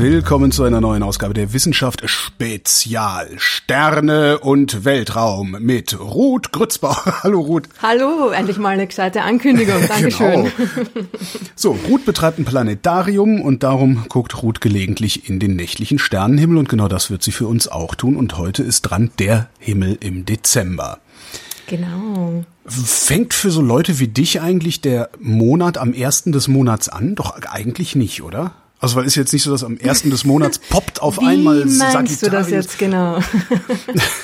Willkommen 0.00 0.52
zu 0.52 0.62
einer 0.62 0.80
neuen 0.80 1.02
Ausgabe 1.02 1.34
der 1.34 1.52
Wissenschaft 1.52 2.08
Spezial 2.08 3.30
Sterne 3.36 4.38
und 4.38 4.84
Weltraum 4.84 5.56
mit 5.58 5.98
Ruth 5.98 6.52
Grützbauer. 6.52 7.02
Hallo 7.24 7.40
Ruth. 7.40 7.68
Hallo, 7.82 8.28
endlich 8.28 8.58
mal 8.58 8.68
eine 8.68 8.86
gescheite 8.86 9.22
Ankündigung. 9.22 9.74
Dankeschön. 9.88 10.52
Genau. 10.54 11.08
So, 11.56 11.76
Ruth 11.88 12.04
betreibt 12.04 12.38
ein 12.38 12.44
Planetarium 12.44 13.40
und 13.40 13.64
darum 13.64 14.04
guckt 14.08 14.40
Ruth 14.40 14.60
gelegentlich 14.60 15.28
in 15.28 15.40
den 15.40 15.56
nächtlichen 15.56 15.98
Sternenhimmel 15.98 16.58
und 16.58 16.68
genau 16.68 16.86
das 16.86 17.10
wird 17.10 17.24
sie 17.24 17.32
für 17.32 17.48
uns 17.48 17.66
auch 17.66 17.96
tun 17.96 18.14
und 18.14 18.38
heute 18.38 18.62
ist 18.62 18.82
dran 18.82 19.10
der 19.18 19.48
Himmel 19.58 19.98
im 20.00 20.24
Dezember. 20.24 21.00
Genau. 21.66 22.44
Fängt 22.66 23.34
für 23.34 23.50
so 23.50 23.62
Leute 23.62 23.98
wie 23.98 24.06
dich 24.06 24.40
eigentlich 24.40 24.80
der 24.80 25.10
Monat 25.18 25.76
am 25.76 25.92
ersten 25.92 26.30
des 26.30 26.46
Monats 26.46 26.88
an? 26.88 27.16
Doch 27.16 27.36
eigentlich 27.42 27.96
nicht, 27.96 28.22
oder? 28.22 28.52
Also 28.80 28.96
weil 28.96 29.06
ist 29.06 29.16
jetzt 29.16 29.32
nicht 29.32 29.42
so, 29.42 29.50
dass 29.50 29.64
am 29.64 29.76
ersten 29.76 30.10
des 30.10 30.24
Monats 30.24 30.58
poppt 30.70 31.02
auf 31.02 31.18
Wie 31.18 31.26
einmal 31.26 31.64
meinst 31.64 32.22
du 32.22 32.30
das 32.30 32.50
jetzt 32.50 32.78
genau? 32.78 33.18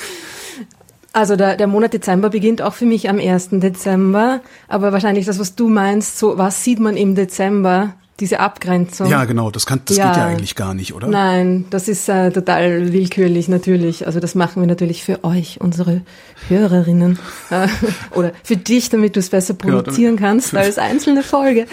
also 1.13 1.35
der, 1.35 1.57
der 1.57 1.67
Monat 1.67 1.93
Dezember 1.93 2.29
beginnt 2.29 2.61
auch 2.61 2.73
für 2.73 2.85
mich 2.85 3.09
am 3.09 3.19
1. 3.19 3.49
Dezember, 3.51 4.41
aber 4.67 4.93
wahrscheinlich 4.93 5.25
das, 5.25 5.39
was 5.39 5.55
du 5.55 5.67
meinst, 5.67 6.17
so 6.17 6.37
was 6.37 6.63
sieht 6.63 6.79
man 6.79 6.95
im 6.95 7.15
Dezember, 7.15 7.95
diese 8.19 8.39
Abgrenzung. 8.39 9.07
Ja, 9.09 9.25
genau, 9.25 9.51
das 9.51 9.65
kann 9.65 9.81
das 9.85 9.97
Ja. 9.97 10.07
geht 10.07 10.17
ja 10.17 10.25
eigentlich 10.27 10.55
gar 10.55 10.73
nicht, 10.73 10.93
oder? 10.93 11.07
Nein, 11.07 11.65
das 11.69 11.89
ist 11.89 12.07
äh, 12.07 12.31
total 12.31 12.93
willkürlich 12.93 13.49
natürlich. 13.49 14.07
Also 14.07 14.21
das 14.21 14.35
machen 14.35 14.61
wir 14.61 14.67
natürlich 14.67 15.03
für 15.03 15.23
euch, 15.25 15.59
unsere 15.59 16.01
Hörerinnen. 16.47 17.19
Äh, 17.49 17.67
oder 18.11 18.31
für 18.43 18.55
dich, 18.55 18.89
damit 18.89 19.15
du 19.15 19.19
es 19.19 19.29
besser 19.29 19.53
Genau, 19.53 19.75
produzieren 19.81 20.15
kannst 20.15 20.55
als 20.55 20.77
einzelne 20.77 21.23
Folge. 21.23 21.67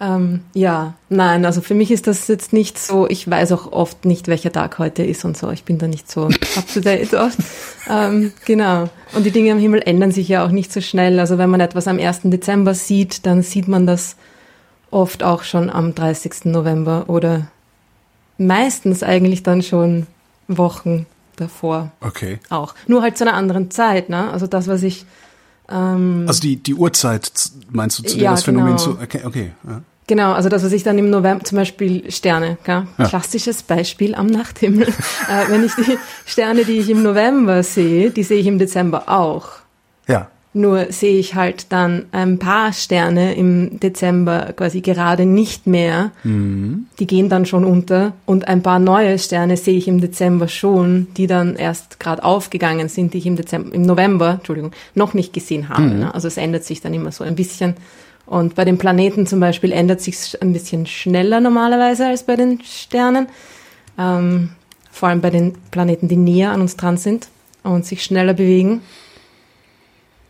Ähm, 0.00 0.40
ja, 0.54 0.94
nein, 1.08 1.44
also 1.44 1.60
für 1.60 1.74
mich 1.74 1.90
ist 1.90 2.06
das 2.06 2.28
jetzt 2.28 2.52
nicht 2.52 2.78
so, 2.78 3.08
ich 3.08 3.28
weiß 3.28 3.50
auch 3.50 3.72
oft 3.72 4.04
nicht, 4.04 4.28
welcher 4.28 4.52
Tag 4.52 4.78
heute 4.78 5.02
ist 5.02 5.24
und 5.24 5.36
so. 5.36 5.50
Ich 5.50 5.64
bin 5.64 5.78
da 5.78 5.88
nicht 5.88 6.08
so 6.10 6.26
up 6.26 6.72
to 6.72 6.78
date 6.80 7.12
oft. 7.14 7.38
Ähm, 7.90 8.32
genau. 8.44 8.88
Und 9.14 9.26
die 9.26 9.32
Dinge 9.32 9.50
am 9.50 9.58
Himmel 9.58 9.82
ändern 9.84 10.12
sich 10.12 10.28
ja 10.28 10.44
auch 10.46 10.50
nicht 10.52 10.72
so 10.72 10.80
schnell. 10.80 11.18
Also 11.18 11.38
wenn 11.38 11.50
man 11.50 11.60
etwas 11.60 11.88
am 11.88 11.98
1. 11.98 12.20
Dezember 12.24 12.74
sieht, 12.74 13.26
dann 13.26 13.42
sieht 13.42 13.66
man 13.66 13.86
das 13.86 14.14
oft 14.90 15.22
auch 15.22 15.42
schon 15.42 15.70
am 15.70 15.94
30. 15.94 16.46
November 16.46 17.04
oder 17.08 17.48
meistens 18.38 19.02
eigentlich 19.02 19.42
dann 19.42 19.62
schon 19.62 20.06
Wochen 20.48 21.06
davor 21.36 21.90
Okay. 22.00 22.38
auch. 22.50 22.74
Nur 22.86 23.02
halt 23.02 23.16
zu 23.18 23.24
einer 23.24 23.34
anderen 23.34 23.70
Zeit, 23.70 24.08
ne? 24.08 24.30
Also 24.30 24.46
das, 24.46 24.66
was 24.68 24.82
ich 24.82 25.04
ähm, 25.70 26.24
Also 26.26 26.40
die 26.40 26.56
die 26.56 26.74
Uhrzeit 26.74 27.30
meinst 27.70 27.98
du 27.98 28.02
zu 28.04 28.16
Ja, 28.18 28.30
das 28.32 28.42
Phänomen 28.44 28.76
genau. 28.76 28.78
zu 28.78 28.90
okay, 29.02 29.20
okay 29.24 29.52
ja. 29.68 29.82
Genau, 30.06 30.32
also 30.32 30.48
das, 30.48 30.64
was 30.64 30.72
ich 30.72 30.82
dann 30.82 30.96
im 30.96 31.10
November, 31.10 31.44
zum 31.44 31.56
Beispiel 31.58 32.10
Sterne? 32.10 32.56
Ja. 32.66 32.86
klassisches 32.96 33.62
Beispiel 33.62 34.14
am 34.14 34.26
Nachthimmel. 34.26 34.88
äh, 35.28 35.50
wenn 35.50 35.62
ich 35.64 35.74
die 35.74 35.98
Sterne, 36.24 36.64
die 36.64 36.78
ich 36.78 36.88
im 36.88 37.02
November 37.02 37.62
sehe, 37.62 38.10
die 38.10 38.22
sehe 38.22 38.38
ich 38.40 38.46
im 38.46 38.58
Dezember 38.58 39.08
auch. 39.10 39.48
ja. 40.06 40.28
Nur 40.54 40.86
sehe 40.90 41.18
ich 41.18 41.34
halt 41.34 41.72
dann 41.72 42.06
ein 42.10 42.38
paar 42.38 42.72
Sterne 42.72 43.34
im 43.34 43.78
Dezember 43.80 44.54
quasi 44.56 44.80
gerade 44.80 45.26
nicht 45.26 45.66
mehr. 45.66 46.10
Die 46.98 47.06
gehen 47.06 47.28
dann 47.28 47.44
schon 47.44 47.64
unter. 47.64 48.14
Und 48.24 48.48
ein 48.48 48.62
paar 48.62 48.78
neue 48.78 49.18
Sterne 49.18 49.56
sehe 49.58 49.76
ich 49.76 49.88
im 49.88 50.00
Dezember 50.00 50.48
schon, 50.48 51.08
die 51.16 51.26
dann 51.26 51.54
erst 51.54 52.00
gerade 52.00 52.24
aufgegangen 52.24 52.88
sind, 52.88 53.12
die 53.12 53.18
ich 53.18 53.26
im 53.26 53.36
Dezember, 53.36 53.74
im 53.74 53.82
November, 53.82 54.30
Entschuldigung, 54.38 54.72
noch 54.94 55.12
nicht 55.12 55.32
gesehen 55.34 55.68
habe. 55.68 55.82
Ne? 55.82 56.14
Also 56.14 56.28
es 56.28 56.38
ändert 56.38 56.64
sich 56.64 56.80
dann 56.80 56.94
immer 56.94 57.12
so 57.12 57.24
ein 57.24 57.36
bisschen. 57.36 57.74
Und 58.24 58.54
bei 58.54 58.64
den 58.64 58.78
Planeten 58.78 59.26
zum 59.26 59.40
Beispiel 59.40 59.72
ändert 59.72 60.00
sich 60.00 60.40
ein 60.42 60.52
bisschen 60.52 60.86
schneller 60.86 61.40
normalerweise 61.40 62.06
als 62.06 62.24
bei 62.24 62.36
den 62.36 62.60
Sternen. 62.62 63.28
Ähm, 63.98 64.50
vor 64.90 65.08
allem 65.10 65.20
bei 65.20 65.30
den 65.30 65.54
Planeten, 65.70 66.08
die 66.08 66.16
näher 66.16 66.52
an 66.52 66.60
uns 66.60 66.76
dran 66.76 66.96
sind 66.96 67.28
und 67.62 67.86
sich 67.86 68.02
schneller 68.02 68.34
bewegen. 68.34 68.80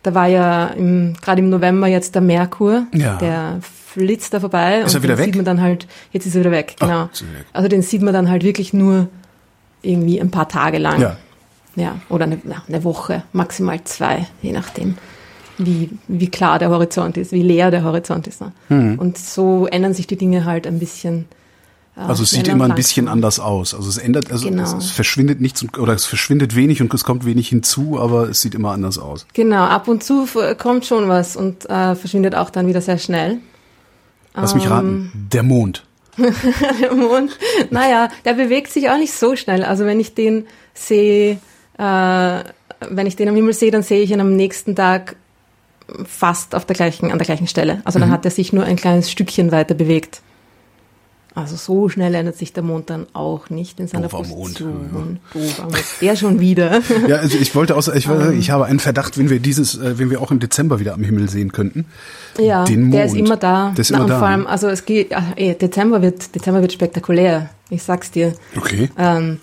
Da 0.03 0.13
war 0.15 0.27
ja 0.27 0.67
im, 0.67 1.13
gerade 1.21 1.41
im 1.41 1.49
November 1.49 1.87
jetzt 1.87 2.15
der 2.15 2.21
Merkur, 2.21 2.83
Ja. 2.93 3.17
der 3.17 3.59
flitzt 3.61 4.33
da 4.33 4.39
vorbei 4.39 4.79
Ist 4.81 4.93
er 4.93 4.97
und 4.97 5.03
wieder 5.03 5.15
den 5.15 5.19
weg? 5.19 5.25
sieht 5.25 5.35
man 5.35 5.45
dann 5.45 5.61
halt, 5.61 5.87
jetzt 6.11 6.25
ist 6.25 6.35
er 6.35 6.41
wieder 6.41 6.51
weg, 6.51 6.75
Ah, 6.79 6.85
genau. 6.85 6.99
er 7.01 7.09
weg. 7.37 7.45
Also 7.53 7.67
den 7.67 7.81
sieht 7.81 8.01
man 8.01 8.13
dann 8.13 8.29
halt 8.29 8.43
wirklich 8.43 8.71
nur 8.73 9.07
irgendwie 9.81 10.19
ein 10.21 10.31
paar 10.31 10.47
Tage 10.47 10.77
lang. 10.77 11.01
Ja. 11.01 11.17
Ja, 11.75 11.95
oder 12.09 12.25
eine, 12.25 12.39
eine 12.67 12.83
Woche, 12.83 13.23
maximal 13.31 13.81
zwei, 13.85 14.27
je 14.41 14.51
nachdem, 14.51 14.97
wie, 15.57 15.89
wie 16.07 16.29
klar 16.29 16.59
der 16.59 16.69
Horizont 16.69 17.15
ist, 17.17 17.31
wie 17.31 17.41
leer 17.41 17.71
der 17.71 17.83
Horizont 17.83 18.27
ist. 18.27 18.41
Ne? 18.41 18.51
Mhm. 18.69 18.99
Und 18.99 19.17
so 19.17 19.67
ändern 19.67 19.93
sich 19.93 20.07
die 20.07 20.17
Dinge 20.17 20.45
halt 20.45 20.65
ein 20.67 20.79
bisschen. 20.79 21.25
Also 21.95 22.23
es 22.23 22.31
sieht 22.31 22.47
immer 22.47 22.63
ein 22.65 22.75
bisschen 22.75 23.07
anders 23.09 23.39
aus. 23.41 23.73
Also 23.73 23.89
es 23.89 23.97
ändert 23.97 24.31
also 24.31 24.47
Genau. 24.47 24.63
es, 24.63 24.73
es 24.85 24.91
verschwindet 24.91 25.41
nichts 25.41 25.65
oder 25.77 25.93
es 25.93 26.05
verschwindet 26.05 26.55
wenig 26.55 26.81
und 26.81 26.93
es 26.93 27.03
kommt 27.03 27.25
wenig 27.25 27.49
hinzu, 27.49 27.99
aber 27.99 28.29
es 28.29 28.41
sieht 28.41 28.55
immer 28.55 28.71
anders 28.71 28.97
aus. 28.97 29.25
Genau, 29.33 29.63
ab 29.63 29.87
und 29.89 30.01
zu 30.03 30.25
kommt 30.57 30.85
schon 30.85 31.09
was 31.09 31.35
und 31.35 31.65
äh, 31.69 31.95
verschwindet 31.95 32.35
auch 32.35 32.51
dann 32.51 32.67
wieder 32.67 32.79
sehr 32.81 32.97
schnell. 32.99 33.39
Lass 34.33 34.55
mich 34.55 34.69
raten, 34.69 35.11
Ähm. 35.13 35.27
der 35.33 35.43
Mond. 35.43 35.83
Der 36.81 36.93
Mond, 36.93 37.31
naja, 37.71 38.09
der 38.25 38.33
bewegt 38.33 38.71
sich 38.71 38.89
auch 38.89 38.97
nicht 38.97 39.13
so 39.13 39.35
schnell. 39.37 39.63
Also 39.63 39.85
wenn 39.85 39.99
ich 40.01 40.13
den 40.15 40.45
sehe, 40.73 41.39
äh, 41.77 42.43
wenn 42.89 43.07
ich 43.07 43.15
den 43.15 43.29
am 43.29 43.35
Himmel 43.35 43.53
sehe, 43.53 43.71
dann 43.71 43.83
sehe 43.83 44.01
ich 44.01 44.11
ihn 44.11 44.19
am 44.19 44.35
nächsten 44.35 44.75
Tag 44.75 45.15
fast 46.05 46.55
auf 46.55 46.65
der 46.65 46.75
gleichen, 46.75 47.11
an 47.11 47.17
der 47.17 47.25
gleichen 47.25 47.47
Stelle. 47.47 47.81
Also 47.85 47.99
Mhm. 47.99 48.03
dann 48.03 48.11
hat 48.11 48.25
er 48.25 48.31
sich 48.31 48.51
nur 48.53 48.63
ein 48.65 48.75
kleines 48.75 49.09
Stückchen 49.11 49.51
weiter 49.51 49.75
bewegt. 49.75 50.21
Also 51.41 51.55
so 51.55 51.89
schnell 51.89 52.13
ändert 52.15 52.37
sich 52.37 52.53
der 52.53 52.63
Mond 52.63 52.89
dann 52.89 53.07
auch 53.13 53.49
nicht 53.49 53.79
in 53.79 53.87
seiner 53.87 54.07
Doofer 54.07 54.27
Mond, 54.27 54.41
Position. 54.59 55.19
Doofer 55.33 55.63
Mond. 55.63 55.75
Der 56.01 56.15
schon 56.15 56.39
wieder. 56.39 56.81
Ja, 57.07 57.17
also 57.17 57.37
ich 57.37 57.55
wollte 57.55 57.75
auch, 57.75 57.87
ich, 57.87 58.05
Ähm. 58.05 58.11
wollte- 58.11 58.33
ich 58.33 58.51
habe 58.51 58.65
einen 58.65 58.79
Verdacht, 58.79 59.17
wenn 59.17 59.29
wir 59.29 59.39
dieses, 59.39 59.75
äh, 59.77 59.97
wenn 59.99 60.09
wir 60.09 60.21
auch 60.21 60.31
im 60.31 60.39
Dezember 60.39 60.79
wieder 60.79 60.93
am 60.93 61.03
Himmel 61.03 61.29
sehen 61.29 61.51
könnten. 61.51 61.85
Ja, 62.37 62.63
Den 62.65 62.91
der 62.91 63.05
ist 63.05 63.15
Mond. 63.15 63.25
immer 63.27 63.37
da. 63.37 63.71
Der 63.75 63.81
ist 63.81 63.91
Na, 63.91 63.97
immer 63.97 64.03
und 64.05 64.09
da, 64.11 64.19
vor 64.19 64.27
allem, 64.27 64.47
also 64.47 64.67
es 64.67 64.85
geht, 64.85 65.13
ach, 65.15 65.23
eh, 65.35 65.53
Dezember 65.55 66.01
wird, 66.01 66.33
Dezember 66.35 66.61
wird 66.61 66.71
spektakulär. 66.73 67.49
Ich 67.69 67.83
sag's 67.83 68.11
dir. 68.11 68.33
Okay. 68.57 68.89
Ähm, 68.97 69.39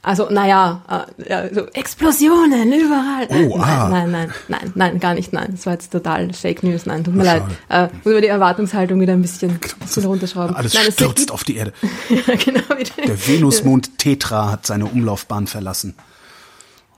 also, 0.00 0.28
naja, 0.30 0.82
äh, 1.24 1.52
so 1.52 1.66
Explosionen 1.72 2.72
überall. 2.72 3.26
Oh, 3.30 3.58
nein, 3.58 3.68
ah. 3.68 3.88
nein, 3.88 4.10
nein, 4.10 4.32
nein, 4.46 4.72
nein, 4.74 5.00
gar 5.00 5.14
nicht, 5.14 5.32
nein. 5.32 5.48
Das 5.50 5.66
war 5.66 5.72
jetzt 5.72 5.90
total 5.90 6.32
Fake 6.32 6.62
News, 6.62 6.86
nein, 6.86 7.02
tut 7.02 7.14
mir 7.14 7.24
leid. 7.24 7.42
Äh, 7.68 7.88
muss 8.04 8.14
man 8.14 8.22
die 8.22 8.28
Erwartungshaltung 8.28 9.00
wieder 9.00 9.12
ein 9.12 9.22
bisschen, 9.22 9.50
ein 9.50 9.60
bisschen 9.80 10.04
runterschrauben. 10.04 10.54
Alles 10.54 10.74
nein, 10.74 10.92
stürzt 10.92 11.30
auf 11.32 11.44
die 11.44 11.56
Erde. 11.56 11.72
ja, 12.08 12.34
genau, 12.36 12.60
wieder. 12.78 13.06
Der 13.06 13.26
Venusmond 13.26 13.98
Tetra 13.98 14.52
hat 14.52 14.66
seine 14.66 14.86
Umlaufbahn 14.86 15.46
verlassen 15.46 15.94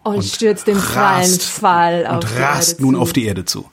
und, 0.03 0.25
stürzt 0.25 0.69
im 0.69 0.77
freien 0.77 1.41
Fall 1.41 2.07
auf 2.07 2.17
und 2.17 2.39
rast 2.39 2.81
nun 2.81 2.95
zu. 2.95 3.01
auf 3.01 3.13
die 3.13 3.25
Erde 3.25 3.45
zu. 3.45 3.69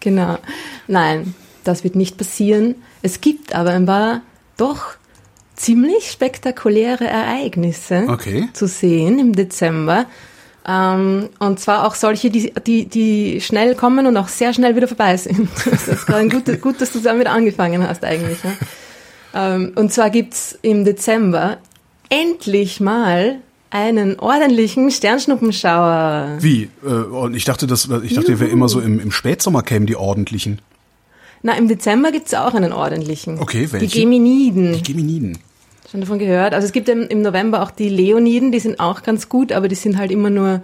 Genau. 0.00 0.38
Nein, 0.86 1.34
das 1.64 1.84
wird 1.84 1.96
nicht 1.96 2.16
passieren. 2.16 2.76
Es 3.02 3.20
gibt 3.20 3.54
aber 3.54 3.70
ein 3.70 3.86
paar 3.86 4.22
doch 4.56 4.97
ziemlich 5.58 6.10
spektakuläre 6.10 7.06
Ereignisse 7.06 8.04
Okay. 8.08 8.48
zu 8.52 8.66
sehen 8.66 9.18
im 9.18 9.34
Dezember. 9.34 10.06
Ähm, 10.66 11.28
und 11.38 11.60
zwar 11.60 11.86
auch 11.86 11.94
solche, 11.94 12.30
die, 12.30 12.52
die, 12.66 12.86
die 12.86 13.40
schnell 13.40 13.74
kommen 13.74 14.06
und 14.06 14.16
auch 14.16 14.28
sehr 14.28 14.52
schnell 14.52 14.76
wieder 14.76 14.88
vorbei 14.88 15.16
sind. 15.16 15.48
Das 15.70 15.88
ist 15.88 16.06
gerade 16.06 16.20
ein 16.20 16.30
gut, 16.30 16.60
gut, 16.60 16.80
dass 16.80 16.92
du 16.92 17.00
damit 17.00 17.26
angefangen 17.26 17.86
hast 17.86 18.04
eigentlich. 18.04 18.42
Ne? 18.44 18.56
Ähm, 19.34 19.72
und 19.74 19.92
zwar 19.92 20.10
gibt's 20.10 20.58
im 20.62 20.84
Dezember 20.84 21.58
endlich 22.10 22.80
mal 22.80 23.36
einen 23.70 24.18
ordentlichen 24.18 24.90
Sternschnuppenschauer. 24.90 26.38
Wie? 26.40 26.70
Äh, 26.84 27.36
ich 27.36 27.44
dachte, 27.44 27.66
das, 27.66 27.88
ich 28.02 28.14
dachte, 28.14 28.40
wäre 28.40 28.50
immer 28.50 28.68
so 28.68 28.80
im, 28.80 29.00
im 29.00 29.10
Spätsommer 29.10 29.62
kämen 29.62 29.86
die 29.86 29.96
ordentlichen. 29.96 30.60
Na, 31.42 31.52
im 31.56 31.68
Dezember 31.68 32.10
gibt's 32.10 32.34
auch 32.34 32.54
einen 32.54 32.72
ordentlichen. 32.72 33.38
Okay, 33.38 33.68
welchen? 33.70 33.88
Die 33.88 34.00
Geminiden. 34.00 34.72
Die 34.72 34.82
Geminiden. 34.82 35.38
Schon 35.90 36.02
davon 36.02 36.18
gehört. 36.18 36.52
Also 36.52 36.66
es 36.66 36.72
gibt 36.72 36.88
im, 36.90 37.22
November 37.22 37.62
auch 37.62 37.70
die 37.70 37.88
Leoniden, 37.88 38.52
die 38.52 38.60
sind 38.60 38.78
auch 38.78 39.02
ganz 39.02 39.30
gut, 39.30 39.52
aber 39.52 39.68
die 39.68 39.74
sind 39.74 39.96
halt 39.96 40.10
immer 40.10 40.28
nur, 40.28 40.60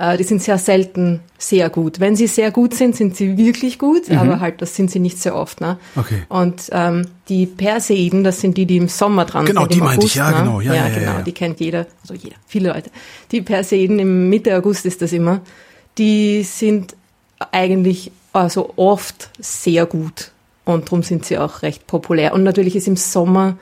äh, 0.00 0.16
die 0.16 0.24
sind 0.24 0.42
sehr 0.42 0.58
selten 0.58 1.20
sehr 1.38 1.70
gut. 1.70 2.00
Wenn 2.00 2.16
sie 2.16 2.26
sehr 2.26 2.50
gut 2.50 2.74
sind, 2.74 2.96
sind 2.96 3.16
sie 3.16 3.36
wirklich 3.36 3.78
gut, 3.78 4.10
aber 4.10 4.40
halt 4.40 4.60
das 4.62 4.74
sind 4.74 4.90
sie 4.90 4.98
nicht 4.98 5.18
sehr 5.18 5.36
oft. 5.36 5.60
Ne? 5.60 5.78
Mhm. 5.94 6.00
Okay. 6.00 6.22
Und 6.28 6.70
ähm, 6.72 7.06
die 7.28 7.46
Perseiden, 7.46 8.24
das 8.24 8.40
sind 8.40 8.56
die, 8.56 8.66
die 8.66 8.78
im 8.78 8.88
Sommer 8.88 9.26
dran 9.26 9.46
Genau, 9.46 9.60
sind. 9.60 9.74
die 9.74 9.78
im 9.78 9.84
meinte 9.84 10.00
August, 10.00 10.14
ich, 10.16 10.18
ja, 10.18 10.30
ne? 10.32 10.38
genau, 10.38 10.60
ja, 10.60 10.74
ja, 10.74 10.88
ja, 10.88 10.94
genau, 10.98 11.12
ja. 11.12 11.22
die 11.22 11.32
kennt 11.32 11.60
jeder, 11.60 11.86
also 12.02 12.14
jeder, 12.14 12.36
viele 12.48 12.72
Leute. 12.72 12.90
Die 13.30 13.42
Perseiden 13.42 14.00
im 14.00 14.28
Mitte 14.28 14.56
August 14.56 14.86
ist 14.86 15.00
das 15.02 15.12
immer. 15.12 15.40
Die 15.98 16.42
sind 16.42 16.96
eigentlich 17.52 18.10
also 18.32 18.72
oft 18.74 19.30
sehr 19.38 19.86
gut 19.86 20.32
und 20.64 20.86
darum 20.86 21.04
sind 21.04 21.24
sie 21.24 21.38
auch 21.38 21.62
recht 21.62 21.86
populär. 21.86 22.34
Und 22.34 22.42
natürlich 22.42 22.74
ist 22.74 22.88
im 22.88 22.96
Sommer 22.96 23.56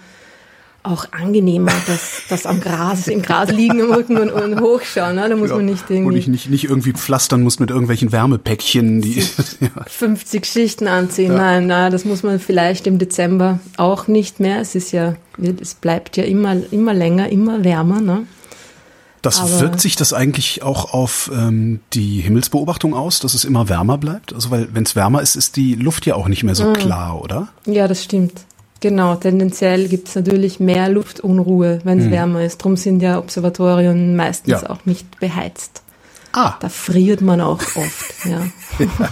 auch 0.85 1.07
angenehmer, 1.13 1.71
dass 1.87 2.23
das 2.29 2.45
am 2.45 2.61
Gras, 2.61 3.07
im 3.07 3.23
Gras 3.23 3.51
liegen 3.53 3.79
im 3.79 3.93
Rücken 3.93 4.19
und, 4.19 4.31
und 4.31 4.61
hochschauen. 4.61 5.15
Ne? 5.15 5.29
Da 5.29 5.37
muss 5.37 5.51
Ja. 5.51 5.57
man 5.57 5.67
nicht 5.67 5.89
Und 5.89 5.97
irgendwie 5.97 6.19
ich 6.19 6.27
nicht, 6.29 6.51
nicht 6.51 6.65
irgendwie 6.65 6.93
pflastern 6.93 7.43
muss 7.43 7.61
mit 7.61 7.71
irgendwelchen 7.71 8.11
Wärmepäckchen, 8.11 9.01
die, 9.01 9.21
ja. 9.61 9.69
50 9.87 10.45
Schichten 10.45 10.89
anziehen. 10.89 11.35
Nein, 11.35 11.67
nein, 11.69 11.93
das 11.93 12.05
muss 12.05 12.23
man 12.25 12.41
vielleicht 12.41 12.87
im 12.89 12.99
Dezember 12.99 13.61
auch 13.77 14.09
nicht 14.09 14.41
mehr. 14.41 14.61
Es 14.61 14.75
ist 14.75 14.91
ja, 14.93 15.15
es 15.61 15.75
bleibt 15.75 16.17
ja 16.17 16.25
immer, 16.25 16.57
immer 16.73 16.95
länger, 16.95 17.29
immer 17.29 17.63
wärmer. 17.63 18.01
Ne? 18.01 18.27
Das 19.23 19.39
Aber- 19.41 19.61
wirkt 19.61 19.81
sich 19.81 19.95
das 19.95 20.13
eigentlich 20.13 20.65
auch 20.65 20.93
auf 20.93 21.31
ähm, 21.33 21.79
die 21.93 22.19
Himmelsbeobachtung 22.23 22.93
aus, 22.93 23.21
dass 23.21 23.35
es 23.35 23.45
immer 23.45 23.69
wärmer 23.69 23.99
bleibt? 23.99 24.33
Also 24.35 24.51
weil 24.51 24.67
wenn 24.73 24.83
es 24.83 24.97
wärmer 24.97 25.23
ist, 25.23 25.37
ist 25.37 25.55
die 25.55 25.77
Luft 25.77 26.07
ja 26.07 26.17
auch 26.17 26.27
nicht 26.27 26.43
mehr 26.43 26.57
so 26.57 26.65
Mhm. 26.71 26.73
klar, 26.73 27.23
oder? 27.23 27.47
Ja, 27.67 27.87
das 27.87 28.03
stimmt. 28.03 28.33
Genau, 28.83 29.15
tendenziell 29.15 29.87
gibt 29.87 30.09
es 30.09 30.17
natürlich 30.17 30.59
mehr 30.59 30.89
Luftunruhe, 30.89 31.79
wenn 31.85 32.01
es 32.01 32.11
wärmer 32.11 32.43
ist. 32.45 32.59
Drum 32.59 32.77
sind 32.77 33.01
ja 33.01 33.19
Observatorien 33.19 34.17
meistens 34.17 34.61
Ja. 34.63 34.71
auch 34.71 34.85
nicht 34.85 35.21
beheizt. 35.21 35.83
Ah, 36.33 36.55
Da 36.61 36.69
friert 36.69 37.21
man 37.21 37.41
auch 37.41 37.61
oft. 37.77 38.15
ja. 38.25 38.41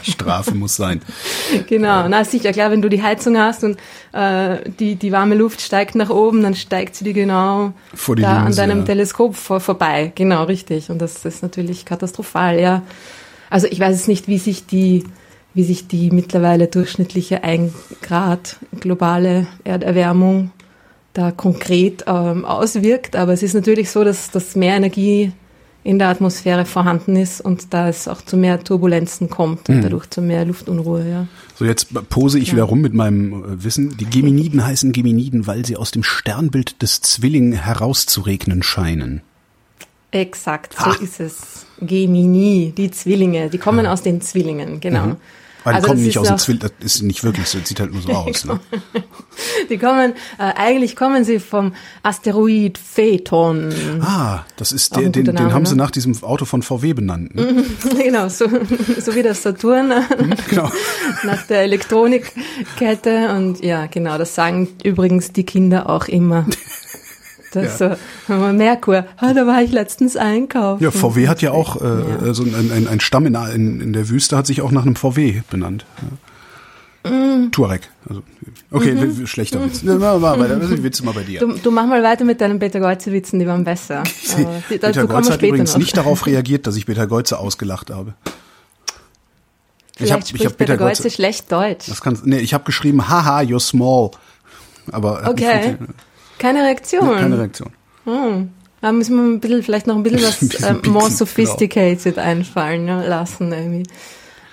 Strafe 0.02 0.54
muss 0.54 0.74
sein. 0.76 1.02
Genau, 1.68 2.08
na 2.08 2.24
sicher, 2.24 2.52
klar, 2.52 2.70
wenn 2.72 2.82
du 2.82 2.88
die 2.88 3.02
Heizung 3.02 3.38
hast 3.38 3.62
und 3.62 3.76
äh, 4.12 4.70
die, 4.80 4.96
die 4.96 5.12
warme 5.12 5.34
Luft 5.36 5.60
steigt 5.60 5.94
nach 5.94 6.10
oben, 6.10 6.42
dann 6.42 6.54
steigt 6.56 6.96
sie 6.96 7.04
dir 7.04 7.12
genau 7.12 7.72
da 8.16 8.38
an 8.38 8.44
Linse, 8.46 8.56
deinem 8.62 8.78
ja. 8.80 8.84
Teleskop 8.86 9.36
vor, 9.36 9.60
vorbei. 9.60 10.10
Genau, 10.16 10.44
richtig. 10.44 10.90
Und 10.90 10.98
das 11.00 11.24
ist 11.24 11.42
natürlich 11.42 11.84
katastrophal, 11.84 12.58
ja. 12.58 12.82
Also 13.50 13.66
ich 13.70 13.78
weiß 13.78 13.94
es 13.94 14.08
nicht, 14.08 14.26
wie 14.26 14.38
sich 14.38 14.66
die, 14.66 15.04
wie 15.54 15.64
sich 15.64 15.88
die 15.88 16.10
mittlerweile 16.10 16.68
durchschnittliche 16.68 17.42
1 17.44 17.72
Grad 18.02 18.56
globale 18.80 19.46
Erderwärmung 19.64 20.50
da 21.12 21.32
konkret 21.32 22.04
ähm, 22.06 22.44
auswirkt, 22.44 23.16
aber 23.16 23.32
es 23.32 23.42
ist 23.42 23.54
natürlich 23.54 23.90
so, 23.90 24.04
dass, 24.04 24.30
dass 24.30 24.54
mehr 24.54 24.76
Energie 24.76 25.32
in 25.82 25.98
der 25.98 26.08
Atmosphäre 26.10 26.66
vorhanden 26.66 27.16
ist 27.16 27.40
und 27.40 27.72
da 27.72 27.88
es 27.88 28.06
auch 28.06 28.20
zu 28.22 28.36
mehr 28.36 28.62
Turbulenzen 28.62 29.28
kommt 29.30 29.68
Mhm. 29.68 29.76
und 29.76 29.82
dadurch 29.82 30.08
zu 30.10 30.20
mehr 30.22 30.44
Luftunruhe, 30.44 31.08
ja. 31.08 31.26
So, 31.56 31.64
jetzt 31.64 31.88
pose 32.10 32.38
ich 32.38 32.52
wieder 32.52 32.64
rum 32.64 32.80
mit 32.82 32.92
meinem 32.94 33.32
äh, 33.32 33.64
Wissen. 33.64 33.96
Die 33.96 34.04
Geminiden 34.04 34.64
heißen 34.64 34.92
Geminiden, 34.92 35.46
weil 35.46 35.64
sie 35.66 35.76
aus 35.76 35.90
dem 35.90 36.02
Sternbild 36.04 36.80
des 36.82 37.00
Zwilling 37.00 37.52
herauszuregnen 37.52 38.62
scheinen. 38.62 39.22
Exakt, 40.12 40.74
so 40.78 40.90
Ah. 40.90 40.96
ist 41.00 41.18
es. 41.20 41.66
Gemini, 41.80 42.72
die 42.76 42.90
Zwillinge, 42.90 43.48
die 43.48 43.58
kommen 43.58 43.86
aus 43.86 44.02
den 44.02 44.20
Zwillingen, 44.20 44.80
genau. 44.80 45.16
Weil 45.64 45.74
die 45.74 45.76
Also 45.76 45.88
kommen 45.88 46.02
nicht 46.02 46.18
aus 46.18 46.28
dem 46.28 46.38
Zwilling, 46.38 46.60
das 46.60 46.72
ist 46.80 47.02
nicht 47.02 47.24
wirklich 47.24 47.46
so, 47.48 47.58
das 47.58 47.68
sieht 47.68 47.80
halt 47.80 47.92
nur 47.92 48.02
so 48.02 48.10
aus. 48.12 48.44
Ne? 48.44 48.60
Die 49.68 49.78
kommen, 49.78 50.12
äh, 50.38 50.52
eigentlich 50.56 50.96
kommen 50.96 51.24
sie 51.24 51.38
vom 51.38 51.74
Asteroid 52.02 52.78
Phaeton. 52.78 53.72
Ah, 54.02 54.44
das 54.56 54.72
ist 54.72 54.96
der, 54.96 55.02
den, 55.02 55.12
guter 55.12 55.32
den 55.32 55.34
Name, 55.34 55.54
haben 55.54 55.66
sie 55.66 55.74
ne? 55.74 55.82
nach 55.82 55.90
diesem 55.90 56.20
Auto 56.22 56.44
von 56.44 56.62
VW 56.62 56.92
benannt. 56.92 57.34
Ne? 57.34 57.64
genau, 58.02 58.28
so, 58.28 58.46
so 58.98 59.14
wie 59.14 59.22
das 59.22 59.42
Saturn 59.42 59.92
Genau. 60.48 60.70
nach 61.24 61.42
der 61.46 61.62
Elektronikkette. 61.62 63.34
Und 63.36 63.62
ja, 63.62 63.86
genau, 63.86 64.18
das 64.18 64.34
sagen 64.34 64.68
übrigens 64.82 65.32
die 65.32 65.44
Kinder 65.44 65.88
auch 65.88 66.08
immer. 66.08 66.46
Das 67.52 67.78
so, 67.78 67.96
Merkur, 68.28 69.06
ah, 69.16 69.32
da 69.32 69.46
war 69.46 69.62
ich 69.62 69.72
letztens 69.72 70.16
einkaufen. 70.16 70.82
Ja, 70.82 70.90
VW 70.90 71.26
hat 71.28 71.42
ja 71.42 71.50
auch 71.50 71.76
äh, 71.76 72.32
so 72.32 72.44
ein, 72.44 72.70
ein, 72.72 72.86
ein 72.88 73.00
Stamm 73.00 73.26
in, 73.26 73.34
in, 73.34 73.80
in 73.80 73.92
der 73.92 74.08
Wüste 74.08 74.36
hat 74.36 74.46
sich 74.46 74.62
auch 74.62 74.70
nach 74.70 74.82
einem 74.86 74.94
VW 74.96 75.42
benannt. 75.50 75.84
Ja. 77.04 77.10
Mm. 77.10 77.50
Touareg. 77.50 77.88
Also, 78.08 78.22
okay, 78.70 78.94
w- 78.96 79.26
schlechter 79.26 79.64
Witz. 79.64 79.82
Ja, 79.82 79.94
mal, 79.94 80.18
mal 80.20 80.38
weiter. 80.38 80.56
Das 80.56 80.70
ist 80.70 80.82
Witz 80.82 81.02
mal 81.02 81.14
bei 81.14 81.22
dir. 81.22 81.40
Du, 81.40 81.54
du 81.54 81.70
mach 81.70 81.86
mal 81.86 82.02
weiter 82.02 82.24
mit 82.24 82.40
deinen 82.42 82.58
Peter-Geuze-Witzen, 82.58 83.38
die 83.38 83.46
waren 83.46 83.64
besser. 83.64 84.02
Die, 84.38 84.46
Peter 84.68 84.94
wir 84.94 85.08
hat 85.08 85.42
übrigens 85.42 85.72
noch. 85.72 85.78
nicht 85.78 85.96
darauf 85.96 86.26
reagiert, 86.26 86.66
dass 86.66 86.76
ich 86.76 86.84
Peter 86.86 87.06
Goltze 87.06 87.38
ausgelacht 87.38 87.90
habe. 87.90 88.12
Vielleicht 89.96 90.12
hab- 90.12 90.26
spricht 90.28 90.56
Peter 90.56 90.76
Geuze 90.76 91.10
schlecht 91.10 91.50
Deutsch. 91.50 91.86
Das 91.88 92.00
kann, 92.00 92.18
nee, 92.24 92.38
ich 92.38 92.54
habe 92.54 92.64
geschrieben, 92.64 93.08
haha, 93.08 93.40
you're 93.40 93.60
small. 93.60 94.10
Aber 94.92 95.20
er 95.22 95.32
nicht 95.32 95.42
Okay. 95.44 95.62
funktioniert. 95.62 95.90
Keine 96.40 96.64
Reaktion. 96.64 97.08
keine 97.16 97.38
Reaktion. 97.38 97.70
Da 98.80 98.92
müssen 98.92 99.14
wir 99.16 99.22
ein 99.22 99.40
bisschen, 99.40 99.62
vielleicht 99.62 99.86
noch 99.86 99.94
ein 99.96 100.02
bisschen 100.02 100.22
was 100.26 100.40
Ein 100.42 100.48
bisschen 100.48 100.64
äh, 100.84 100.88
more 100.88 101.04
pieksen, 101.04 101.16
sophisticated 101.16 102.18
einfallen 102.18 102.88
ja, 102.88 103.02
lassen 103.02 103.52
irgendwie. 103.52 103.82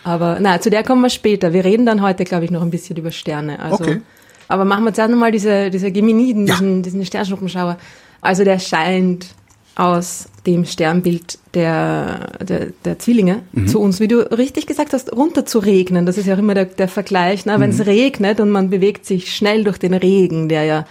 Aber 0.03 0.37
na, 0.39 0.59
zu 0.61 0.69
der 0.69 0.83
kommen 0.83 1.01
wir 1.01 1.09
später. 1.09 1.53
Wir 1.53 1.65
reden 1.65 1.85
dann 1.85 2.01
heute, 2.01 2.23
glaube 2.23 2.45
ich, 2.45 2.51
noch 2.51 2.61
ein 2.61 2.69
bisschen 2.69 2.97
über 2.97 3.11
Sterne. 3.11 3.59
Also, 3.59 3.83
Okay. 3.83 4.01
Aber 4.49 4.63
machen 4.63 4.85
wir 4.85 4.93
zuerst 4.93 5.11
nochmal 5.11 5.31
diese, 5.33 5.69
diese 5.69 5.91
Geminiden, 5.91 6.47
Ja. 6.47 6.53
diesen, 6.55 6.81
diesen 6.83 7.05
Sternschnuppenschauer. 7.05 7.77
Also 8.21 8.45
der 8.45 8.59
scheint 8.59 9.27
aus 9.75 10.29
dem 10.45 10.63
Sternbild 10.65 11.37
der, 11.53 12.37
der, 12.41 12.67
der 12.85 12.97
Zwillinge 12.99 13.41
Mhm. 13.51 13.67
zu 13.67 13.79
uns, 13.81 13.99
wie 13.99 14.07
du 14.07 14.19
richtig 14.31 14.65
gesagt 14.65 14.93
hast, 14.93 15.11
runter 15.13 15.45
zu 15.45 15.59
regnen. 15.59 16.05
Das 16.05 16.17
ist 16.17 16.25
ja 16.27 16.35
auch 16.35 16.39
immer 16.39 16.53
der, 16.53 16.65
der 16.65 16.87
Vergleich. 16.87 17.45
Ne? 17.45 17.59
Wenn 17.59 17.71
es 17.71 17.77
Mhm. 17.79 17.83
regnet 17.83 18.39
und 18.39 18.49
man 18.49 18.69
bewegt 18.69 19.05
sich 19.05 19.35
schnell 19.35 19.63
durch 19.65 19.77
den 19.77 19.93
Regen, 19.93 20.47
der 20.49 20.63
ja 20.63 20.85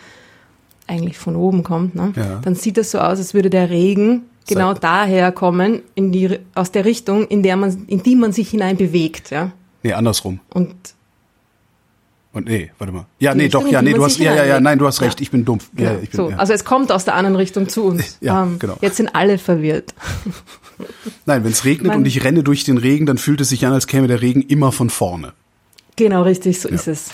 eigentlich 0.86 1.18
von 1.18 1.36
oben 1.36 1.62
kommt, 1.62 1.94
ne? 1.94 2.12
Ja. 2.16 2.40
dann 2.42 2.54
sieht 2.54 2.76
das 2.76 2.90
so 2.90 2.98
aus, 2.98 3.18
als 3.18 3.34
würde 3.34 3.50
der 3.50 3.70
Regen 3.70 4.22
genau 4.48 4.72
Seit- 4.74 4.84
daher 4.84 5.32
kommen, 5.32 5.82
in 5.94 6.12
die, 6.12 6.38
aus 6.54 6.70
der 6.72 6.84
Richtung, 6.84 7.26
in 7.26 7.42
der 7.42 7.56
man, 7.56 7.84
in 7.88 8.02
die 8.02 8.14
man 8.16 8.32
sich 8.32 8.50
hinein 8.50 8.76
bewegt, 8.76 9.30
ja. 9.30 9.50
Nee, 9.82 9.92
andersrum. 9.92 10.40
Und 10.52 10.74
Und 12.32 12.46
nee, 12.48 12.70
warte 12.78 12.92
mal. 12.92 13.06
Ja, 13.18 13.34
nee, 13.34 13.44
Richtung, 13.44 13.64
doch, 13.64 13.70
ja, 13.72 13.80
nee, 13.82 13.94
du 13.94 14.04
hast, 14.04 14.18
ja, 14.18 14.34
ja, 14.34 14.44
ja, 14.44 14.60
nein, 14.60 14.78
du 14.78 14.86
hast 14.86 15.00
recht, 15.00 15.18
Ja. 15.20 15.22
ich 15.22 15.30
bin 15.30 15.44
dumpf. 15.46 15.70
Ja, 15.76 15.94
ich 16.02 16.10
bin, 16.10 16.16
so, 16.18 16.30
ja. 16.30 16.36
also 16.36 16.52
es 16.52 16.64
kommt 16.66 16.92
aus 16.92 17.04
der 17.06 17.14
anderen 17.14 17.34
Richtung 17.36 17.68
zu 17.68 17.84
uns. 17.84 18.18
Ja, 18.20 18.42
Ähm, 18.42 18.58
genau. 18.58 18.76
Jetzt 18.82 18.96
sind 18.98 19.14
alle 19.14 19.38
verwirrt. 19.38 19.94
Nein, 21.24 21.42
wenn 21.44 21.52
es 21.52 21.64
regnet 21.64 21.88
Man- 21.88 21.98
und 22.00 22.06
ich 22.06 22.22
renne 22.24 22.42
durch 22.42 22.64
den 22.64 22.76
Regen, 22.78 23.06
dann 23.06 23.16
fühlt 23.16 23.40
es 23.40 23.48
sich 23.48 23.64
an, 23.64 23.72
als 23.72 23.86
käme 23.86 24.06
der 24.06 24.20
Regen 24.20 24.42
immer 24.42 24.70
von 24.70 24.90
vorne. 24.90 25.32
Genau, 25.96 26.22
richtig, 26.22 26.60
so 26.60 26.68
ist 26.68 26.86
es. 26.88 27.08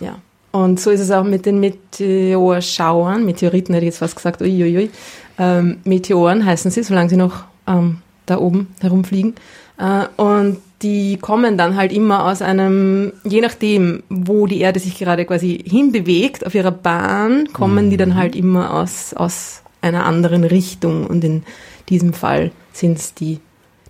Ja. 0.00 0.18
Und 0.50 0.80
so 0.80 0.90
ist 0.90 1.00
es 1.00 1.10
auch 1.10 1.24
mit 1.24 1.46
den 1.46 1.60
Meteorschauern, 1.60 3.24
Meteoriten 3.24 3.74
hätte 3.74 3.84
ich 3.84 3.90
jetzt 3.90 3.98
fast 3.98 4.16
gesagt, 4.16 4.40
uiuiui. 4.40 4.90
Ähm, 5.38 5.78
Meteoren 5.84 6.44
heißen 6.44 6.70
sie, 6.70 6.82
solange 6.82 7.10
sie 7.10 7.16
noch 7.16 7.44
ähm, 7.66 7.98
da 8.26 8.38
oben 8.38 8.68
herumfliegen. 8.80 9.34
Äh, 9.78 10.06
und 10.20 10.58
die 10.82 11.18
kommen 11.18 11.58
dann 11.58 11.76
halt 11.76 11.92
immer 11.92 12.24
aus 12.24 12.40
einem, 12.40 13.12
je 13.24 13.40
nachdem, 13.40 14.02
wo 14.08 14.46
die 14.46 14.60
Erde 14.60 14.80
sich 14.80 14.96
gerade 14.98 15.24
quasi 15.24 15.62
hinbewegt, 15.64 16.46
auf 16.46 16.54
ihrer 16.54 16.70
Bahn, 16.70 17.48
kommen 17.52 17.90
die 17.90 17.96
dann 17.96 18.14
halt 18.14 18.34
immer 18.34 18.72
aus, 18.72 19.12
aus 19.14 19.62
einer 19.80 20.06
anderen 20.06 20.44
Richtung. 20.44 21.06
Und 21.06 21.24
in 21.24 21.42
diesem 21.88 22.12
Fall 22.12 22.52
sind 22.72 22.98
es 22.98 23.14
die 23.14 23.40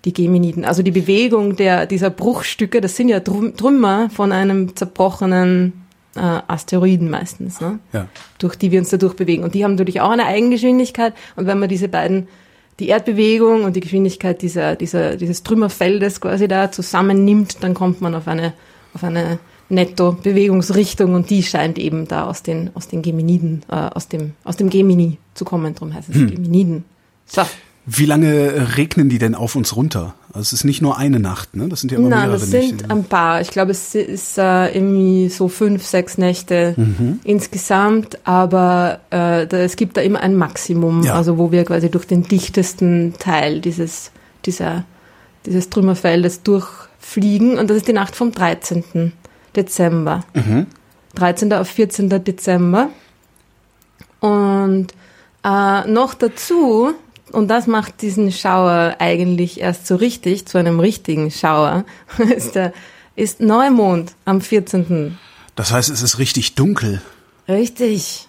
die 0.04 0.12
Geminiden. 0.12 0.64
Also 0.64 0.82
die 0.82 0.90
Bewegung 0.90 1.56
der, 1.56 1.86
dieser 1.86 2.10
Bruchstücke, 2.10 2.80
das 2.80 2.96
sind 2.96 3.08
ja 3.08 3.18
Trüm- 3.18 3.56
Trümmer 3.56 4.10
von 4.10 4.32
einem 4.32 4.76
zerbrochenen 4.76 5.72
äh, 6.18 6.42
Asteroiden 6.48 7.08
meistens, 7.08 7.60
ne? 7.60 7.78
Ja. 7.92 8.08
durch 8.38 8.56
die 8.56 8.70
wir 8.70 8.80
uns 8.80 8.90
dadurch 8.90 9.14
bewegen. 9.14 9.44
Und 9.44 9.54
die 9.54 9.64
haben 9.64 9.76
natürlich 9.76 10.00
auch 10.00 10.10
eine 10.10 10.26
Eigengeschwindigkeit. 10.26 11.14
Und 11.36 11.46
wenn 11.46 11.58
man 11.58 11.68
diese 11.68 11.88
beiden, 11.88 12.28
die 12.80 12.88
Erdbewegung 12.88 13.64
und 13.64 13.76
die 13.76 13.80
Geschwindigkeit 13.80 14.42
dieser, 14.42 14.76
dieser, 14.76 15.16
dieses 15.16 15.42
Trümmerfeldes 15.42 16.20
quasi 16.20 16.48
da 16.48 16.70
zusammennimmt, 16.70 17.62
dann 17.62 17.74
kommt 17.74 18.00
man 18.00 18.14
auf 18.14 18.28
eine, 18.28 18.52
auf 18.94 19.02
eine 19.02 19.38
Netto-Bewegungsrichtung 19.70 21.14
und 21.14 21.30
die 21.30 21.42
scheint 21.42 21.78
eben 21.78 22.08
da 22.08 22.24
aus 22.24 22.42
den, 22.42 22.70
aus 22.74 22.88
den 22.88 23.02
Geminiden, 23.02 23.62
äh, 23.68 23.74
aus 23.74 24.08
dem, 24.08 24.32
aus 24.44 24.56
dem 24.56 24.70
Gemini 24.70 25.18
zu 25.34 25.44
kommen. 25.44 25.74
Darum 25.74 25.94
heißt 25.94 26.08
es 26.08 26.14
Geminiden. 26.14 26.84
So. 27.26 27.42
Wie 27.84 28.06
lange 28.06 28.76
regnen 28.76 29.08
die 29.08 29.18
denn 29.18 29.34
auf 29.34 29.56
uns 29.56 29.74
runter? 29.74 30.14
Also 30.38 30.46
es 30.48 30.52
ist 30.60 30.64
nicht 30.64 30.82
nur 30.82 30.96
eine 30.96 31.18
Nacht, 31.18 31.56
ne? 31.56 31.68
Das 31.68 31.80
sind 31.80 31.90
ja 31.90 31.98
immer 31.98 32.10
Nein, 32.10 32.20
mehrere 32.28 32.38
das 32.38 32.48
sind 32.50 32.76
Nächte. 32.76 32.90
ein 32.90 33.02
paar. 33.04 33.40
Ich 33.40 33.50
glaube, 33.50 33.72
es 33.72 33.94
ist 33.96 34.38
äh, 34.38 34.68
irgendwie 34.72 35.28
so 35.30 35.48
fünf, 35.48 35.84
sechs 35.84 36.16
Nächte 36.16 36.74
Mhm. 36.76 37.18
insgesamt, 37.24 38.18
aber 38.24 39.00
äh, 39.10 39.48
da, 39.48 39.56
es 39.58 39.74
gibt 39.74 39.96
da 39.96 40.00
immer 40.00 40.20
ein 40.20 40.36
Maximum, 40.36 41.02
Ja. 41.02 41.14
also 41.14 41.38
wo 41.38 41.50
wir 41.50 41.64
quasi 41.64 41.90
durch 41.90 42.06
den 42.06 42.22
dichtesten 42.22 43.14
Teil 43.18 43.60
dieses, 43.60 44.12
dieser, 44.46 44.84
dieses 45.44 45.70
Trümmerfeldes 45.70 46.44
durchfliegen 46.44 47.58
und 47.58 47.68
das 47.68 47.78
ist 47.78 47.88
die 47.88 47.92
Nacht 47.92 48.14
vom 48.14 48.30
13. 48.30 49.12
Dezember. 49.56 50.22
Mhm. 50.34 50.66
13. 51.16 51.52
auf 51.52 51.66
14. 51.68 52.10
Dezember. 52.22 52.90
Und 54.20 54.86
äh, 55.44 55.88
noch 55.90 56.14
dazu, 56.14 56.92
und 57.32 57.48
das 57.48 57.66
macht 57.66 58.02
diesen 58.02 58.32
Schauer 58.32 58.96
eigentlich 58.98 59.60
erst 59.60 59.86
so 59.86 59.96
richtig, 59.96 60.46
zu 60.46 60.58
einem 60.58 60.80
richtigen 60.80 61.30
Schauer, 61.30 61.84
ist, 62.36 62.54
der, 62.54 62.72
ist 63.16 63.40
Neumond 63.40 64.12
am 64.24 64.40
14. 64.40 65.18
Das 65.56 65.72
heißt, 65.72 65.90
es 65.90 66.02
ist 66.02 66.18
richtig 66.18 66.54
dunkel. 66.54 67.00
Richtig. 67.48 68.26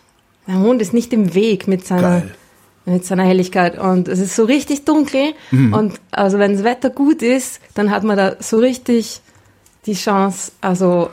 Der 0.48 0.56
Mond 0.56 0.82
ist 0.82 0.94
nicht 0.94 1.14
im 1.14 1.34
Weg 1.36 1.68
mit 1.68 1.86
seiner, 1.86 2.22
Geil. 2.22 2.36
mit 2.86 3.06
seiner 3.06 3.24
Helligkeit. 3.24 3.78
Und 3.78 4.08
es 4.08 4.18
ist 4.20 4.36
so 4.36 4.46
richtig 4.46 4.86
dunkel. 4.86 5.34
Und 5.52 6.00
also 6.10 6.40
wenn 6.40 6.54
das 6.54 6.64
Wetter 6.64 6.90
gut 6.90 7.22
ist, 7.22 7.60
dann 7.76 7.92
hat 7.92 8.04
man 8.04 8.18
da 8.18 8.36
so 8.40 8.58
richtig 8.58 9.22
die 9.86 9.94
Chance, 9.94 10.54
also 10.62 11.10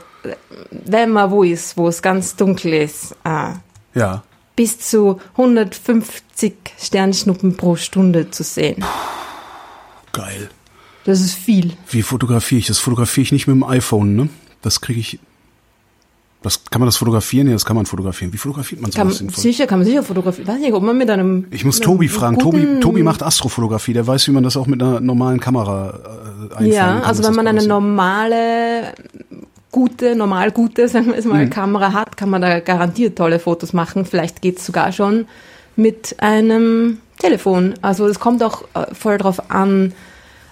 wenn 0.71 1.11
man 1.11 1.29
wo 1.29 1.43
ist, 1.43 1.77
wo 1.77 1.87
es 1.87 2.01
ganz 2.01 2.35
dunkel 2.35 2.73
ist, 2.73 3.15
äh, 3.23 3.51
Ja. 3.93 4.23
Bis 4.57 4.79
zu 4.79 5.21
150 5.33 6.53
Sternschnuppen 6.77 7.55
pro 7.55 7.77
Stunde 7.77 8.29
zu 8.31 8.43
sehen. 8.43 8.83
Geil. 10.11 10.49
Das 11.05 11.21
ist 11.21 11.35
viel. 11.35 11.71
Wie 11.89 12.01
fotografiere 12.01 12.59
ich? 12.59 12.67
Das 12.67 12.79
fotografiere 12.79 13.23
ich 13.23 13.31
nicht 13.31 13.47
mit 13.47 13.55
dem 13.55 13.63
iPhone, 13.63 14.17
ne? 14.17 14.29
Das 14.61 14.81
kriege 14.81 14.99
ich. 14.99 15.19
Das, 16.41 16.65
kann 16.65 16.81
man 16.81 16.87
das 16.87 16.97
fotografieren? 16.97 17.47
Ja, 17.47 17.53
das 17.53 17.65
kann 17.65 17.75
man 17.75 17.85
fotografieren. 17.85 18.33
Wie 18.33 18.37
fotografiert 18.37 18.81
man 18.81 18.91
sowas 18.91 19.17
sinnvoll? 19.19 19.41
sicher, 19.41 19.67
kann 19.67 19.79
man 19.79 19.87
sicher 19.87 20.03
fotografieren. 20.03 20.47
Weiß 20.47 20.59
nicht, 20.59 20.73
ob 20.73 20.83
man 20.83 20.97
mit 20.97 21.09
einem. 21.09 21.47
Ich 21.51 21.63
muss 21.63 21.79
Tobi 21.79 22.09
fragen. 22.09 22.37
Tobi, 22.39 22.79
Tobi 22.81 23.03
macht 23.03 23.23
Astrofotografie. 23.23 23.93
Der 23.93 24.05
weiß, 24.05 24.27
wie 24.27 24.31
man 24.31 24.43
das 24.43 24.57
auch 24.57 24.67
mit 24.67 24.81
einer 24.81 24.99
normalen 24.99 25.39
Kamera 25.39 25.89
äh, 25.89 26.53
einfangen 26.53 26.71
Ja, 26.73 26.99
also 27.01 27.23
wenn 27.23 27.35
man 27.35 27.47
eine 27.47 27.65
normale, 27.65 28.93
gute, 29.77 30.15
normal 30.15 30.49
gute, 30.51 30.87
sagen 30.87 31.07
wir 31.07 31.17
es 31.17 31.25
Mhm. 31.25 31.31
mal, 31.31 31.49
Kamera 31.49 31.93
hat, 31.93 32.17
kann 32.17 32.31
man 32.31 32.41
da 32.41 32.59
garantiert 32.61 33.15
tolle 33.15 33.37
Fotos 33.37 33.73
machen. 33.73 34.05
Vielleicht 34.05 34.41
geht's 34.41 34.65
sogar 34.65 34.91
schon 34.91 35.27
mit 35.75 36.15
einem 36.17 36.97
Telefon. 37.19 37.75
Also 37.83 38.07
es 38.07 38.19
kommt 38.19 38.41
auch 38.41 38.63
äh, 38.73 38.93
voll 38.93 39.19
drauf 39.19 39.51
an, 39.51 39.93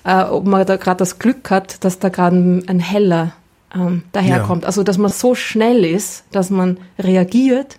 äh, 0.04 0.22
ob 0.24 0.46
man 0.46 0.64
da 0.68 0.76
gerade 0.78 0.98
das 1.00 1.18
Glück 1.18 1.50
hat, 1.50 1.84
dass 1.84 1.98
da 1.98 2.10
gerade 2.10 2.36
ein, 2.36 2.70
ein 2.70 2.80
heller 2.80 3.32
ähm, 3.74 4.04
daherkommt. 4.12 4.64
Also 4.64 4.84
dass 4.84 5.00
man 5.00 5.10
so 5.10 5.34
schnell 5.34 5.84
ist, 5.84 6.24
dass 6.32 6.52
man 6.52 6.78
reagiert, 7.00 7.78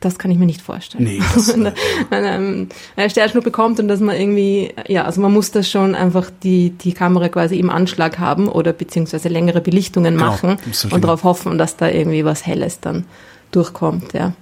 das 0.00 0.18
kann 0.18 0.30
ich 0.30 0.38
mir 0.38 0.46
nicht 0.46 0.62
vorstellen. 0.62 1.04
Nee, 1.04 1.20
das, 1.34 1.48
Wenn 1.48 1.66
äh, 1.66 1.72
wenn 2.10 2.24
ähm, 2.24 2.68
eine 2.96 3.10
Sternschnuppe 3.10 3.50
kommt 3.50 3.80
und 3.80 3.88
dass 3.88 4.00
man 4.00 4.16
irgendwie, 4.16 4.72
ja, 4.86 5.04
also 5.04 5.20
man 5.20 5.32
muss 5.32 5.50
das 5.50 5.68
schon 5.70 5.94
einfach 5.94 6.30
die, 6.42 6.70
die 6.70 6.92
Kamera 6.92 7.28
quasi 7.28 7.58
im 7.58 7.70
Anschlag 7.70 8.18
haben 8.18 8.48
oder 8.48 8.72
beziehungsweise 8.72 9.28
längere 9.28 9.60
Belichtungen 9.60 10.14
Genau, 10.16 10.26
machen 10.30 10.56
und 10.90 11.02
darauf 11.04 11.24
hoffen, 11.24 11.58
dass 11.58 11.76
da 11.76 11.88
irgendwie 11.88 12.24
was 12.24 12.46
Helles 12.46 12.80
dann 12.80 13.04
durchkommt, 13.50 14.12
ja. 14.12 14.32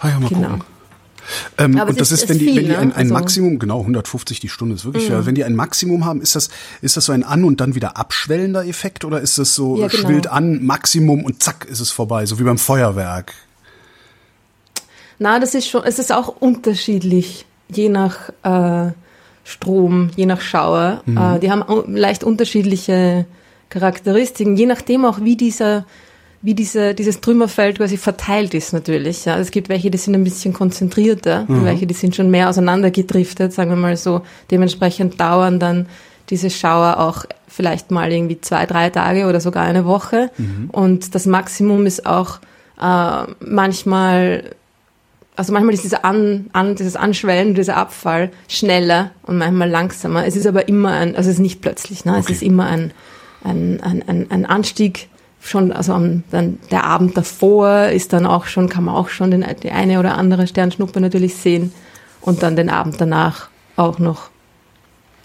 Ah 0.00 0.08
ja, 0.08 0.18
mal 0.20 0.28
Genau. 0.28 0.48
gucken. 0.48 0.64
Ähm, 1.56 1.78
und 1.78 2.00
das 2.00 2.10
ist- 2.10 2.22
ist, 2.24 2.28
wenn 2.30 2.38
die, 2.40 2.46
viel, 2.46 2.56
wenn 2.56 2.64
die 2.64 2.70
ne? 2.70 2.78
ein, 2.78 2.90
ein 2.90 2.92
Also- 2.96 3.14
Mhm. 3.14 3.20
Maximum, 3.20 3.58
genau, 3.60 3.80
150 3.82 4.40
die 4.40 4.48
Stunde 4.48 4.74
ist 4.74 4.84
wirklich, 4.84 5.08
ja, 5.08 5.24
wenn 5.24 5.36
die 5.36 5.44
ein 5.44 5.54
Maximum 5.54 6.04
haben, 6.04 6.20
ist 6.20 6.34
das, 6.34 6.48
ist 6.80 6.96
das 6.96 7.04
so 7.04 7.12
ein 7.12 7.22
an 7.22 7.44
und 7.44 7.60
dann 7.60 7.76
wieder 7.76 7.96
abschwellender 7.96 8.66
Effekt 8.66 9.04
oder 9.04 9.20
ist 9.20 9.38
das 9.38 9.54
so, 9.54 9.78
Ja, 9.78 9.86
genau. 9.86 10.02
schwillt 10.08 10.26
an, 10.26 10.64
Maximum 10.64 11.24
und 11.24 11.40
zack, 11.42 11.64
ist 11.66 11.78
es 11.80 11.90
vorbei, 11.92 12.26
so 12.26 12.38
wie 12.40 12.42
beim 12.42 12.58
Feuerwerk? 12.58 13.34
Na, 15.22 15.38
das 15.38 15.54
ist 15.54 15.68
schon, 15.68 15.82
es 15.84 15.98
ist 16.00 16.12
auch 16.12 16.34
unterschiedlich, 16.40 17.46
je 17.68 17.88
nach 17.88 18.30
äh, 18.42 18.92
Strom, 19.44 20.10
je 20.16 20.26
nach 20.26 20.40
Schauer. 20.40 21.02
Mhm. 21.06 21.16
Äh, 21.16 21.38
die 21.38 21.50
haben 21.50 21.62
leicht 21.94 22.24
unterschiedliche 22.24 23.26
Charakteristiken, 23.68 24.56
je 24.56 24.66
nachdem 24.66 25.04
auch, 25.04 25.20
wie 25.20 25.36
dieser 25.36 25.84
wie 26.44 26.54
diese, 26.54 26.92
dieses 26.92 27.20
Trümmerfeld 27.20 27.78
quasi 27.78 27.96
verteilt 27.96 28.52
ist 28.52 28.72
natürlich. 28.72 29.24
Ja. 29.26 29.38
Es 29.38 29.52
gibt 29.52 29.68
welche, 29.68 29.92
die 29.92 29.98
sind 29.98 30.16
ein 30.16 30.24
bisschen 30.24 30.52
konzentrierter, 30.52 31.44
Mhm. 31.46 31.64
welche, 31.64 31.86
die 31.86 31.94
sind 31.94 32.16
schon 32.16 32.30
mehr 32.30 32.48
auseinandergedriftet, 32.48 33.52
sagen 33.52 33.70
wir 33.70 33.76
mal 33.76 33.96
so. 33.96 34.22
Dementsprechend 34.50 35.20
dauern 35.20 35.60
dann 35.60 35.86
diese 36.30 36.50
Schauer 36.50 36.98
auch 36.98 37.24
vielleicht 37.46 37.92
mal 37.92 38.10
irgendwie 38.10 38.40
zwei, 38.40 38.66
drei 38.66 38.90
Tage 38.90 39.26
oder 39.26 39.40
sogar 39.40 39.62
eine 39.62 39.84
Woche. 39.84 40.30
Mhm. 40.36 40.68
Und 40.72 41.14
das 41.14 41.26
Maximum 41.26 41.86
ist 41.86 42.06
auch 42.06 42.40
äh, 42.80 43.22
manchmal 43.38 44.50
also 45.36 45.52
manchmal 45.52 45.74
ist 45.74 45.84
dieser 45.84 46.04
An, 46.04 46.50
An, 46.52 46.76
dieses 46.76 46.96
Anschwellen, 46.96 47.54
dieser 47.54 47.76
Abfall 47.76 48.30
schneller 48.48 49.12
und 49.22 49.38
manchmal 49.38 49.70
langsamer. 49.70 50.26
Es 50.26 50.36
ist 50.36 50.46
aber 50.46 50.68
immer 50.68 50.90
ein, 50.92 51.16
also 51.16 51.30
es 51.30 51.36
ist 51.36 51.40
nicht 51.40 51.60
plötzlich, 51.60 52.04
ne? 52.04 52.18
Es 52.18 52.24
Okay. 52.26 52.32
ist 52.34 52.42
immer 52.42 52.66
ein, 52.66 52.92
ein, 53.42 53.80
ein, 53.82 54.06
ein, 54.06 54.30
ein 54.30 54.46
Anstieg 54.46 55.08
schon, 55.40 55.72
also 55.72 55.94
am, 55.94 56.22
dann 56.30 56.58
der 56.70 56.84
Abend 56.84 57.16
davor 57.16 57.86
ist 57.88 58.12
dann 58.12 58.26
auch 58.26 58.46
schon, 58.46 58.68
kann 58.68 58.84
man 58.84 58.94
auch 58.94 59.08
schon 59.08 59.30
den, 59.30 59.44
die 59.62 59.70
eine 59.70 59.98
oder 59.98 60.16
andere 60.16 60.46
Sternschnuppe 60.46 61.00
natürlich 61.00 61.34
sehen 61.36 61.72
und 62.20 62.42
dann 62.42 62.54
den 62.54 62.70
Abend 62.70 63.00
danach 63.00 63.48
auch 63.76 63.98
noch. 63.98 64.31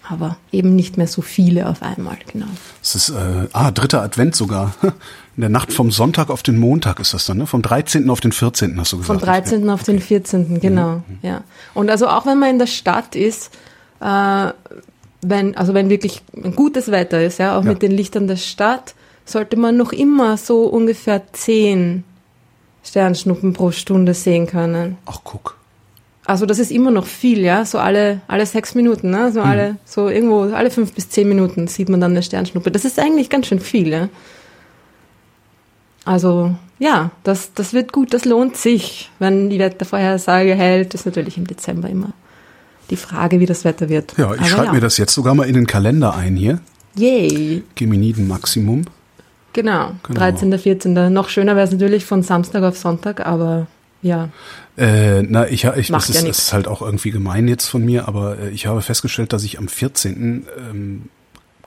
Aber 0.10 0.38
eben 0.52 0.76
nicht 0.76 0.98
mehr 0.98 1.08
so 1.08 1.22
viele 1.22 1.68
auf 1.68 1.82
einmal, 1.82 2.18
genau. 2.32 2.46
Es 2.82 2.96
ist, 2.96 3.10
äh, 3.10 3.48
ah, 3.52 3.72
dritter 3.72 4.02
Advent 4.02 4.36
sogar. 4.36 4.74
In 5.36 5.42
der 5.42 5.50
Nacht 5.50 5.72
vom 5.74 5.92
Sonntag 5.92 6.30
auf 6.30 6.42
den 6.44 6.58
Montag 6.58 7.00
ist 7.00 7.14
das 7.14 7.26
dann, 7.26 7.38
ne? 7.38 7.46
Vom 7.46 7.62
13. 7.62 8.10
auf 8.10 8.22
den 8.22 8.32
14. 8.32 8.80
hast 8.80 8.94
du 8.94 8.98
gesagt. 8.98 9.20
Vom 9.20 9.20
13. 9.20 9.70
auf 9.70 9.84
den 9.84 10.00
14. 10.00 10.60
genau, 10.60 11.04
ja. 11.22 11.44
Und 11.74 11.90
also 11.92 12.08
auch 12.08 12.26
wenn 12.26 12.40
man 12.40 12.50
in 12.52 12.60
der 12.60 12.68
Stadt 12.68 13.16
ist, 13.16 13.52
äh, 14.00 14.48
wenn, 15.22 15.58
also 15.58 15.74
wenn 15.74 15.90
wirklich 15.90 16.22
ein 16.36 16.56
gutes 16.56 16.90
Wetter 16.90 17.22
ist, 17.24 17.38
ja, 17.40 17.58
auch 17.58 17.64
Ja. 17.64 17.72
mit 17.72 17.82
den 17.82 17.92
Lichtern 17.92 18.28
der 18.28 18.38
Stadt, 18.38 18.96
sollte 19.26 19.58
man 19.58 19.76
noch 19.78 19.92
immer 19.92 20.38
so 20.38 20.64
ungefähr 20.68 21.22
10 21.34 22.04
Sternschnuppen 22.84 23.54
pro 23.54 23.72
Stunde 23.72 24.14
sehen 24.14 24.48
können. 24.48 24.98
Ach, 25.06 25.20
guck. 25.24 25.57
Also 26.28 26.46
das 26.46 26.60
ist 26.60 26.72
immer 26.72 26.92
noch 26.92 27.06
viel, 27.06 27.40
ja, 27.40 27.64
so 27.64 27.80
alle, 27.80 28.20
alle 28.28 28.46
sechs 28.46 28.76
Minuten, 28.76 29.12
ne? 29.12 29.32
so 29.32 29.40
alle, 29.40 29.78
so 29.86 30.10
irgendwo, 30.10 30.42
alle 30.54 30.70
fünf 30.70 30.92
bis 30.92 31.08
zehn 31.10 31.30
Minuten 31.30 31.68
sieht 31.68 31.88
man 31.88 32.02
dann 32.02 32.12
eine 32.12 32.22
Sternschnuppe. 32.22 32.70
Das 32.70 32.84
ist 32.84 33.00
eigentlich 33.00 33.30
ganz 33.30 33.48
schön 33.48 33.62
viel, 33.62 33.88
ja. 33.88 34.10
Also, 36.04 36.54
ja, 36.80 37.12
das, 37.24 37.54
das 37.54 37.72
wird 37.72 37.94
gut, 37.94 38.14
das 38.14 38.26
lohnt 38.26 38.58
sich, 38.58 39.10
wenn 39.20 39.50
die 39.50 39.58
Wettervorhersage 39.58 40.54
hält. 40.54 40.94
Das 40.94 41.02
ist 41.02 41.06
natürlich 41.06 41.38
im 41.38 41.48
Dezember 41.48 41.90
immer 41.90 42.12
die 42.90 42.98
Frage, 42.98 43.40
wie 43.40 43.46
das 43.46 43.64
Wetter 43.64 43.88
wird. 43.88 44.14
Ja, 44.18 44.34
ich 44.36 44.48
schreibe 44.50 44.66
ja. 44.66 44.74
mir 44.74 44.82
das 44.82 44.98
jetzt 44.98 45.14
sogar 45.14 45.34
mal 45.34 45.48
in 45.48 45.54
den 45.54 45.66
Kalender 45.66 46.14
ein 46.14 46.36
hier. 46.36 46.60
Yay, 46.96 47.64
Geminiden 47.76 48.28
Maximum. 48.28 48.84
genau. 49.54 49.92
Genau. 50.04 50.20
13., 50.20 50.60
14. 50.60 51.14
Noch 51.14 51.30
schöner 51.30 51.56
wäre 51.56 51.66
es 51.66 51.72
natürlich 51.72 52.04
von 52.04 52.22
Samstag 52.22 52.64
auf 52.64 52.78
Sonntag, 52.78 53.26
aber 53.26 53.68
ja. 54.02 54.30
Äh, 54.78 55.24
na, 55.24 55.48
ich, 55.48 55.64
ich 55.66 55.90
Macht 55.90 56.08
das 56.10 56.16
ja 56.16 56.20
ist, 56.22 56.26
nix. 56.26 56.38
ist 56.40 56.54
halt 56.54 56.68
auch 56.68 56.82
irgendwie 56.82 57.12
gemein 57.12 57.48
jetzt 57.48 57.68
von 57.68 57.84
mir, 57.84 58.08
aber 58.08 58.38
äh, 58.40 58.50
ich 58.50 58.68
habe 58.68 58.82
festgestellt, 58.82 59.34
dass 59.34 59.44
ich 59.44 59.58
am 59.58 59.68
14. 59.68 60.46
Ähm, 60.70 61.10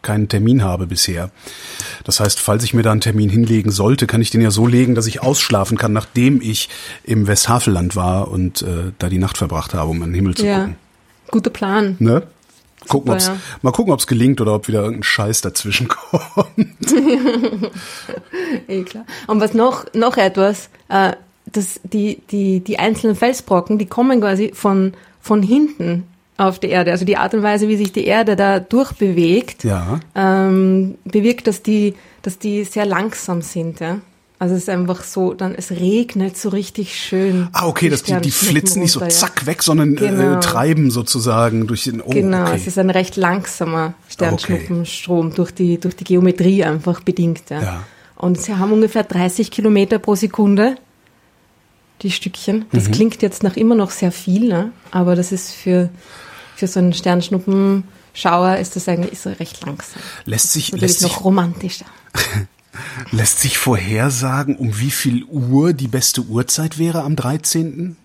keinen 0.02 0.28
Termin 0.28 0.62
habe 0.64 0.87
bisher. 0.87 1.30
Das 2.04 2.20
heißt, 2.20 2.40
falls 2.40 2.64
ich 2.64 2.72
mir 2.72 2.82
da 2.82 2.90
einen 2.92 3.02
Termin 3.02 3.28
hinlegen 3.28 3.70
sollte, 3.70 4.06
kann 4.06 4.22
ich 4.22 4.30
den 4.30 4.40
ja 4.40 4.50
so 4.50 4.66
legen, 4.66 4.94
dass 4.94 5.06
ich 5.06 5.22
ausschlafen 5.22 5.76
kann, 5.76 5.92
nachdem 5.92 6.40
ich 6.40 6.70
im 7.04 7.26
Westhafelland 7.26 7.96
war 7.96 8.28
und 8.28 8.62
äh, 8.62 8.92
da 8.99 9.10
die 9.10 9.18
Nacht 9.18 9.37
verbracht 9.37 9.75
habe, 9.75 9.90
um 9.90 9.96
in 9.99 10.08
den 10.08 10.14
Himmel 10.14 10.34
zu 10.37 10.46
Ja, 10.46 10.60
gucken. 10.60 10.76
guter 11.30 11.50
Plan. 11.50 11.96
Ne? 11.99 12.22
Gucken, 12.88 13.08
Super, 13.08 13.12
ob's, 13.12 13.26
ja. 13.26 13.37
Mal 13.60 13.72
gucken, 13.72 13.92
ob 13.92 14.00
es 14.00 14.06
gelingt 14.06 14.40
oder 14.40 14.54
ob 14.54 14.68
wieder 14.68 14.80
irgendein 14.80 15.02
Scheiß 15.02 15.42
dazwischen 15.42 15.88
kommt. 15.88 16.46
Eh 18.68 18.82
klar. 18.84 19.04
Und 19.26 19.40
was 19.40 19.52
noch, 19.54 19.84
noch 19.94 20.16
etwas, 20.16 20.70
äh, 20.88 21.12
das, 21.52 21.80
die, 21.85 22.19
die, 22.30 22.61
die 22.61 22.78
einzelnen 22.78 23.16
Felsbrocken, 23.16 23.78
die 23.78 23.87
kommen 23.87 24.21
quasi 24.21 24.50
von, 24.54 24.92
von 25.21 25.42
hinten 25.42 26.04
auf 26.37 26.59
die 26.59 26.69
Erde. 26.69 26.90
Also 26.92 27.04
die 27.04 27.16
Art 27.16 27.35
und 27.35 27.42
Weise, 27.42 27.69
wie 27.69 27.76
sich 27.76 27.92
die 27.92 28.04
Erde 28.07 28.35
da 28.37 28.61
durchbewegt, 28.61 29.64
Ja. 29.64 30.00
ähm, 30.14 30.97
bewirkt, 31.04 31.47
dass 31.47 31.62
die, 31.62 31.95
dass 32.23 32.38
die 32.38 32.64
sehr 32.64 32.87
langsam 32.87 33.42
sind. 33.42 33.80
Ja? 33.80 33.99
Also 34.38 34.54
es 34.54 34.62
ist 34.62 34.69
einfach 34.71 35.04
so, 35.04 35.35
dann 35.35 35.54
es 35.54 35.71
regnet 35.71 36.38
so 36.38 36.49
richtig 36.49 36.97
schön. 36.99 37.49
Ah, 37.52 37.66
okay, 37.66 37.90
dass 37.90 38.04
die, 38.04 38.16
die 38.23 38.30
flitzen 38.30 38.80
nicht 38.80 38.92
so 38.92 39.00
runter, 39.00 39.14
zack 39.14 39.45
weg, 39.45 39.62
sondern 39.62 39.97
Genau. 39.97 40.38
äh, 40.38 40.40
treiben 40.40 40.90
sozusagen 40.90 41.66
durch 41.66 41.85
den. 41.85 42.00
Oh, 42.00 42.09
Genau, 42.09 42.42
okay. 42.42 42.52
es 42.57 42.66
ist 42.66 42.78
ein 42.78 42.88
recht 42.88 43.16
langsamer 43.16 43.92
Sternschnuppenstrom 44.09 45.35
durch 45.35 45.50
die, 45.52 45.78
durch 45.78 45.97
die 45.97 46.04
Geometrie 46.04 46.64
einfach 46.64 47.00
bedingt. 47.00 47.50
Ja. 47.50 47.62
Ja. 47.62 47.83
Und 48.16 48.40
sie 48.40 48.54
haben 48.57 48.73
ungefähr 48.73 49.02
30 49.04 49.50
Kilometer 49.50 49.99
pro 49.99 50.14
Sekunde, 50.14 50.76
die 52.02 52.11
Stückchen. 52.11 52.64
Das 52.73 52.88
Mhm. 52.88 52.92
klingt 52.92 53.23
jetzt 53.23 53.42
nach 53.42 53.57
immer 53.57 53.75
noch 53.75 53.90
sehr 53.90 54.12
viel, 54.12 54.49
ne? 54.49 54.73
aber 54.90 55.14
das 55.16 55.33
ist 55.33 55.52
für, 55.52 55.90
für 56.57 56.66
so 56.66 56.80
einen 56.80 56.92
Sternschnuppenschauer 56.92 58.57
ist 58.57 58.76
das 58.76 58.88
eigentlich 58.88 59.19
so 59.19 59.30
recht 59.30 59.64
langsam. 59.64 60.00
lässt 60.25 60.52
sich, 60.52 60.73
lässt 60.73 61.00
sich, 61.00 61.11
noch 61.11 61.25
romantischer. 61.25 61.87
lässt 63.12 63.40
sich 63.40 63.59
vorhersagen, 63.59 64.57
um 64.57 64.78
wie 64.78 64.90
viel 64.90 65.25
Uhr 65.25 65.73
die 65.73 65.88
beste 65.88 66.23
Uhrzeit 66.23 66.78
wäre 66.78 67.02
am 67.02 67.16
13. 67.16 67.97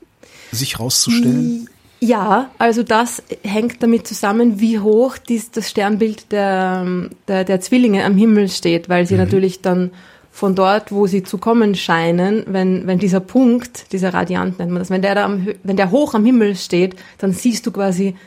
sich 0.51 0.79
rauszustellen? 0.79 1.69
Ja, 2.01 2.51
also 2.59 2.83
das 2.83 3.23
hängt 3.43 3.81
damit 3.81 4.05
zusammen, 4.07 4.59
wie 4.59 4.79
hoch 4.79 5.17
dies, 5.17 5.49
das 5.51 5.69
Sternbild 5.69 6.31
der, 6.31 6.85
der, 7.27 7.45
der 7.45 7.61
Zwillinge 7.61 8.03
am 8.03 8.17
Himmel 8.17 8.49
steht, 8.49 8.89
weil 8.89 9.07
sie 9.07 9.15
natürlich 9.15 9.61
dann 9.61 9.91
von 10.35 10.53
dort, 10.53 10.91
wo 10.91 11.07
sie 11.07 11.23
zu 11.23 11.37
kommen 11.37 11.75
scheinen, 11.75 12.43
wenn, 12.47 12.85
wenn 12.87 12.99
dieser 12.99 13.21
Punkt, 13.21 13.93
dieser 13.93 14.13
Radiant 14.13 14.59
nennt 14.59 14.69
man 14.69 14.79
das, 14.79 14.89
wenn 14.89 15.01
der, 15.01 15.15
da 15.15 15.23
am, 15.23 15.47
wenn 15.63 15.77
der 15.77 15.91
hoch 15.91 16.13
am 16.13 16.25
Himmel 16.25 16.57
steht, 16.57 16.97
dann 17.19 17.31
siehst 17.31 17.65
du 17.65 17.71
quasi 17.71 18.17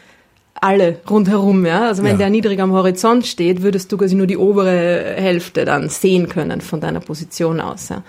alle 0.55 1.01
rundherum, 1.09 1.67
ja. 1.67 1.83
Also 1.83 2.03
wenn 2.03 2.13
Ja. 2.13 2.17
der 2.17 2.31
niedrig 2.31 2.61
am 2.61 2.73
Horizont 2.73 3.27
steht, 3.27 3.61
würdest 3.61 3.93
du 3.93 3.99
quasi 3.99 4.15
nur 4.15 4.27
die 4.27 4.39
obere 4.39 5.17
Hälfte 5.19 5.67
dann 5.67 5.91
sehen 5.91 6.31
können 6.31 6.63
von 6.63 6.81
deiner 6.81 7.01
Position 7.01 7.61
aus. 7.61 7.91
Ja. 7.91 8.03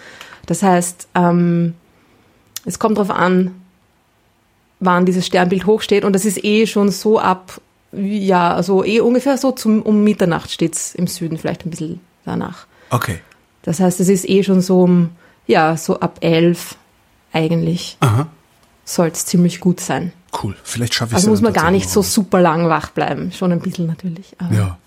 Das 0.46 0.64
heißt, 0.64 1.10
ähm, 1.16 1.74
es 2.64 2.80
kommt 2.80 2.98
darauf 2.98 3.12
an, 3.12 3.52
wann 4.80 5.06
dieses 5.06 5.26
Sternbild 5.28 5.66
hochsteht 5.66 6.06
und 6.06 6.14
das 6.14 6.24
ist 6.24 6.42
eh 6.46 6.68
schon 6.68 6.90
so 6.90 7.20
ab, 7.20 7.60
ja, 7.92 8.54
also 8.56 8.86
eh 8.86 9.02
ungefähr 9.02 9.38
so 9.38 9.52
zum, 9.52 9.82
um 9.82 10.06
Mitternacht 10.06 10.52
steht's 10.52 10.96
im 10.96 11.08
Süden, 11.08 11.38
vielleicht 11.38 11.66
ein 11.66 11.70
bisschen 11.70 12.00
danach. 12.24 12.66
Okay. 12.92 13.20
Das 13.64 13.80
heißt, 13.80 14.00
es 14.00 14.10
ist 14.10 14.28
eh 14.28 14.44
schon 14.44 14.62
so 14.62 14.82
um, 14.84 15.10
ja, 15.48 15.76
so 15.78 16.00
ab 16.00 16.18
elf 16.22 16.76
eigentlich. 17.34 17.98
Aha. 18.00 18.28
soll 18.86 19.08
es 19.08 19.26
ziemlich 19.26 19.60
gut 19.60 19.80
sein. 19.80 20.12
Cool. 20.44 20.56
Vielleicht 20.64 20.94
schaffe 20.96 21.12
ich 21.12 21.18
es 21.18 21.24
Also 21.24 21.28
ja 21.28 21.32
muss 21.32 21.42
man 21.42 21.54
gar 21.54 21.70
nicht 21.72 21.90
so 21.90 22.02
super 22.02 22.40
lang 22.42 22.70
wach 22.70 22.90
bleiben. 22.92 23.32
Schon 23.32 23.52
ein 23.52 23.60
bisschen 23.60 23.86
natürlich. 23.88 24.36
Ja. 24.52 24.78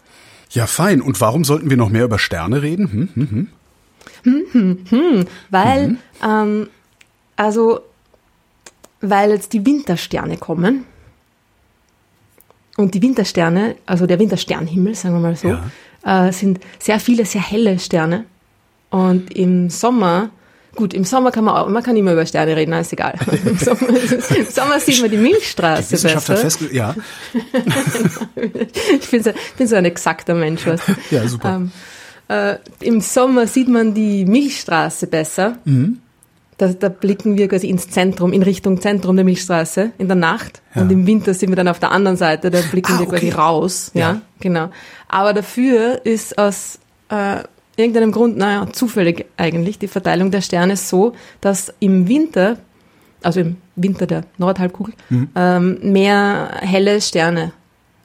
Ja, 0.51 0.67
fein. 0.67 1.01
Und 1.01 1.21
warum 1.21 1.45
sollten 1.45 1.71
wir 1.71 1.77
noch 1.77 1.89
mehr 1.89 2.05
über 2.05 2.19
Sterne 2.19 2.63
reden? 2.63 3.09
Hm? 3.15 3.49
Hm, 4.25 4.79
hm. 4.89 5.25
Weil, 5.51 5.89
Mhm. 5.89 5.99
ähm, 6.25 6.69
also, 7.37 7.81
weil 9.01 9.31
jetzt 9.31 9.53
die 9.53 9.65
Wintersterne 9.65 10.37
kommen. 10.37 10.85
Und 12.77 12.95
die 12.95 13.03
Wintersterne, 13.03 13.77
also 13.87 14.07
der 14.07 14.19
Wintersternhimmel, 14.19 14.95
sagen 14.95 15.15
wir 15.17 15.21
mal 15.21 15.37
so, 15.37 15.57
äh, 16.05 16.33
sind 16.33 16.61
sehr 16.79 16.99
viele, 17.01 17.25
sehr 17.27 17.43
helle 17.43 17.79
Sterne. 17.79 18.25
Und 18.93 19.35
im 19.35 19.69
Sommer, 19.71 20.31
gut, 20.77 20.95
im 20.95 21.05
Sommer 21.05 21.31
kann 21.33 21.45
man 21.45 21.57
auch, 21.57 21.69
man 21.69 21.83
kann 21.83 21.97
immer 21.97 22.13
über 22.13 22.25
Sterne 22.27 22.55
reden, 22.57 22.73
ist 22.75 22.93
egal. 22.93 23.15
Im 23.45 23.57
Sommer, 23.59 23.89
im 23.89 24.47
Sommer 24.49 24.79
sieht 24.81 25.01
man 25.01 25.11
die 25.11 25.17
Die 25.17 25.23
Milchstraße 25.23 25.93
Wissenschaft 25.93 26.29
hat 26.29 26.37
besser. 26.37 26.43
festgestellt, 26.43 26.75
ja, 26.75 26.95
Ich 29.01 29.11
bin 29.11 29.23
so, 29.23 29.31
bin 29.57 29.67
so 29.67 29.77
ein 29.77 29.85
exakter 29.85 30.35
Mensch, 30.35 30.65
du. 30.65 30.77
ja, 31.11 31.27
super. 31.27 31.57
Ähm, 31.57 31.73
äh, 32.29 32.57
Im 32.81 33.01
Sommer 33.01 33.47
sieht 33.47 33.69
man 33.69 33.95
die 33.95 34.25
Milchstraße 34.25 35.07
besser. 35.07 35.59
Mhm. 35.65 35.99
Da, 36.59 36.69
da 36.69 36.89
blicken 36.91 37.37
wir 37.39 37.49
quasi 37.49 37.69
ins 37.69 37.89
Zentrum, 37.91 38.33
in 38.33 38.43
Richtung 38.43 38.81
Zentrum 38.81 39.17
der 39.17 39.25
Milchstraße 39.25 39.93
in 39.99 40.07
der 40.07 40.17
Nacht. 40.17 40.63
Ja. 40.75 40.83
Und 40.83 40.93
im 40.93 41.07
Winter 41.07 41.35
sind 41.35 41.49
wir 41.49 41.57
dann 41.57 41.67
auf 41.67 41.81
der 41.81 41.91
anderen 41.91 42.17
Seite, 42.17 42.51
da 42.51 42.61
blicken 42.71 42.93
Ah, 42.95 42.99
wir 43.01 43.07
quasi 43.07 43.27
okay. 43.29 43.35
raus. 43.37 43.91
Ja, 43.95 44.01
Ja. 44.01 44.21
genau. 44.39 44.71
Aber 45.09 45.33
dafür 45.33 46.03
ist 46.05 46.39
aus 46.39 46.79
äh, 47.09 47.39
irgendeinem 47.77 48.13
Grund, 48.13 48.37
naja, 48.37 48.67
zufällig 48.73 49.27
eigentlich, 49.37 49.79
die 49.79 49.89
Verteilung 49.89 50.31
der 50.31 50.41
Sterne 50.43 50.77
so, 50.77 51.15
dass 51.41 51.73
im 51.81 52.09
Winter, 52.09 52.59
also 53.23 53.41
im 53.41 53.57
Winter 53.77 54.07
der 54.07 54.25
Nordhalbkugel, 54.39 54.95
Mhm. 55.11 55.29
ähm, 55.35 55.79
mehr 55.93 56.51
helle 56.61 57.01
Sterne 57.01 57.53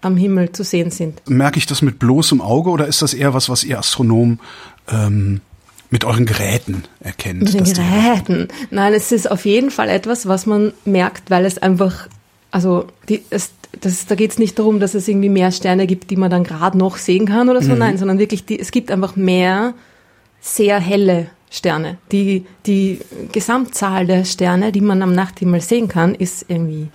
am 0.01 0.15
Himmel 0.15 0.51
zu 0.51 0.63
sehen 0.63 0.91
sind. 0.91 1.21
Merke 1.29 1.57
ich 1.57 1.65
das 1.65 1.81
mit 1.81 1.99
bloßem 1.99 2.39
Auge 2.39 2.69
oder 2.69 2.87
ist 2.87 3.01
das 3.01 3.13
eher 3.13 3.33
was, 3.33 3.49
was 3.49 3.63
ihr 3.63 3.79
Astronomen 3.79 4.39
ähm, 4.89 5.41
mit 5.89 6.05
euren 6.05 6.25
Geräten 6.25 6.83
erkennt? 6.99 7.41
Mit 7.43 7.53
den 7.53 7.63
Geräten. 7.63 8.47
Nein, 8.69 8.93
es 8.93 9.11
ist 9.11 9.29
auf 9.29 9.45
jeden 9.45 9.71
Fall 9.71 9.89
etwas, 9.89 10.27
was 10.27 10.45
man 10.45 10.71
merkt, 10.85 11.29
weil 11.31 11.45
es 11.45 11.57
einfach, 11.57 12.07
also 12.51 12.87
die, 13.09 13.23
es, 13.29 13.51
das, 13.81 14.05
da 14.05 14.15
geht 14.15 14.31
es 14.31 14.39
nicht 14.39 14.57
darum, 14.57 14.79
dass 14.79 14.93
es 14.93 15.07
irgendwie 15.07 15.29
mehr 15.29 15.51
Sterne 15.51 15.87
gibt, 15.87 16.09
die 16.09 16.15
man 16.15 16.31
dann 16.31 16.43
gerade 16.43 16.77
noch 16.77 16.97
sehen 16.97 17.25
kann 17.25 17.49
oder 17.49 17.61
so, 17.61 17.73
nein, 17.73 17.97
sondern 17.97 18.19
wirklich, 18.19 18.45
die, 18.45 18.59
es 18.59 18.71
gibt 18.71 18.91
einfach 18.91 19.15
mehr 19.15 19.73
sehr 20.39 20.79
helle 20.79 21.27
Sterne. 21.49 21.97
Die, 22.11 22.45
die 22.65 22.99
Gesamtzahl 23.31 24.05
der 24.05 24.25
Sterne, 24.25 24.71
die 24.71 24.81
man 24.81 25.01
am 25.01 25.13
Nachthimmel 25.13 25.61
sehen 25.61 25.87
kann, 25.87 26.15
ist 26.15 26.45
irgendwie 26.47 26.89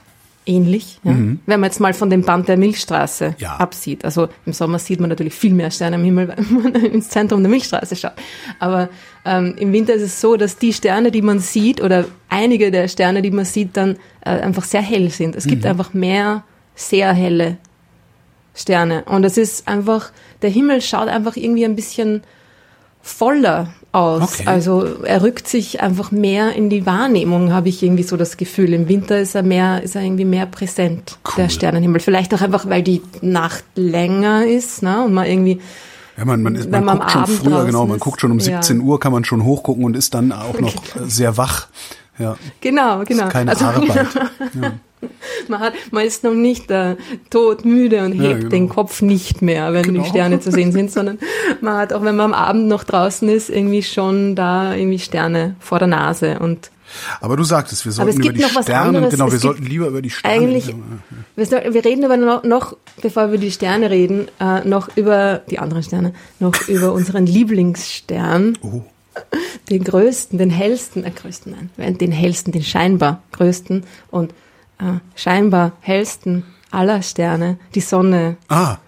ähnlich. 0.47 0.99
Ja? 1.05 1.13
Wenn 1.13 1.39
man 1.47 1.65
jetzt 1.65 1.79
mal 1.81 1.95
von 1.95 2.11
dem 2.11 2.23
Band 2.23 2.49
der 2.49 2.57
Milchstraße 2.57 3.37
Ja. 3.39 3.57
absieht. 3.57 4.05
Also 4.05 4.29
im 4.45 4.53
Sommer 4.53 4.79
sieht 4.79 4.99
man 5.01 5.09
natürlich 5.09 5.35
viel 5.35 5.53
mehr 5.53 5.71
Sterne 5.71 5.97
am 5.97 6.05
Himmel, 6.05 6.35
wenn 6.37 6.63
man 6.73 6.75
ins 6.85 7.09
Zentrum 7.11 7.43
der 7.43 7.51
Milchstraße 7.51 7.95
schaut. 7.95 8.13
Aber 8.59 8.89
ähm, 9.25 9.55
im 9.59 9.73
Winter 9.73 9.95
ist 9.95 10.03
es 10.03 10.21
so, 10.21 10.37
dass 10.37 10.59
die 10.59 10.73
Sterne, 10.73 11.11
die 11.13 11.23
man 11.23 11.39
sieht, 11.39 11.81
oder 11.81 12.07
einige 12.29 12.71
der 12.71 12.89
Sterne, 12.89 13.23
die 13.23 13.31
man 13.31 13.45
sieht, 13.45 13.77
dann 13.77 13.97
äh, 14.25 14.31
einfach 14.31 14.65
sehr 14.65 14.83
hell 14.83 15.11
sind. 15.11 15.37
Es 15.37 15.47
gibt 15.47 15.65
einfach 15.65 15.95
mehr 15.95 16.43
sehr 16.75 17.13
helle 17.13 17.59
Sterne. 18.55 19.05
Und 19.05 19.25
es 19.25 19.39
ist 19.39 19.69
einfach, 19.69 20.11
der 20.43 20.51
Himmel 20.51 20.81
schaut 20.83 21.09
einfach 21.09 21.37
irgendwie 21.37 21.65
ein 21.65 21.77
bisschen 21.77 22.23
voller 23.01 23.73
aus. 23.93 24.23
Okay. 24.41 24.45
Also 24.47 24.85
er 25.05 25.23
rückt 25.23 25.47
sich 25.49 25.81
einfach 25.83 26.11
mehr 26.11 26.53
in 26.55 26.71
die 26.71 26.87
Wahrnehmung, 26.87 27.53
habe 27.53 27.69
ich 27.69 27.83
irgendwie 27.83 28.03
so 28.03 28.17
das 28.17 28.37
Gefühl. 28.37 28.73
Im 28.73 28.89
Winter 28.89 29.19
ist 29.21 29.35
er 29.35 29.43
mehr, 29.43 29.83
ist 29.83 29.95
er 29.97 30.03
irgendwie 30.03 30.25
mehr 30.25 30.47
präsent, 30.47 31.19
Cool. 31.27 31.33
der 31.45 31.49
Sternenhimmel. 31.51 32.01
Vielleicht 32.01 32.35
auch 32.35 32.41
einfach, 32.41 32.69
weil 32.69 32.83
die 32.83 33.03
Nacht 33.21 33.65
länger 33.75 34.47
ist, 34.47 34.83
ne? 34.83 35.05
Und 35.05 35.13
man 35.15 35.27
irgendwie 35.27 35.61
Ja, 36.17 36.25
man, 36.25 36.43
man, 36.43 36.55
ist, 36.55 36.71
man 36.71 36.85
man 36.85 36.99
guckt 36.99 37.11
schon 37.11 37.23
Abend 37.23 37.39
früher, 37.39 37.65
genau, 37.67 37.87
man 37.87 37.97
ist. 37.97 38.03
guckt 38.03 38.21
schon 38.21 38.33
um 38.33 38.39
Ja. 38.39 38.63
17 38.63 38.81
Uhr, 38.81 38.99
kann 38.99 39.13
man 39.13 39.25
schon 39.25 39.45
hochgucken 39.45 39.85
und 39.85 39.97
ist 39.97 40.15
dann 40.15 40.33
auch 40.33 40.59
noch 40.59 40.75
äh, 40.75 40.79
sehr 41.07 41.37
wach. 41.37 41.69
Ja, 42.19 42.37
Genau, 42.61 43.05
genau. 43.05 43.29
keine 43.29 43.51
also, 43.51 43.65
Arbeit. 43.67 44.07
man, 45.49 45.61
hat, 45.61 45.73
man 45.91 46.05
ist 46.07 46.25
noch 46.25 46.35
nicht 46.35 46.71
äh, 46.71 46.97
todmüde 47.31 48.05
und 48.05 48.15
Ja, 48.15 48.23
hebt 48.29 48.39
genau. 48.41 48.51
den 48.51 48.69
Kopf 48.69 49.03
nicht 49.03 49.43
mehr, 49.43 49.73
wenn 49.73 49.83
Genau. 49.85 50.03
die 50.03 50.09
Sterne 50.09 50.41
zu 50.41 50.51
sehen 50.51 50.73
sind, 50.73 50.91
sondern 50.91 51.19
man 51.61 51.77
hat, 51.77 51.93
auch 51.93 52.03
wenn 52.03 52.17
man 52.17 52.33
am 52.33 52.35
Abend 52.35 52.69
noch 52.69 52.85
draußen 52.85 53.29
ist, 53.29 53.51
irgendwie 53.51 53.83
schon 53.83 54.37
da 54.37 54.75
irgendwie 54.75 54.99
Sterne 54.99 55.57
vor 55.61 55.79
der 55.79 55.89
Nase. 55.89 56.39
Und 56.39 56.71
Aber 57.21 57.37
du 57.37 57.45
sagtest, 57.45 57.85
wir 57.85 57.93
sollten 57.93 58.21
über 58.23 58.33
die 58.33 58.43
Sterne, 58.43 59.09
genau, 59.09 59.27
Es 59.27 59.33
wir 59.33 59.39
sollten 59.39 59.65
lieber 59.65 59.87
über 59.89 60.03
die 60.03 60.11
Sterne. 60.11 60.35
eigentlich, 60.35 60.75
wir, 61.37 61.47
soll, 61.47 61.63
wir 61.71 61.85
reden 61.85 62.05
aber 62.05 62.17
noch, 62.17 62.45
noch, 62.45 62.77
bevor 63.01 63.25
wir 63.25 63.35
über 63.35 63.39
die 63.39 63.51
Sterne 63.51 63.91
reden, 63.91 64.29
äh, 64.41 64.61
noch 64.67 64.97
über 64.97 65.43
die 65.51 65.59
anderen 65.59 65.83
Sterne, 65.83 66.13
noch 66.39 66.69
über 66.69 66.93
unseren 66.93 67.27
Lieblingsstern. 67.27 68.59
Oh. 68.63 68.83
den 69.69 69.85
größten, 69.85 70.39
den 70.39 70.49
hellsten, 70.51 71.05
äh, 71.05 71.11
größten, 71.11 71.71
nein, 71.77 71.99
den 71.99 72.13
hellsten, 72.13 72.51
den 72.53 72.63
scheinbar 72.63 73.23
größten 73.33 73.85
und 74.11 74.33
äh, 74.83 74.99
scheinbar 75.15 75.73
hellsten 75.81 76.45
aller 76.71 77.03
Sterne, 77.03 77.59
die 77.75 77.81
Sonne. 77.81 78.37
Ah, 78.49 78.79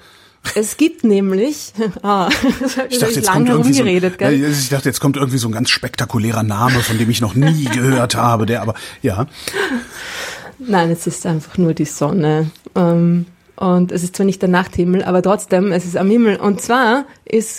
Es 0.55 0.77
gibt 0.77 1.05
nämlich, 1.05 1.73
ah, 2.03 2.29
das 2.61 2.77
ich 2.91 2.99
dachte, 2.99 3.15
jetzt 3.15 3.27
lange 3.27 3.51
kommt 3.51 3.67
irgendwie 3.77 4.01
so, 4.01 4.11
gell? 4.19 4.45
ich 4.51 4.69
dachte, 4.69 4.89
jetzt 4.89 5.01
kommt 5.01 5.17
irgendwie 5.17 5.39
so 5.39 5.49
ein 5.49 5.53
ganz 5.53 5.71
spektakulärer 5.71 6.43
Name, 6.43 6.81
von 6.81 6.99
dem 6.99 7.09
ich 7.11 7.21
noch 7.21 7.35
nie 7.35 7.65
gehört 7.73 8.15
habe, 8.17 8.47
der 8.47 8.63
aber, 8.63 8.75
ja, 9.03 9.27
Nein, 10.59 10.91
es 10.91 11.07
ist 11.07 11.27
einfach 11.27 11.59
nur 11.59 11.75
die 11.75 11.85
Sonne. 11.85 12.51
Ähm, 12.77 13.27
und 13.57 13.93
es 13.93 14.03
ist 14.03 14.17
zwar 14.17 14.25
nicht 14.27 14.41
der 14.41 14.49
Nachthimmel, 14.49 15.05
aber 15.05 15.21
trotzdem, 15.23 15.73
es 15.73 15.85
ist 15.85 15.97
am 15.97 16.09
Himmel. 16.11 16.37
Und 16.37 16.61
zwar 16.61 17.05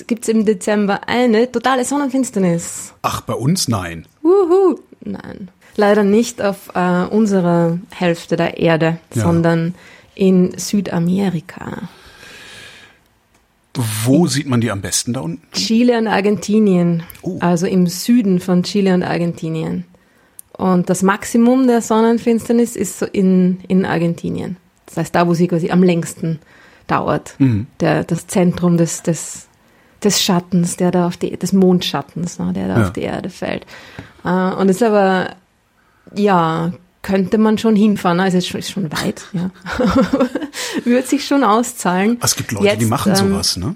gibt 0.08 0.24
es 0.24 0.30
im 0.30 0.46
Dezember 0.46 1.08
eine 1.08 1.52
totale 1.52 1.86
Sonnenfinsternis. 1.86 2.94
ach, 3.02 3.22
bei 3.22 3.34
uns 3.34 3.68
nein. 3.68 4.08
Wuhu! 4.22 4.80
Nein. 5.02 5.50
Leider 5.78 6.04
nicht 6.04 6.42
auf 6.42 6.72
äh, 6.74 7.04
unserer 7.06 7.78
Hälfte 7.94 8.36
der 8.38 8.58
Erde, 8.58 8.98
Ja. 9.14 9.24
sondern 9.24 9.76
in 10.16 10.58
Südamerika. 10.58 11.90
Wo 14.06 14.26
sieht 14.28 14.48
man 14.48 14.62
die 14.62 14.72
am 14.72 14.82
besten 14.82 15.12
da 15.14 15.20
unten? 15.20 15.42
Chile 15.52 15.98
und 15.98 16.08
Argentinien, 16.08 17.04
Oh. 17.22 17.38
also 17.42 17.68
im 17.68 17.88
Süden 17.88 18.40
von 18.40 18.64
Chile 18.64 18.94
und 18.94 19.04
Argentinien. 19.04 19.84
Und 20.54 20.90
das 20.90 21.04
Maximum 21.04 21.68
der 21.68 21.82
Sonnenfinsternis 21.82 22.78
ist 22.78 23.00
so 23.00 23.06
in, 23.06 23.60
in 23.68 23.86
Argentinien. 23.86 24.56
Das 24.86 24.96
heißt, 24.96 25.14
da, 25.16 25.28
wo 25.28 25.34
sie 25.34 25.50
quasi 25.50 25.72
am 25.72 25.84
längsten 25.84 26.40
dauert. 26.88 27.36
Mhm. 27.40 27.68
Der, 27.82 28.06
das 28.06 28.28
Zentrum 28.28 28.78
des, 28.78 29.04
des, 29.04 29.48
des 30.02 30.24
Schattens, 30.24 30.78
der 30.78 30.92
da 30.92 31.08
auf 31.08 31.18
die, 31.18 31.36
des 31.36 31.52
Mondschattens, 31.52 32.40
ne, 32.40 32.54
der 32.54 32.70
da 32.70 32.78
Ja. 32.80 32.84
auf 32.86 32.94
die 32.94 33.02
Erde 33.02 33.30
fällt. 33.30 33.66
Äh, 34.24 34.30
und 34.30 34.70
ist 34.70 34.82
aber, 34.82 35.32
ja, 36.18 36.74
könnte 37.02 37.38
man 37.38 37.58
schon 37.58 37.76
hinfahren. 37.76 38.20
Also 38.20 38.38
es 38.38 38.50
ist 38.54 38.72
schon, 38.72 38.92
weit, 38.92 39.26
ja. 39.34 39.52
Würde 40.84 41.08
sich 41.08 41.26
schon 41.26 41.44
auszahlen. 41.44 42.18
Es 42.22 42.36
gibt 42.36 42.52
Leute, 42.52 42.78
die 42.78 42.82
Jetzt, 42.82 42.90
machen 42.90 43.14
ähm, 43.16 43.30
sowas, 43.30 43.58
ne? 43.58 43.76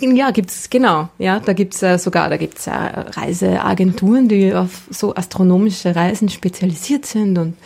Ja, 0.00 0.30
gibt's 0.30 0.70
genau. 0.70 1.08
Ja, 1.18 1.40
da 1.40 1.52
gibt's 1.52 1.82
äh, 1.82 1.98
sogar, 1.98 2.28
da 2.28 2.36
gibt's 2.36 2.66
äh, 2.66 2.70
Reiseagenturen, 2.70 4.28
die 4.28 4.54
auf 4.54 4.82
so 4.90 5.14
astronomische 5.14 5.96
Reisen 5.96 6.28
spezialisiert 6.28 7.06
sind 7.06 7.38
und 7.38 7.56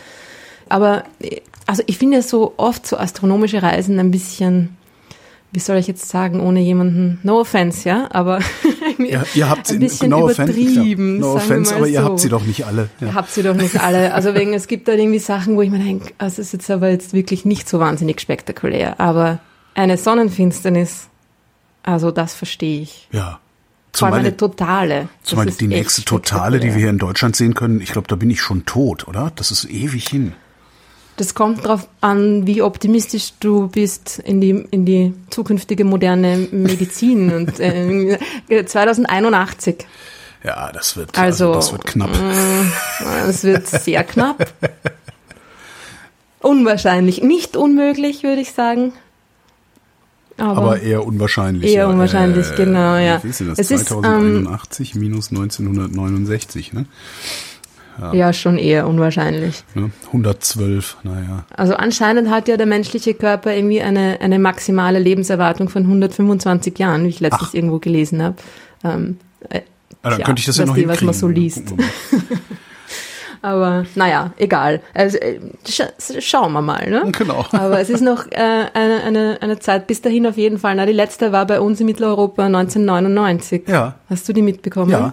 aber 0.69 1.05
äh, 1.21 1.41
also 1.67 1.83
ich 1.87 1.99
finde 1.99 2.23
so 2.23 2.55
oft 2.57 2.87
so 2.87 2.97
astronomische 2.97 3.63
Reisen 3.63 3.99
ein 3.99 4.11
bisschen 4.11 4.77
wie 5.55 5.61
soll 5.61 5.77
ich 5.77 5.87
jetzt 5.87 6.09
sagen, 6.09 6.41
ohne 6.41 6.61
jemanden, 6.61 7.21
no 7.23 7.41
offense, 7.41 7.89
ja, 7.89 8.09
aber 8.11 8.41
Ihr, 8.99 9.25
ihr 9.35 9.49
habt 9.49 9.69
sie, 9.69 9.75
ein 9.75 9.81
bisschen 9.81 10.11
no 10.11 10.25
offense, 10.25 10.53
übertrieben, 10.53 11.19
no 11.19 11.35
sagen 11.35 11.35
wir 11.35 11.45
offense 11.45 11.77
aber 11.77 11.89
ihr 11.89 12.01
so. 12.01 12.07
habt 12.07 12.21
sie 12.21 12.29
doch 12.29 12.45
nicht 12.45 12.67
alle. 12.67 12.89
Ja. 13.01 13.15
Habt 13.15 13.31
sie 13.31 13.43
doch 13.43 13.55
nicht 13.55 13.81
alle. 13.81 14.15
Also 14.15 14.35
wegen, 14.35 14.53
es 14.53 14.67
gibt 14.67 14.89
da 14.89 14.93
irgendwie 14.93 15.21
Sachen, 15.21 15.57
wo 15.57 15.63
ich 15.63 15.71
mir 15.71 15.79
denke, 15.79 16.13
es 16.19 16.39
ist 16.39 16.53
jetzt 16.53 16.71
aber 16.71 16.89
jetzt 16.91 17.13
wirklich 17.13 17.45
nicht 17.45 17.69
so 17.69 17.79
wahnsinnig 17.79 18.21
spektakulär. 18.21 18.99
Aber 19.01 19.39
eine 19.75 19.97
Sonnenfinsternis, 19.97 21.09
also 21.83 22.11
das 22.11 22.35
verstehe 22.35 22.83
ich. 22.83 23.09
ja. 23.13 23.39
Zumal, 23.93 24.19
eine 24.19 24.37
totale. 24.37 25.09
Zumal 25.23 25.47
die 25.47 25.69
nächste 25.69 26.05
Totale, 26.05 26.59
die 26.59 26.67
wir 26.71 26.75
hier 26.75 26.91
in 26.91 26.99
Deutschland 26.99 27.37
sehen 27.37 27.55
können, 27.55 27.81
ich 27.81 27.93
glaube, 27.93 28.09
da 28.09 28.17
bin 28.17 28.29
ich 28.29 28.41
schon 28.41 28.67
tot, 28.67 29.07
oder? 29.07 29.31
Das 29.37 29.53
ist 29.53 29.71
ewig 29.71 30.09
hin. 30.09 30.33
Das 31.17 31.35
kommt 31.35 31.65
darauf 31.65 31.87
an, 32.01 32.47
wie 32.47 32.61
optimistisch 32.63 33.35
du 33.39 33.69
bist 33.69 34.19
in 34.19 34.41
die, 34.41 34.51
in 34.71 34.85
die 34.85 35.15
zukünftige 35.31 35.85
moderne 35.85 36.49
Medizin. 36.51 37.33
Und 37.33 37.61
äh, 37.61 38.19
2081. 38.67 39.87
Ja, 40.43 40.71
das 40.73 40.97
wird, 40.97 41.17
Also, 41.17 41.55
also, 41.55 41.55
das 41.55 41.73
wird 41.73 41.85
knapp. 41.87 42.11
Es 43.29 43.45
wird 43.45 43.67
sehr 43.67 44.05
knapp. 44.05 44.53
Unwahrscheinlich. 46.41 47.23
Nicht 47.23 47.57
unmöglich, 47.57 48.23
würde 48.23 48.43
ich 48.43 48.53
sagen. 48.53 48.93
Aber, 50.37 50.57
Aber 50.59 50.83
eher 50.83 51.07
unwahrscheinlich. 51.07 51.73
Eher 51.73 51.85
ja. 51.85 51.87
unwahrscheinlich, 51.87 52.55
genau, 52.57 52.97
ja. 52.97 53.23
Wie 53.23 53.29
ist 53.29 53.41
denn 53.41 53.49
das? 53.49 53.59
Es 53.59 53.71
ist, 53.71 53.91
ähm, 53.91 54.03
2081 54.03 54.95
minus 54.97 55.31
1969, 55.31 56.73
ne? 56.73 56.87
Ja, 58.01 58.13
Ja, 58.15 58.33
schon 58.33 58.59
eher 58.59 58.87
unwahrscheinlich. 58.87 59.63
Ne? 59.75 59.91
112, 60.07 60.97
naja. 61.03 61.45
Also 61.57 61.75
anscheinend 61.75 62.31
hat 62.31 62.49
ja 62.49 62.57
der 62.57 62.67
menschliche 62.67 63.15
Körper 63.15 63.55
irgendwie 63.55 63.81
eine, 63.83 64.19
eine 64.21 64.39
maximale 64.39 64.99
Lebenserwartung 64.99 65.69
von 65.69 65.83
125 65.83 66.79
Jahren, 66.79 67.05
wie 67.05 67.09
ich 67.09 67.21
letztens 67.21 67.51
Ach. 67.51 67.55
irgendwo 67.55 67.79
gelesen 67.79 68.23
habe. 68.23 68.37
Ähm, 68.85 69.19
äh, 69.51 69.61
Ja, 70.03 70.11
dann 70.11 70.23
könnte 70.23 70.41
ich 70.41 70.47
das 70.47 70.59
ja 70.59 70.67
noch 70.67 70.73
was 70.73 70.79
hinkriegen. 70.81 71.07
man 71.07 71.15
so 71.15 71.29
liest. 71.29 71.63
Aber 73.43 73.85
naja, 73.95 74.33
egal. 74.39 74.81
Also, 74.95 75.19
äh, 75.19 75.39
scha 75.69 75.85
schauen 76.19 76.53
wir 76.55 76.63
mal. 76.63 76.89
Ne? 76.89 77.13
Genau. 77.13 77.45
Aber 77.53 77.79
es 77.79 77.91
ist 77.91 78.01
noch 78.01 78.27
äh, 78.31 78.37
eine, 78.73 79.03
eine, 79.05 79.39
eine 79.43 79.59
Zeit 79.59 79.87
bis 79.87 80.01
dahin 80.01 80.27
auf 80.27 80.39
jeden 80.39 80.59
Fall. 80.59 80.75
Na, 80.77 80.87
die 80.87 80.93
letzte 80.93 81.31
war 81.31 81.47
bei 81.47 81.61
uns 81.61 81.79
in 81.79 81.85
Mitteleuropa 81.87 82.47
1999. 82.47 83.65
Ja. 83.69 83.97
Hast 84.09 84.27
du 84.29 84.33
die 84.33 84.41
mitbekommen? 84.41 84.91
Ja. 84.91 85.13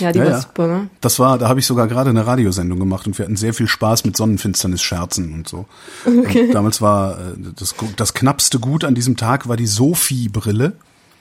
Ja, 0.00 0.12
die 0.12 0.18
Ja, 0.18 0.24
war 0.24 0.30
ja. 0.32 0.40
super, 0.40 0.66
ne? 0.66 0.88
Das 1.00 1.18
war, 1.18 1.38
da 1.38 1.48
habe 1.48 1.60
ich 1.60 1.66
sogar 1.66 1.86
gerade 1.88 2.10
eine 2.10 2.26
Radiosendung 2.26 2.78
gemacht 2.78 3.06
und 3.06 3.16
wir 3.18 3.24
hatten 3.24 3.36
sehr 3.36 3.54
viel 3.54 3.68
Spaß 3.68 4.04
mit 4.04 4.16
Sonnenfinsternis-Scherzen 4.16 5.32
und 5.34 5.48
so. 5.48 5.66
Und 6.04 6.26
damals 6.54 6.80
war 6.82 7.12
äh, 7.18 7.22
das, 7.56 7.74
das 7.96 8.14
knappste 8.14 8.58
Gut 8.58 8.84
an 8.84 8.94
diesem 8.94 9.16
Tag 9.16 9.48
war 9.48 9.56
die 9.56 9.66
Sophie-Brille. 9.66 10.72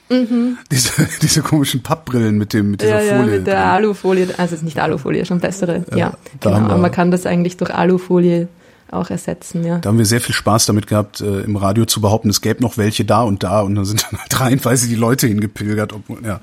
Diese, 0.10 0.92
diese 1.22 1.42
komischen 1.42 1.84
Pappbrillen 1.84 2.38
mit 2.38 2.54
dem 2.54 2.72
mit 2.72 2.82
dieser 2.82 3.02
Mhm. 3.02 3.06
Ja, 3.08 3.12
ja, 3.14 3.18
Folie. 3.22 3.38
mit 3.40 3.48
der 3.48 3.56
drin. 3.56 3.64
Alufolie. 3.70 4.24
Also 4.38 4.56
es 4.56 4.62
ist 4.62 4.64
nicht 4.64 4.80
Alufolie, 4.80 5.26
schon 5.26 5.40
bessere. 5.42 5.84
Ja, 5.96 6.14
da 6.40 6.52
genau. 6.58 6.66
Aber 6.70 6.78
man 6.78 6.92
kann 6.92 7.12
das 7.12 7.26
eigentlich 7.26 7.58
durch 7.58 7.74
Alufolie 7.74 8.48
auch 8.92 9.10
ersetzen, 9.10 9.64
ja. 9.66 9.80
Da 9.80 9.90
haben 9.90 9.98
wir 9.98 10.06
sehr 10.06 10.22
viel 10.22 10.36
Spaß 10.36 10.66
damit 10.66 10.88
gehabt, 10.88 11.22
äh, 11.22 11.42
im 11.42 11.56
Radio 11.56 11.86
zu 11.86 12.02
behaupten, 12.02 12.30
es 12.30 12.42
gäbe 12.42 12.62
noch 12.62 12.78
welche 12.78 13.06
da 13.06 13.22
und 13.24 13.44
da 13.44 13.62
und 13.62 13.76
dann 13.76 13.86
sind 13.86 14.06
dann 14.10 14.20
halt 14.20 14.40
reihenweise 14.40 14.88
die 14.88 14.96
Leute 14.96 15.28
hingepilgert. 15.28 15.94
Ob, 15.94 16.04
ja. 16.24 16.40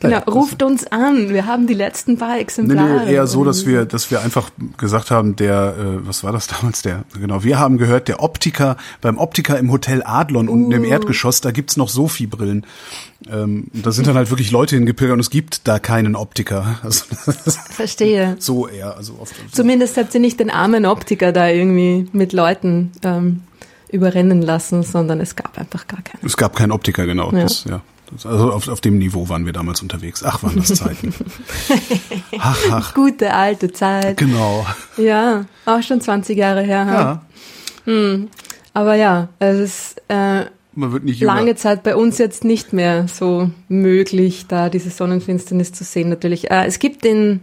Genau, 0.00 0.16
Naja, 0.18 0.24
ruft 0.30 0.62
uns 0.62 0.86
an. 0.88 1.30
Wir 1.30 1.46
haben 1.46 1.66
die 1.66 1.72
letzten 1.74 2.18
paar 2.18 2.34
Nee, 2.34 2.40
Exemplare. 2.42 3.04
nee, 3.06 3.14
eher 3.14 3.26
so, 3.26 3.42
dass 3.44 3.64
wir, 3.64 3.86
dass 3.86 4.10
wir 4.10 4.20
einfach 4.20 4.50
gesagt 4.76 5.10
haben, 5.10 5.36
der, 5.36 5.74
äh, 5.78 6.06
was 6.06 6.24
war 6.24 6.32
das 6.32 6.46
damals, 6.46 6.82
der, 6.82 7.04
genau, 7.18 7.42
wir 7.42 7.58
haben 7.58 7.78
gehört, 7.78 8.08
der 8.08 8.22
Optiker, 8.22 8.76
beim 9.00 9.16
Optiker 9.18 9.58
im 9.58 9.70
Hotel 9.72 10.02
Adlon 10.04 10.48
unten 10.48 10.72
im 10.72 10.84
Erdgeschoss, 10.84 11.40
da 11.40 11.52
gibt's 11.52 11.76
noch 11.76 11.88
Sophie-Brillen. 11.88 12.66
Ähm, 13.30 13.68
da 13.72 13.90
sind 13.92 14.06
dann 14.06 14.16
halt 14.16 14.30
wirklich 14.30 14.50
Leute 14.50 14.76
hingepilgert 14.76 15.14
und 15.14 15.20
es 15.20 15.30
gibt 15.30 15.66
da 15.66 15.78
keinen 15.78 16.14
Optiker. 16.16 16.78
Also, 16.82 17.04
Verstehe. 17.70 18.36
so 18.40 18.68
eher, 18.68 18.96
also 18.96 19.16
oft. 19.20 19.34
Zumindest 19.52 19.96
habt 19.96 20.14
ihr 20.14 20.20
nicht 20.20 20.40
den 20.40 20.50
armen 20.50 20.86
Optiker 20.86 21.32
da 21.32 21.48
irgendwie 21.48 22.08
mit 22.12 22.32
Leuten 22.32 22.92
ähm, 23.02 23.42
überrennen 23.90 24.42
lassen, 24.42 24.82
sondern 24.82 25.20
es 25.20 25.36
gab 25.36 25.58
einfach 25.58 25.86
gar 25.86 26.02
keinen. 26.02 26.24
Es 26.24 26.36
gab 26.36 26.56
keinen 26.56 26.72
Optiker, 26.72 27.06
genau. 27.06 27.32
Ja. 27.32 27.42
Das, 27.42 27.64
ja. 27.64 27.80
Das, 28.10 28.26
also 28.26 28.52
auf, 28.52 28.68
auf 28.68 28.80
dem 28.82 28.98
Niveau 28.98 29.28
waren 29.30 29.46
wir 29.46 29.54
damals 29.54 29.80
unterwegs. 29.80 30.22
Ach, 30.22 30.42
waren 30.42 30.56
das 30.56 30.74
Zeiten. 30.74 31.14
ach, 32.38 32.58
ach, 32.70 32.94
Gute 32.94 33.32
alte 33.32 33.72
Zeit. 33.72 34.18
genau. 34.18 34.66
Ja, 34.98 35.46
auch 35.64 35.82
schon 35.82 36.00
20 36.00 36.36
Jahre 36.36 36.62
her. 36.62 37.22
Ja, 37.86 38.18
Aber 38.74 38.94
ja, 38.94 39.28
es 39.38 39.58
ist 39.58 40.02
äh, 40.08 40.44
man 40.76 40.92
wird 40.92 41.04
nicht 41.04 41.20
jünger. 41.20 41.34
lange 41.34 41.54
Zeit 41.56 41.82
bei 41.82 41.94
uns 41.96 42.18
jetzt 42.18 42.44
nicht 42.44 42.72
mehr 42.72 43.06
so 43.08 43.50
möglich, 43.68 44.46
da 44.48 44.68
diese 44.68 44.90
Sonnenfinsternis 44.90 45.72
zu 45.72 45.84
sehen. 45.84 46.08
Natürlich. 46.08 46.50
Äh, 46.50 46.66
es 46.66 46.78
gibt 46.78 47.04
den 47.04 47.40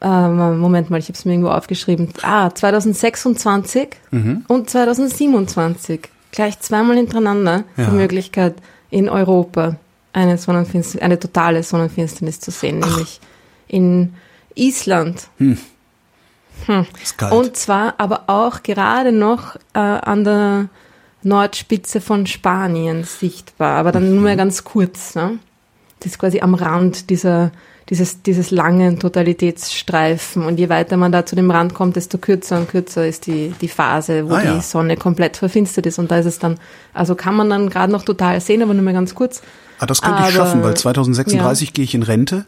äh, 0.00 0.28
Moment 0.28 0.90
mal, 0.90 0.98
ich 0.98 1.06
habe 1.06 1.14
es 1.18 1.24
mir 1.24 1.32
irgendwo 1.32 1.50
aufgeschrieben. 1.50 2.10
Ah, 2.22 2.50
2026 2.50 3.88
Mhm. 4.10 4.44
und 4.48 4.70
2027 4.70 6.00
gleich 6.30 6.60
zweimal 6.60 6.96
hintereinander 6.96 7.64
Ja. 7.76 7.86
die 7.86 7.96
Möglichkeit 7.96 8.54
in 8.90 9.08
Europa 9.08 9.76
eine 10.12 10.38
Sonnenfinsternis, 10.38 11.02
eine 11.04 11.18
totale 11.18 11.62
Sonnenfinsternis 11.62 12.40
zu 12.40 12.50
sehen, 12.50 12.78
nämlich 12.78 13.20
in 13.66 14.14
Island. 14.54 15.28
Ist 17.02 17.18
kalt. 17.18 17.32
Und 17.32 17.56
zwar 17.56 17.94
aber 17.98 18.24
auch 18.28 18.62
gerade 18.62 19.12
noch 19.12 19.56
äh, 19.74 19.78
an 19.78 20.24
der 20.24 20.68
Nordspitze 21.22 22.00
von 22.00 22.26
Spanien 22.26 23.04
sichtbar, 23.04 23.76
aber 23.78 23.92
dann 23.92 24.14
nur 24.14 24.22
mehr 24.24 24.36
ganz 24.36 24.64
kurz. 24.64 25.14
Ne? 25.14 25.38
Das 26.00 26.12
ist 26.12 26.18
quasi 26.18 26.40
am 26.40 26.54
Rand 26.54 27.10
dieser, 27.10 27.50
dieses, 27.90 28.22
dieses 28.22 28.50
langen 28.50 28.98
Totalitätsstreifen. 29.00 30.44
Und 30.44 30.58
je 30.60 30.68
weiter 30.68 30.96
man 30.96 31.10
da 31.10 31.26
zu 31.26 31.34
dem 31.36 31.50
Rand 31.50 31.74
kommt, 31.74 31.96
desto 31.96 32.18
kürzer 32.18 32.58
und 32.58 32.68
kürzer 32.68 33.06
ist 33.06 33.26
die, 33.26 33.52
die 33.60 33.68
Phase, 33.68 34.28
wo 34.30 34.34
Ah, 34.34 34.44
ja. 34.44 34.54
die 34.54 34.60
Sonne 34.60 34.96
komplett 34.96 35.36
verfinstert 35.36 35.86
ist. 35.86 35.98
Und 35.98 36.10
da 36.10 36.18
ist 36.18 36.26
es 36.26 36.38
dann, 36.38 36.58
also 36.94 37.14
kann 37.16 37.34
man 37.34 37.50
dann 37.50 37.68
gerade 37.68 37.92
noch 37.92 38.04
total 38.04 38.40
sehen, 38.40 38.62
aber 38.62 38.74
nur 38.74 38.82
mehr 38.84 38.94
ganz 38.94 39.14
kurz. 39.14 39.42
ah, 39.80 39.86
das 39.86 40.00
könnte 40.02 40.18
ich 40.20 40.24
aber- 40.26 40.32
schaffen, 40.32 40.62
weil 40.62 40.76
2036 40.76 41.72
gehe 41.72 41.84
ich 41.84 41.94
in 41.94 42.02
Rente. 42.04 42.44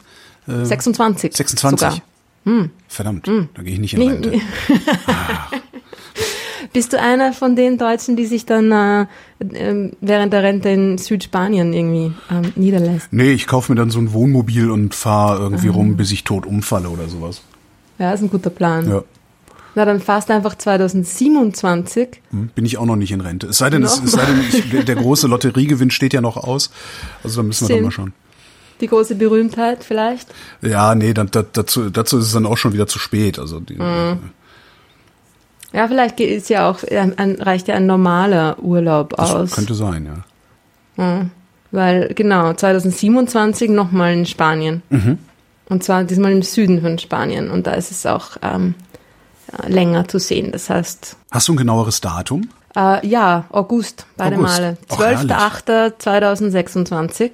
Äh, 0.46 0.64
26. 0.64 1.37
26. 1.37 1.80
Sogar. 1.88 2.02
Verdammt, 2.88 3.28
da 3.28 3.62
gehe 3.62 3.74
ich 3.74 3.78
nicht 3.80 3.94
in 3.94 4.02
Rente. 4.09 4.30
nee. 4.30 4.40
Bist 6.73 6.92
du 6.92 7.01
einer 7.01 7.33
von 7.33 7.57
den 7.57 7.79
Deutschen, 7.79 8.16
die 8.16 8.27
sich 8.27 8.46
dann 8.46 8.70
äh, 8.73 9.07
ähm, 9.55 9.92
während 10.01 10.33
der 10.33 10.42
Rente 10.42 10.68
in 10.68 10.99
Südspanien 10.99 11.73
irgendwie 11.73 12.12
ähm, 12.31 12.53
niederlässt? 12.57 13.09
Nee, 13.12 13.33
ich 13.33 13.46
kaufe 13.46 13.73
mir 13.73 13.77
dann 13.77 13.90
so 13.90 13.99
ein 13.99 14.12
Wohnmobil 14.12 14.70
und 14.70 14.94
fahre 14.94 15.40
irgendwie 15.42 15.68
Ah. 15.68 15.73
rum, 15.73 15.96
bis 15.96 16.11
ich 16.12 16.25
tot 16.25 16.46
umfalle 16.46 16.88
oder 16.88 17.09
sowas. 17.09 17.42
Ja, 17.99 18.12
ist 18.12 18.23
ein 18.23 18.31
guter 18.31 18.51
Plan. 18.51 18.88
Ja. 18.88 19.03
Na, 19.75 19.85
dann 19.85 20.01
fast 20.01 20.31
einfach 20.31 20.57
2027. 20.57 22.09
Hm, 22.31 22.49
Bin 22.55 22.64
ich 22.64 22.79
auch 22.79 22.87
noch 22.87 22.96
nicht 22.96 23.12
in 23.12 23.20
Rente. 23.20 23.46
Es 23.49 23.59
sei 23.59 23.70
denn, 23.70 23.83
es, 23.83 24.03
es 24.03 24.12
sei 24.12 24.25
denn 24.25 24.40
ich, 24.49 24.85
der, 24.85 24.96
große 24.96 25.27
Lotteriegewinn 25.29 25.90
steht 25.90 26.12
ja 26.12 26.20
noch 26.20 26.37
aus. 26.37 26.70
Also 27.23 27.40
da 27.40 27.46
müssen 27.46 27.64
wir 27.68 27.68
dann 27.68 27.77
Sinn. 27.77 27.85
mal 27.85 27.90
schauen. 27.90 28.12
Die 28.81 28.87
große 28.87 29.14
Berühmtheit 29.14 29.85
vielleicht. 29.85 30.29
Ja, 30.62 30.94
nee, 30.94 31.12
dann, 31.12 31.29
da, 31.31 31.42
dazu, 31.42 31.90
dazu 31.90 32.18
ist 32.18 32.27
es 32.27 32.33
dann 32.33 32.46
auch 32.46 32.57
schon 32.57 32.73
wieder 32.73 32.87
zu 32.87 32.99
spät. 32.99 33.38
Also 33.38 33.61
die, 33.61 33.75
Mhm. 33.75 34.18
Ja, 35.72 35.87
vielleicht 35.88 36.20
ist 36.20 36.50
ja 36.50 36.68
auch, 36.68 36.83
ein, 36.85 37.37
reicht 37.40 37.68
ja 37.68 37.76
ein 37.76 37.87
normaler 37.87 38.59
Urlaub 38.61 39.14
das 39.16 39.33
aus. 39.35 39.52
könnte 39.52 39.72
sein, 39.74 40.06
ja. 40.06 40.16
Weil, 41.70 42.12
genau, 42.14 42.52
2027 42.52 43.70
nochmal 43.70 44.12
in 44.12 44.26
Spanien. 44.26 44.83
Mhm. 44.90 45.18
Und 45.68 45.85
zwar 45.85 46.02
diesmal 46.04 46.33
im 46.33 46.42
Süden 46.42 46.83
von 46.83 46.98
Spanien. 46.98 47.48
Und 47.50 47.66
da 47.68 47.72
ist 47.72 47.90
es 47.92 48.04
auch 48.04 48.37
ähm, 48.42 48.74
ja, 49.52 49.66
länger 49.68 50.06
zu 50.09 50.18
sehen. 50.18 50.50
Das 50.52 50.68
heißt, 50.68 51.16
Hast 51.30 51.46
du 51.48 51.52
ein 51.54 51.56
genaueres 51.56 52.00
Datum? 52.00 52.48
Äh, 52.76 53.06
ja, 53.06 53.44
August, 53.50 54.04
beide 54.16 54.35
August. 54.37 54.59
Male. 54.59 54.76
Ach, 54.88 54.98
herrlich. 54.98 55.30
12.08.2026 55.33 57.30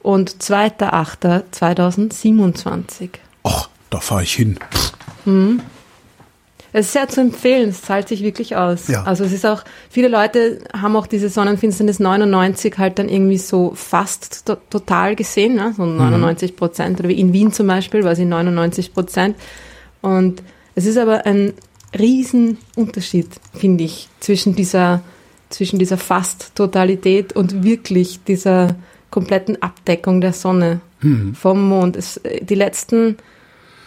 und 0.00 0.30
2.08.2027. 0.30 3.10
Och, 3.44 3.68
da 3.90 4.00
fahre 4.00 4.24
ich 4.24 4.34
hin. 4.34 4.58
Es 6.78 6.88
ist 6.88 6.92
sehr 6.92 7.08
zu 7.08 7.22
empfehlen, 7.22 7.70
es 7.70 7.80
zahlt 7.80 8.06
sich 8.06 8.22
wirklich 8.22 8.54
aus. 8.54 8.88
Ja. 8.88 9.04
Also 9.04 9.24
es 9.24 9.32
ist 9.32 9.46
auch, 9.46 9.64
viele 9.88 10.08
Leute 10.08 10.58
haben 10.74 10.94
auch 10.94 11.06
diese 11.06 11.30
Sonnenfinsternis 11.30 12.00
99 12.00 12.76
halt 12.76 12.98
dann 12.98 13.08
irgendwie 13.08 13.38
so 13.38 13.72
fast 13.74 14.44
to 14.44 14.56
total 14.68 15.16
gesehen, 15.16 15.54
ne? 15.54 15.72
so 15.74 15.86
99 15.86 16.54
Prozent. 16.54 17.00
Oder 17.00 17.08
wie 17.08 17.18
in 17.18 17.32
Wien 17.32 17.50
zum 17.50 17.66
Beispiel 17.66 18.04
war 18.04 18.14
sie 18.14 18.26
99 18.26 18.92
Prozent. 18.92 19.36
Und 20.02 20.42
es 20.74 20.84
ist 20.84 20.98
aber 20.98 21.24
ein 21.24 21.54
Riesenunterschied, 21.98 23.28
finde 23.54 23.84
ich, 23.84 24.10
zwischen 24.20 24.54
dieser, 24.54 25.00
zwischen 25.48 25.78
dieser 25.78 25.96
Fast-Totalität 25.96 27.32
und 27.32 27.64
wirklich 27.64 28.20
dieser 28.24 28.76
kompletten 29.10 29.62
Abdeckung 29.62 30.20
der 30.20 30.34
Sonne 30.34 30.80
vom 31.32 31.68
Mond. 31.70 31.96
Es, 31.96 32.20
die 32.42 32.54
letzten, 32.54 33.16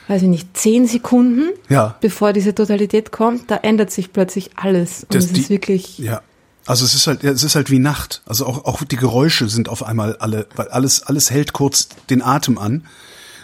weiß 0.10 0.24
ich 0.24 0.28
nicht, 0.28 0.58
zehn 0.58 0.86
Sekunden 0.88 1.52
Ja. 1.70 1.96
bevor 2.02 2.34
diese 2.34 2.54
Totalität 2.54 3.12
kommt, 3.14 3.50
da 3.50 3.56
ändert 3.56 3.92
sich 3.92 4.12
plötzlich 4.12 4.50
alles. 4.58 5.04
Und 5.04 5.16
Das- 5.16 5.26
es 5.26 5.32
die- 5.34 5.42
ist 5.42 5.50
wirklich, 5.50 5.98
Ja. 6.00 6.22
Also 6.66 6.86
es 6.86 6.94
ist 6.94 7.08
halt, 7.08 7.24
ja, 7.24 7.32
es 7.32 7.42
ist 7.44 7.56
halt 7.56 7.72
wie 7.72 7.80
Nacht. 7.80 8.22
Also 8.28 8.46
auch, 8.46 8.66
auch 8.66 8.84
die 8.84 8.96
Geräusche 8.98 9.50
sind 9.50 9.70
auf 9.70 9.82
einmal 9.82 10.18
alle, 10.18 10.46
weil 10.56 10.68
alles, 10.68 11.02
alles 11.02 11.32
hält 11.32 11.52
kurz 11.54 11.88
den 12.12 12.22
Atem 12.22 12.60
an. 12.60 12.84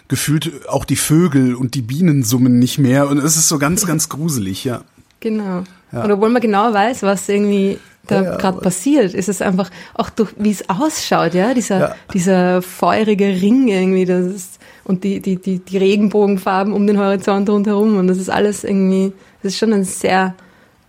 Gefühlt 0.07 0.67
auch 0.69 0.85
die 0.85 0.95
Vögel 0.97 1.55
und 1.55 1.73
die 1.73 1.81
Bienen 1.81 2.23
summen 2.23 2.59
nicht 2.59 2.77
mehr 2.77 3.07
und 3.09 3.17
es 3.17 3.35
ist 3.37 3.47
so 3.49 3.57
ganz, 3.57 3.85
ganz 3.87 4.09
gruselig, 4.09 4.63
ja. 4.63 4.81
genau. 5.21 5.63
Ja. 5.91 6.03
Und 6.03 6.11
obwohl 6.11 6.29
man 6.29 6.41
genau 6.41 6.71
weiß, 6.73 7.01
was 7.01 7.27
irgendwie 7.27 7.79
da 8.07 8.21
Ja, 8.21 8.35
gerade 8.35 8.59
passiert, 8.59 9.15
ist 9.15 9.29
es 9.29 9.41
einfach 9.41 9.71
auch 9.95 10.11
durch, 10.11 10.29
wie 10.37 10.51
es 10.51 10.69
ausschaut, 10.69 11.33
ja, 11.33 11.55
dieser, 11.55 11.79
Ja. 11.79 11.95
dieser 12.13 12.61
feurige 12.61 13.25
Ring 13.25 13.67
irgendwie, 13.67 14.05
das 14.05 14.25
ist, 14.25 14.59
und 14.85 15.03
die, 15.03 15.19
die, 15.19 15.35
die, 15.35 15.59
die 15.59 15.77
Regenbogenfarben 15.77 16.71
um 16.71 16.87
den 16.87 16.97
Horizont 16.97 17.49
rundherum 17.49 17.97
und 17.97 18.07
das 18.07 18.17
ist 18.17 18.29
alles 18.29 18.63
irgendwie, 18.63 19.11
das 19.43 19.53
ist 19.53 19.59
schon 19.59 19.73
ein 19.73 19.83
sehr 19.83 20.35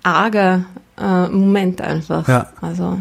arger 0.03 0.65
äh, 1.01 1.29
Moment 1.29 1.81
einfach. 1.81 2.29
Ja. 2.29 2.51
Also, 2.61 3.01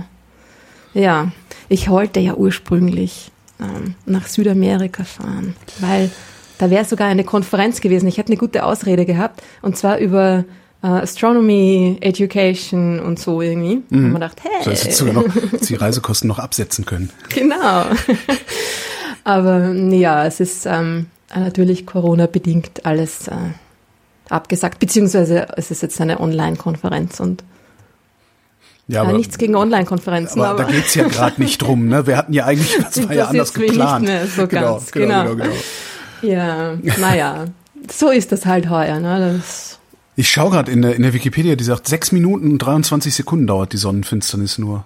ja, 0.93 1.31
ich 1.69 1.89
wollte 1.89 2.19
ja 2.19 2.33
ursprünglich 2.33 3.31
ähm, 3.59 3.95
nach 4.05 4.27
Südamerika 4.27 5.03
fahren, 5.03 5.55
weil 5.79 6.09
da 6.57 6.69
wäre 6.69 6.85
sogar 6.85 7.07
eine 7.07 7.23
Konferenz 7.25 7.81
gewesen. 7.81 8.07
Ich 8.07 8.17
hätte 8.17 8.29
eine 8.29 8.37
gute 8.37 8.63
Ausrede 8.63 9.05
gehabt 9.05 9.41
und 9.61 9.77
zwar 9.77 9.97
über 9.99 10.45
äh, 10.81 10.87
Astronomy, 10.87 11.97
Education 11.99 12.99
und 12.99 13.19
so 13.19 13.41
irgendwie. 13.41 13.81
Und 13.91 14.11
man 14.11 14.13
gedacht, 14.13 14.41
hey, 14.41 14.63
So, 14.63 14.71
jetzt 14.71 14.97
sogar 14.97 15.13
noch 15.15 15.25
die 15.67 15.75
Reisekosten 15.75 16.27
noch 16.27 16.39
absetzen 16.39 16.85
können. 16.85 17.09
genau. 17.29 17.85
Aber 19.25 19.59
nee, 19.59 19.99
ja, 19.99 20.25
es 20.25 20.39
ist, 20.39 20.65
ähm, 20.65 21.07
äh, 21.33 21.39
natürlich 21.39 21.85
Corona-bedingt 21.85 22.85
alles 22.85 23.27
äh, 23.27 23.35
abgesagt, 24.29 24.79
beziehungsweise 24.79 25.47
es 25.57 25.71
ist 25.71 25.81
jetzt 25.81 25.99
eine 25.99 26.19
Online-Konferenz 26.19 27.19
und 27.19 27.43
Ja, 28.87 29.01
aber, 29.01 29.13
nichts 29.13 29.39
gegen 29.39 29.55
Online-Konferenzen, 29.55 30.41
aber, 30.41 30.63
da 30.63 30.71
geht's 30.71 30.93
ja 30.93 31.07
gerade 31.07 31.41
nicht 31.41 31.59
drum. 31.59 31.87
Ne? 31.87 32.05
Wir 32.05 32.17
hatten 32.17 32.33
ja 32.33 32.45
eigentlich, 32.45 32.77
das 32.83 33.07
war 33.07 33.15
ja 33.15 33.25
anders 33.25 33.51
geplant. 33.53 34.07
so 34.35 34.47
genau, 34.47 34.73
ganz, 34.75 34.91
genau, 34.91 35.23
genau. 35.23 35.35
genau, 35.35 35.43
genau. 35.43 36.33
ja, 36.33 36.77
naja, 36.99 37.45
so 37.91 38.11
ist 38.11 38.31
das 38.31 38.45
halt 38.45 38.69
heuer. 38.69 38.99
Ne? 38.99 39.39
Das, 39.39 39.79
Ich 40.15 40.29
schaue 40.29 40.51
gerade 40.51 40.71
in 40.71 40.83
der, 40.83 40.95
in 40.95 41.01
der 41.01 41.13
Wikipedia, 41.13 41.55
die 41.55 41.63
sagt, 41.63 41.87
sechs 41.87 42.11
Minuten 42.11 42.51
und 42.51 42.59
23 42.59 43.13
Sekunden 43.13 43.47
dauert 43.47 43.73
die 43.73 43.77
Sonnenfinsternis 43.77 44.59
nur. 44.59 44.85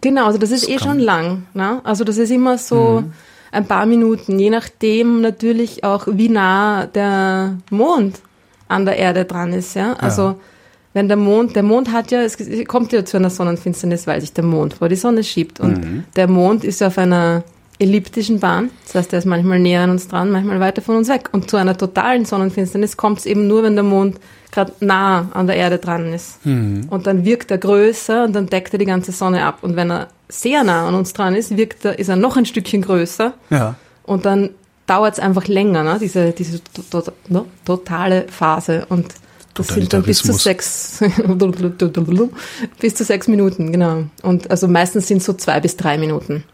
Genau, 0.00 0.26
also 0.26 0.38
das 0.38 0.50
ist 0.50 0.68
eh 0.68 0.76
kann- 0.76 0.88
schon 0.88 0.98
lang. 0.98 1.42
Ne? 1.54 1.80
Also 1.84 2.04
das 2.04 2.18
ist 2.18 2.30
immer 2.30 2.58
so 2.58 3.00
Mhm. 3.02 3.12
ein 3.52 3.66
paar 3.66 3.86
Minuten, 3.86 4.38
je 4.38 4.50
nachdem 4.50 5.20
natürlich 5.20 5.84
auch, 5.84 6.06
wie 6.10 6.28
nah 6.28 6.86
der 6.86 7.56
Mond 7.70 8.20
an 8.68 8.84
der 8.84 8.96
Erde 8.96 9.24
dran 9.24 9.52
ist. 9.52 9.74
Ja, 9.74 9.94
also 9.94 10.22
Ja. 10.22 10.36
wenn 10.94 11.08
der 11.08 11.16
Mond, 11.16 11.54
der 11.56 11.62
Mond 11.62 11.92
hat 11.92 12.10
ja, 12.10 12.22
es 12.22 12.36
kommt 12.66 12.92
ja 12.92 13.04
zu 13.04 13.16
einer 13.16 13.30
Sonnenfinsternis, 13.30 14.06
weil 14.06 14.20
sich 14.20 14.32
der 14.32 14.44
Mond 14.44 14.74
vor 14.74 14.88
die 14.88 14.96
Sonne 14.96 15.22
schiebt. 15.24 15.60
Und 15.60 15.78
Mhm. 15.84 16.04
der 16.16 16.28
Mond 16.28 16.64
ist 16.64 16.82
auf 16.82 16.98
einer 16.98 17.44
elliptischen 17.78 18.40
Bahn. 18.40 18.70
Das 18.84 18.94
heißt, 18.94 19.12
er 19.12 19.18
ist 19.20 19.24
manchmal 19.24 19.58
näher 19.58 19.82
an 19.82 19.90
uns 19.90 20.08
dran, 20.08 20.30
manchmal 20.30 20.60
weiter 20.60 20.82
von 20.82 20.96
uns 20.96 21.08
weg. 21.08 21.28
Und 21.32 21.50
zu 21.50 21.56
einer 21.56 21.76
totalen 21.76 22.24
Sonnenfinsternis 22.24 22.96
kommt 22.96 23.18
es 23.20 23.26
eben 23.26 23.46
nur, 23.46 23.62
wenn 23.62 23.74
der 23.74 23.84
Mond 23.84 24.18
gerade 24.52 24.72
nah 24.80 25.28
an 25.34 25.46
der 25.46 25.56
Erde 25.56 25.78
dran 25.78 26.12
ist. 26.12 26.38
Und 26.88 27.06
dann 27.06 27.24
wirkt 27.24 27.50
er 27.50 27.58
größer 27.58 28.24
und 28.24 28.32
dann 28.34 28.46
deckt 28.46 28.72
er 28.72 28.78
die 28.78 28.84
ganze 28.84 29.12
Sonne 29.12 29.44
ab. 29.44 29.58
Und 29.62 29.76
wenn 29.76 29.90
er 29.90 30.08
sehr 30.28 30.62
nah 30.62 30.88
an 30.88 30.94
uns 30.94 31.12
dran 31.12 31.34
ist, 31.34 31.56
wirkt 31.56 31.84
er, 31.84 31.98
ist 31.98 32.08
er 32.08 32.16
noch 32.16 32.36
ein 32.36 32.46
Stückchen 32.46 32.82
größer. 32.82 33.34
Ja. 33.50 33.74
Und 34.04 34.24
dann 34.24 34.50
dauert 34.86 35.14
es 35.14 35.18
einfach 35.18 35.46
länger, 35.48 35.82
ne? 35.82 35.98
diese, 36.00 36.32
diese 36.32 36.62
to 36.62 36.82
to 37.00 37.12
no? 37.28 37.46
totale 37.64 38.26
Phase. 38.28 38.86
Und 38.88 39.14
das 39.54 39.68
sind 39.68 39.92
dann 39.92 40.02
bis 40.02 40.18
zu 40.18 40.32
sechs, 40.32 41.00
bis 42.80 42.94
zu 42.94 43.04
sechs 43.04 43.28
Minuten, 43.28 43.72
genau. 43.72 44.04
Und 44.22 44.50
also 44.50 44.68
meistens 44.68 45.06
sind 45.06 45.18
es 45.18 45.24
so 45.24 45.32
zwei 45.32 45.60
bis 45.60 45.76
drei 45.76 45.96
Minuten. 45.96 46.44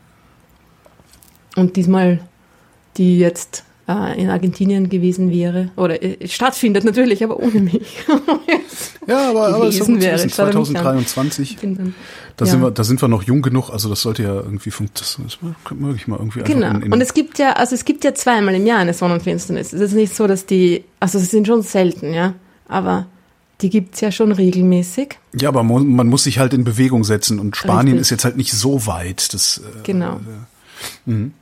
Und 1.56 1.76
diesmal, 1.76 2.20
die 2.96 3.18
jetzt 3.18 3.64
äh, 3.88 4.20
in 4.20 4.30
Argentinien 4.30 4.88
gewesen 4.88 5.30
wäre, 5.30 5.70
oder 5.76 6.02
äh, 6.02 6.26
stattfindet 6.28 6.84
natürlich, 6.84 7.24
aber 7.24 7.38
ohne 7.40 7.60
mich. 7.60 7.82
Ja, 9.06 9.30
aber, 9.30 9.48
aber 9.48 9.66
es 9.66 9.74
ist 9.74 9.80
doch 9.80 9.86
Gewesen 9.86 9.94
gut 9.94 10.02
zu 10.02 10.06
wäre, 10.06 10.16
wissen. 10.18 10.30
schau 10.30 10.46
doch 10.50 10.58
nicht 10.68 10.76
an. 10.76 10.82
2023. 11.04 11.56
Bin 11.56 11.76
dann- 11.76 11.94
Da, 12.36 12.44
ja. 12.44 12.50
sind 12.52 12.60
wir, 12.60 12.70
da 12.70 12.84
sind 12.84 13.02
wir 13.02 13.08
noch 13.08 13.22
jung 13.24 13.42
genug, 13.42 13.70
also 13.70 13.88
das 13.88 14.02
sollte 14.02 14.22
ja 14.22 14.34
irgendwie 14.34 14.70
funktionieren. 14.70 15.32
Das 15.42 15.70
wirklich 15.80 16.06
mal 16.06 16.16
irgendwie 16.18 16.42
Genau. 16.42 16.70
in, 16.70 16.82
in 16.82 16.92
Und 16.92 17.00
es 17.00 17.12
gibt 17.12 17.38
ja, 17.38 17.54
also 17.54 17.74
es 17.74 17.84
gibt 17.84 18.04
ja 18.04 18.14
zweimal 18.14 18.54
im 18.54 18.66
Jahr 18.66 18.78
eine 18.78 18.94
Sonnenfinsternis. 18.94 19.72
Es 19.72 19.80
ist 19.80 19.94
nicht 19.94 20.14
so, 20.14 20.26
dass 20.28 20.46
die, 20.46 20.84
also 21.00 21.18
sie 21.18 21.24
sind 21.24 21.46
schon 21.48 21.62
selten, 21.62 22.12
ja, 22.14 22.34
aber 22.68 23.06
die 23.62 23.70
gibt's 23.70 24.00
ja 24.00 24.12
schon 24.12 24.30
regelmäßig. 24.30 25.18
Ja, 25.34 25.48
aber 25.48 25.64
man, 25.64 26.06
muss 26.06 26.24
sich 26.24 26.38
halt 26.38 26.54
in 26.54 26.62
Bewegung 26.62 27.02
setzen 27.02 27.40
und 27.40 27.56
Spanien 27.56 27.94
Richtig. 27.96 28.00
ist 28.02 28.10
jetzt 28.10 28.24
halt 28.24 28.36
nicht 28.36 28.52
so 28.52 28.86
weit. 28.86 29.34
Das, 29.34 29.58
äh, 29.58 29.80
Genau. 29.82 30.20
mhm. 31.06 31.32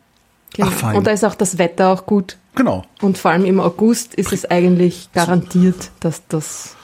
Genau. 0.55 0.69
Ach, 0.69 0.73
fein. 0.73 0.97
Und 0.97 1.07
da 1.07 1.11
ist 1.13 1.25
auch 1.25 1.35
das 1.35 1.59
Wetter 1.59 1.89
auch 1.89 2.07
gut. 2.07 2.37
Genau. 2.55 2.85
Und 3.03 3.19
vor 3.19 3.31
allem 3.31 3.45
im 3.45 3.61
August 3.61 4.15
ist 4.15 4.33
es 4.33 4.45
eigentlich 4.45 5.11
garantiert, 5.13 5.91
dass 6.01 6.23
das 6.29 6.75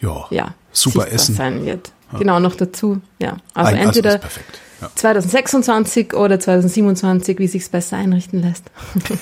Ja. 0.00 0.26
ja 0.30 0.54
Super 0.72 1.10
Essen. 1.12 1.34
sein 1.34 1.64
wird. 1.64 1.92
Genau, 2.18 2.40
noch 2.40 2.54
dazu. 2.56 3.00
Ja. 3.18 3.36
Also 3.54 3.72
Ein- 3.72 3.78
entweder 3.88 4.14
ist 4.14 4.20
perfekt. 4.20 4.60
Ja. 4.80 4.90
2026 4.94 6.14
oder 6.14 6.38
2027, 6.40 7.38
wie 7.38 7.48
sich's 7.48 7.68
besser 7.68 7.96
einrichten 7.96 8.40
lässt. 8.42 8.64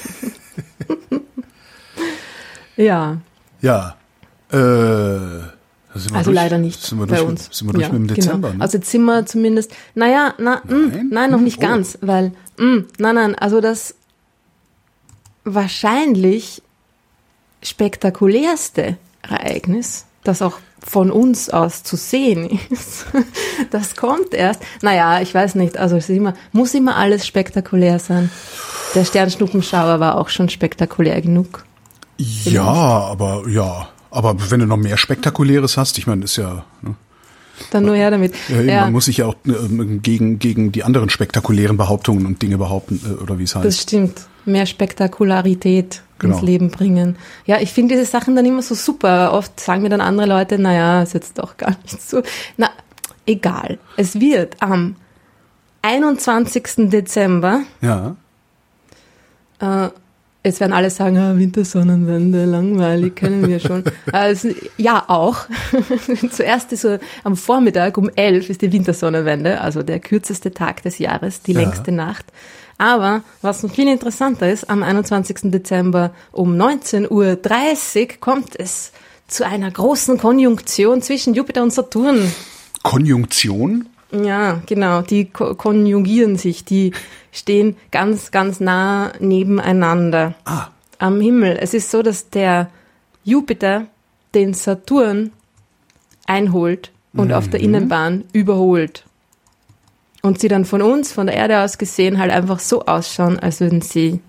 ja. 2.76 3.16
Ja. 3.62 3.96
Äh, 4.52 4.57
Also 4.57 6.11
durch. 6.12 6.26
leider 6.26 6.59
nicht 6.59 6.81
Sind 6.83 6.98
wir 6.98 7.07
bei 7.07 7.16
durch, 7.16 7.29
uns. 7.29 7.48
Sind 7.50 7.68
wir 7.68 7.72
durch 7.72 7.87
Ja, 7.87 7.92
mit 7.92 8.11
dem 8.11 8.14
Dezember? 8.14 8.48
Genau. 8.48 8.59
Ne? 8.59 8.62
Also 8.62 8.79
jetzt 8.79 8.90
sind 8.90 9.05
wir 9.05 9.24
zumindest, 9.26 9.72
naja, 9.94 10.35
na, 10.38 10.61
nein, 10.64 10.88
Nein? 10.92 11.09
nein, 11.11 11.31
noch 11.31 11.40
nicht 11.40 11.59
Oh. 11.59 11.62
ganz, 11.62 11.98
weil, 12.02 12.33
mh, 12.59 12.85
nein, 12.99 13.14
nein, 13.14 13.35
also 13.35 13.61
das 13.61 13.95
wahrscheinlich 15.45 16.62
spektakulärste 17.62 18.97
Ereignis, 19.23 20.07
das 20.25 20.42
auch 20.42 20.59
von 20.87 21.11
uns 21.11 21.51
aus 21.51 21.83
zu 21.83 21.97
sehen 21.97 22.61
ist, 22.71 23.07
das 23.71 23.97
kommt 23.97 24.35
erst. 24.35 24.62
Naja, 24.83 25.21
ich 25.21 25.35
weiß 25.35 25.57
nicht, 25.57 25.79
also 25.79 25.97
es 25.97 26.09
immer, 26.09 26.35
muss 26.53 26.75
immer 26.75 26.97
alles 26.97 27.27
spektakulär 27.27 27.99
sein. 27.99 28.31
Der 28.95 29.05
Sternschnuppenschauer 29.05 30.01
war 30.01 30.16
auch 30.16 30.29
schon 30.29 30.49
spektakulär 30.49 31.21
genug. 31.21 31.64
ja, 32.19 32.62
aber 32.62 33.45
ja. 33.49 33.88
Aber 34.11 34.51
wenn 34.51 34.61
du 34.61 34.66
noch 34.66 34.79
mehr 34.79 34.97
Spektakuläres 34.97 35.77
hast, 35.77 35.99
ich 35.99 36.07
meine, 36.07 36.25
ist 36.25 36.37
ja, 36.37 36.64
ne? 36.81 36.95
Dann 37.71 37.85
nur 37.85 37.97
her 37.97 38.11
damit. 38.11 38.35
ja, 38.49 38.59
eben, 38.61 38.69
Ja. 38.69 38.81
man 38.83 38.92
muss 38.92 39.07
sich 39.07 39.19
ja 39.19 39.27
auch 39.27 39.35
äh, 39.47 39.85
gegen, 40.03 40.38
gegen 40.38 40.73
die 40.73 40.85
anderen 40.85 41.09
spektakulären 41.11 41.77
Behauptungen 41.77 42.27
und 42.27 42.42
Dinge 42.42 42.59
behaupten, 42.59 43.01
äh, 43.05 43.23
oder 43.23 43.38
wie 43.38 43.45
es 43.45 43.53
Das 43.53 43.64
heißt. 43.64 43.81
stimmt. 43.83 44.27
Mehr 44.45 44.66
Spektakularität 44.66 46.03
Genau. 46.19 46.37
ins 46.37 46.42
Leben 46.47 46.71
bringen. 46.71 47.16
Ja, 47.45 47.59
ich 47.61 47.73
finde 47.73 47.95
diese 47.95 48.07
Sachen 48.07 48.35
dann 48.37 48.47
immer 48.47 48.62
so 48.62 48.75
super. 48.75 49.33
Oft 49.35 49.61
sagen 49.61 49.83
mir 49.83 49.90
dann 49.90 50.01
andere 50.01 50.27
Leute, 50.27 50.59
naja, 50.59 51.03
ist 51.03 51.12
jetzt 51.12 51.38
doch 51.38 51.57
gar 51.59 51.77
nicht 51.83 52.01
so. 52.01 52.23
Na, 52.57 52.71
egal. 53.27 53.79
Es 53.99 54.19
wird 54.19 54.57
am 54.62 54.97
21. 55.83 56.88
Dezember, 56.90 57.61
Ja. 57.83 58.16
äh, 59.61 59.88
jetzt 60.46 60.61
werden 60.61 60.72
alle 60.72 60.90
sagen, 60.90 61.18
ah, 61.18 61.37
Wintersonnenwende, 61.37 62.44
langweilig, 62.44 63.16
kennen 63.16 63.46
wir 63.46 63.61
schon. 63.61 63.85
also, 64.12 64.48
ja, 64.76 65.04
auch. 65.09 65.46
Zuerst 66.30 66.72
ist 66.72 66.82
so 66.82 66.98
am 67.24 67.37
Vormittag 67.37 67.98
um 67.98 68.09
11 68.14 68.50
ist 68.50 68.62
die 68.62 68.72
Wintersonnenwende, 68.72 69.61
also 69.61 69.82
der 69.82 70.00
kürzeste 70.00 70.52
Tag 70.52 70.82
des 70.82 70.98
Jahres, 70.98 71.42
die 71.42 71.52
Ja. 71.52 71.61
längste 71.61 71.92
Nacht. 71.92 72.24
Aber 72.78 73.22
was 73.42 73.62
noch 73.62 73.70
viel 73.72 73.88
interessanter 73.88 74.50
ist, 74.50 74.68
am 74.68 74.82
21. 74.82 75.50
Dezember 75.50 76.12
um 76.32 76.54
19.30 76.54 77.11
Uhr 77.11 78.09
kommt 78.20 78.59
es 78.59 78.92
zu 79.28 79.46
einer 79.46 79.70
großen 79.70 80.18
Konjunktion 80.18 81.02
zwischen 81.02 81.35
Jupiter 81.35 81.62
und 81.62 81.72
Saturn. 81.72 82.30
Konjunktion? 82.82 83.88
Ja, 84.12 84.62
genau. 84.66 85.03
Die 85.03 85.27
ko 85.27 85.55
konjugieren 85.55 86.37
sich. 86.37 86.64
Die 86.64 86.92
stehen 87.33 87.77
ganz, 87.90 88.31
ganz 88.31 88.61
nah 88.61 89.12
nebeneinander 89.19 90.35
Ah, 90.45 90.69
am 90.99 91.21
Himmel. 91.21 91.59
Es 91.61 91.75
ist 91.75 91.90
so, 91.90 92.03
dass 92.03 92.31
der 92.31 92.71
Jupiter 93.25 93.87
den 94.35 94.55
Saturn 94.55 95.33
einholt 96.27 96.92
und 97.14 97.33
auf 97.33 97.49
der 97.49 97.61
Innenbahn 97.61 98.25
überholt. 98.33 99.05
Und 100.23 100.40
sie 100.40 100.49
dann 100.49 100.64
von 100.64 100.83
uns, 100.83 101.12
von 101.12 101.27
der 101.27 101.37
Erde 101.37 101.61
aus 101.61 101.79
gesehen, 101.79 102.19
halt 102.19 102.31
einfach 102.31 102.59
so 102.59 102.85
ausschauen, 102.85 103.38
als 103.38 103.61
würden 103.61 103.81
sie 103.81 104.21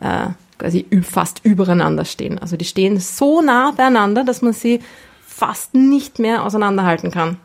äh, 0.00 0.28
quasi 0.58 0.86
fast 1.02 1.44
übereinander 1.44 2.04
stehen. 2.04 2.38
Also 2.38 2.56
die 2.56 2.64
stehen 2.64 2.98
so 2.98 3.40
nah 3.40 3.72
beieinander, 3.72 4.24
dass 4.24 4.42
man 4.42 4.52
sie 4.52 4.80
fast 5.26 5.74
nicht 5.74 6.18
mehr 6.18 6.44
auseinanderhalten 6.44 7.10
kann. 7.10 7.38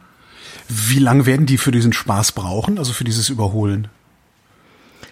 Wie 0.67 0.99
lang 0.99 1.25
werden 1.25 1.45
die 1.45 1.57
für 1.57 1.71
diesen 1.71 1.93
Spaß 1.93 2.31
brauchen, 2.33 2.77
also 2.77 2.93
für 2.93 3.03
dieses 3.03 3.29
Überholen? 3.29 3.87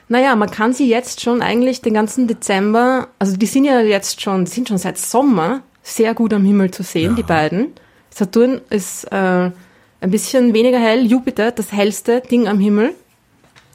Naja, 0.10 0.36
man 0.36 0.50
kann 0.50 0.72
sie 0.74 0.88
jetzt 0.88 1.22
schon 1.22 1.42
eigentlich 1.42 1.82
den 1.82 1.94
ganzen 1.94 2.28
Dezember, 2.28 3.08
also 3.20 3.36
die 3.36 3.46
sind 3.46 3.66
ja 3.66 3.82
jetzt 3.82 4.22
schon, 4.22 4.46
die 4.46 4.52
sind 4.52 4.70
schon 4.70 4.78
seit 4.78 4.98
Sommer 4.98 5.62
sehr 5.84 6.14
gut 6.14 6.34
am 6.34 6.46
Himmel 6.46 6.72
zu 6.72 6.84
sehen, 6.84 7.12
Ja. 7.12 7.16
die 7.16 7.24
beiden. 7.24 7.68
Saturn 8.10 8.62
ist 8.70 9.04
äh, 9.12 9.16
ein 10.02 10.12
bisschen 10.12 10.54
weniger 10.54 10.80
hell, 10.80 11.06
Jupiter 11.06 11.52
das 11.52 11.72
hellste 11.72 12.22
Ding 12.22 12.48
am 12.48 12.60
Himmel. 12.60 12.94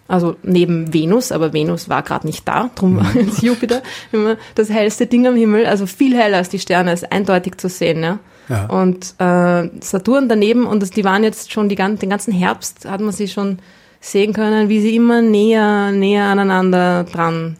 Also 0.09 0.37
neben 0.43 0.93
Venus, 0.93 1.33
aber 1.33 1.53
Venus 1.53 1.89
war 1.89 2.03
gerade 2.03 2.27
nicht 2.27 2.47
da, 2.49 2.71
drum 2.75 2.97
war 2.97 3.15
jetzt 3.15 3.43
Jupiter 3.43 3.83
immer 4.11 4.37
das 4.55 4.69
hellste 4.69 5.07
Ding 5.07 5.27
am 5.27 5.37
Himmel, 5.37 5.67
also 5.67 5.87
viel 5.87 6.17
heller 6.17 6.39
als 6.39 6.49
die 6.49 6.59
Sterne, 6.59 6.93
ist 6.93 7.13
eindeutig 7.13 7.57
zu 7.59 7.69
sehen, 7.69 8.03
ja. 8.03 8.19
Ja. 8.49 8.67
Und 8.67 9.15
äh, 9.19 9.69
Saturn 9.81 10.29
daneben, 10.29 10.67
und 10.67 10.81
das, 10.81 10.91
die 10.91 11.05
waren 11.05 11.25
jetzt 11.25 11.53
schon 11.53 11.69
die, 11.69 11.77
den 11.77 12.11
ganzen 12.11 12.33
Herbst, 12.33 12.89
hat 12.89 13.01
man 13.01 13.13
sie 13.13 13.29
schon 13.29 13.59
sehen 14.01 14.33
können, 14.33 14.69
wie 14.69 14.81
sie 14.81 14.97
immer 14.97 15.23
näher, 15.23 15.93
näher 15.93 16.25
aneinander 16.25 17.05
dran 17.05 17.57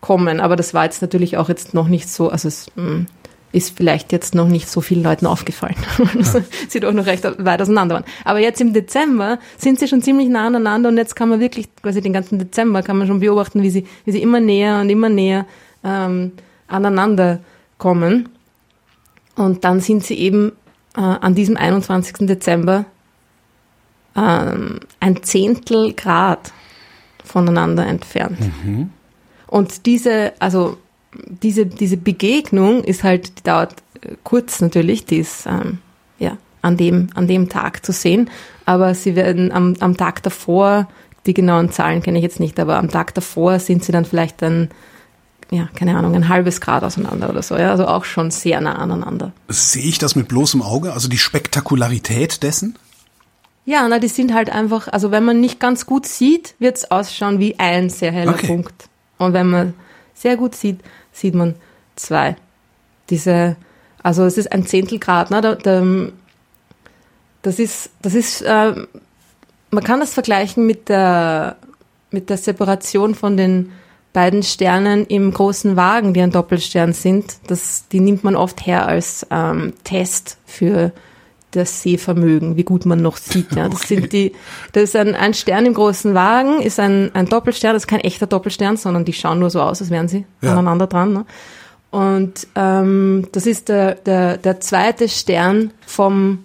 kommen. 0.00 0.40
Aber 0.40 0.56
das 0.56 0.74
war 0.74 0.84
jetzt 0.84 1.02
natürlich 1.02 1.36
auch 1.36 1.48
jetzt 1.48 1.74
noch 1.74 1.88
nicht 1.88 2.08
so, 2.08 2.28
also 2.28 2.46
es 2.46 2.66
mh, 2.76 3.06
ist 3.52 3.76
vielleicht 3.76 4.12
jetzt 4.12 4.34
noch 4.34 4.48
nicht 4.48 4.68
so 4.68 4.80
vielen 4.80 5.02
Leuten 5.02 5.26
aufgefallen. 5.26 5.76
Sie 6.68 6.80
doch 6.80 6.92
noch 6.92 7.06
recht 7.06 7.24
weit 7.24 7.62
auseinander 7.62 7.96
waren. 7.96 8.04
Aber 8.24 8.40
jetzt 8.40 8.60
im 8.60 8.74
Dezember 8.74 9.38
sind 9.56 9.80
sie 9.80 9.88
schon 9.88 10.02
ziemlich 10.02 10.28
nah 10.28 10.46
aneinander 10.46 10.90
und 10.90 10.98
jetzt 10.98 11.16
kann 11.16 11.30
man 11.30 11.40
wirklich, 11.40 11.68
quasi 11.82 12.02
den 12.02 12.12
ganzen 12.12 12.38
Dezember 12.38 12.82
kann 12.82 12.98
man 12.98 13.06
schon 13.06 13.20
beobachten, 13.20 13.62
wie 13.62 13.70
sie, 13.70 13.86
wie 14.04 14.12
sie 14.12 14.22
immer 14.22 14.40
näher 14.40 14.80
und 14.80 14.90
immer 14.90 15.08
näher 15.08 15.46
ähm, 15.82 16.32
aneinander 16.66 17.40
kommen. 17.78 18.28
Und 19.38 19.64
dann 19.64 19.80
sind 19.80 20.04
sie 20.04 20.18
eben 20.18 20.52
äh, 20.96 21.00
an 21.00 21.34
diesem 21.34 21.56
21. 21.56 22.26
Dezember 22.26 22.84
ähm, 24.16 24.80
ein 24.98 25.22
Zehntel 25.22 25.92
Grad 25.94 26.52
voneinander 27.24 27.86
entfernt. 27.86 28.38
Und 29.46 29.86
diese, 29.86 30.32
also 30.40 30.76
diese, 31.14 31.66
diese 31.66 31.96
Begegnung 31.96 32.82
ist 32.82 33.04
halt, 33.04 33.38
die 33.38 33.42
dauert 33.44 33.74
äh, 34.02 34.16
kurz 34.24 34.60
natürlich, 34.60 35.04
die 35.04 35.18
ist 35.18 35.46
ähm, 35.46 35.78
ja, 36.18 36.36
an, 36.60 36.76
dem, 36.76 37.10
an 37.14 37.28
dem 37.28 37.48
Tag 37.48 37.86
zu 37.86 37.92
sehen, 37.92 38.30
aber 38.66 38.94
sie 38.94 39.14
werden 39.14 39.52
am, 39.52 39.74
am 39.78 39.96
Tag 39.96 40.22
davor, 40.24 40.88
die 41.26 41.34
genauen 41.34 41.70
Zahlen 41.70 42.02
kenne 42.02 42.18
ich 42.18 42.24
jetzt 42.24 42.40
nicht, 42.40 42.58
aber 42.58 42.76
am 42.76 42.90
Tag 42.90 43.14
davor 43.14 43.60
sind 43.60 43.84
sie 43.84 43.92
dann 43.92 44.04
vielleicht 44.04 44.42
dann, 44.42 44.70
ja, 45.50 45.68
keine 45.74 45.96
Ahnung, 45.96 46.14
ein 46.14 46.28
halbes 46.28 46.60
Grad 46.60 46.84
auseinander 46.84 47.30
oder 47.30 47.42
so, 47.42 47.56
ja, 47.56 47.70
also 47.70 47.86
auch 47.86 48.04
schon 48.04 48.30
sehr 48.30 48.60
nah 48.60 48.76
aneinander. 48.76 49.32
Sehe 49.48 49.84
ich 49.84 49.98
das 49.98 50.14
mit 50.14 50.28
bloßem 50.28 50.60
Auge, 50.60 50.92
also 50.92 51.08
die 51.08 51.18
Spektakularität 51.18 52.42
dessen? 52.42 52.76
Ja, 53.64 53.86
na, 53.88 53.98
die 53.98 54.08
sind 54.08 54.32
halt 54.32 54.50
einfach, 54.50 54.88
also 54.88 55.10
wenn 55.10 55.24
man 55.24 55.40
nicht 55.40 55.60
ganz 55.60 55.86
gut 55.86 56.06
sieht, 56.06 56.54
wird 56.58 56.78
es 56.78 56.90
ausschauen 56.90 57.38
wie 57.38 57.58
ein 57.58 57.90
sehr 57.90 58.12
heller 58.12 58.32
Okay. 58.32 58.46
Punkt. 58.46 58.88
Und 59.18 59.32
wenn 59.32 59.48
man 59.48 59.74
sehr 60.14 60.36
gut 60.36 60.54
sieht, 60.54 60.80
sieht 61.12 61.34
man 61.34 61.54
zwei. 61.96 62.36
Diese, 63.10 63.56
also 64.02 64.24
es 64.24 64.38
ist 64.38 64.52
ein 64.52 64.66
Zehntelgrad, 64.66 65.30
ne? 65.30 65.40
Da, 65.40 65.54
da, 65.54 65.82
das 67.42 67.58
ist, 67.58 67.90
das 68.00 68.14
ist, 68.14 68.42
äh, 68.42 68.74
man 69.70 69.84
kann 69.84 70.00
das 70.00 70.14
vergleichen 70.14 70.66
mit 70.66 70.88
der, 70.88 71.56
mit 72.10 72.30
der 72.30 72.38
Separation 72.38 73.14
von 73.14 73.36
den 73.36 73.72
beiden 74.18 74.42
Sternen 74.42 75.06
im 75.06 75.32
großen 75.32 75.76
Wagen, 75.76 76.12
die 76.12 76.20
ein 76.22 76.32
Doppelstern 76.32 76.92
sind. 76.92 77.36
Das, 77.46 77.86
die 77.92 78.00
nimmt 78.00 78.24
man 78.24 78.34
oft 78.34 78.66
her 78.66 78.88
als 78.88 79.24
ähm, 79.30 79.74
Test 79.84 80.38
für 80.44 80.90
das 81.52 81.82
Sehvermögen, 81.82 82.56
wie 82.56 82.64
gut 82.64 82.84
man 82.84 83.00
noch 83.00 83.16
sieht. 83.16 83.54
Ja. 83.54 83.68
Das 83.68 83.82
Okay. 83.84 83.94
sind 83.94 84.12
die, 84.12 84.32
das 84.72 84.82
ist 84.82 84.96
ein, 84.96 85.14
ein 85.14 85.34
Stern 85.34 85.66
im 85.66 85.74
großen 85.74 86.14
Wagen, 86.14 86.60
ist 86.60 86.80
ein, 86.80 87.10
ein 87.14 87.26
Doppelstern, 87.26 87.74
das 87.74 87.84
ist 87.84 87.86
kein 87.86 88.00
echter 88.00 88.26
Doppelstern, 88.26 88.76
sondern 88.76 89.04
die 89.04 89.12
schauen 89.12 89.38
nur 89.38 89.50
so 89.50 89.60
aus, 89.62 89.80
als 89.80 89.90
wären 89.90 90.08
sie 90.08 90.24
Ja. 90.42 90.50
aneinander 90.52 90.88
dran. 90.88 91.12
Ne? 91.12 91.24
Und 91.92 92.48
ähm, 92.56 93.28
das 93.30 93.46
ist 93.46 93.68
der, 93.68 93.94
der, 93.94 94.36
der 94.36 94.58
zweite 94.60 95.08
Stern 95.08 95.70
vom, 95.86 96.40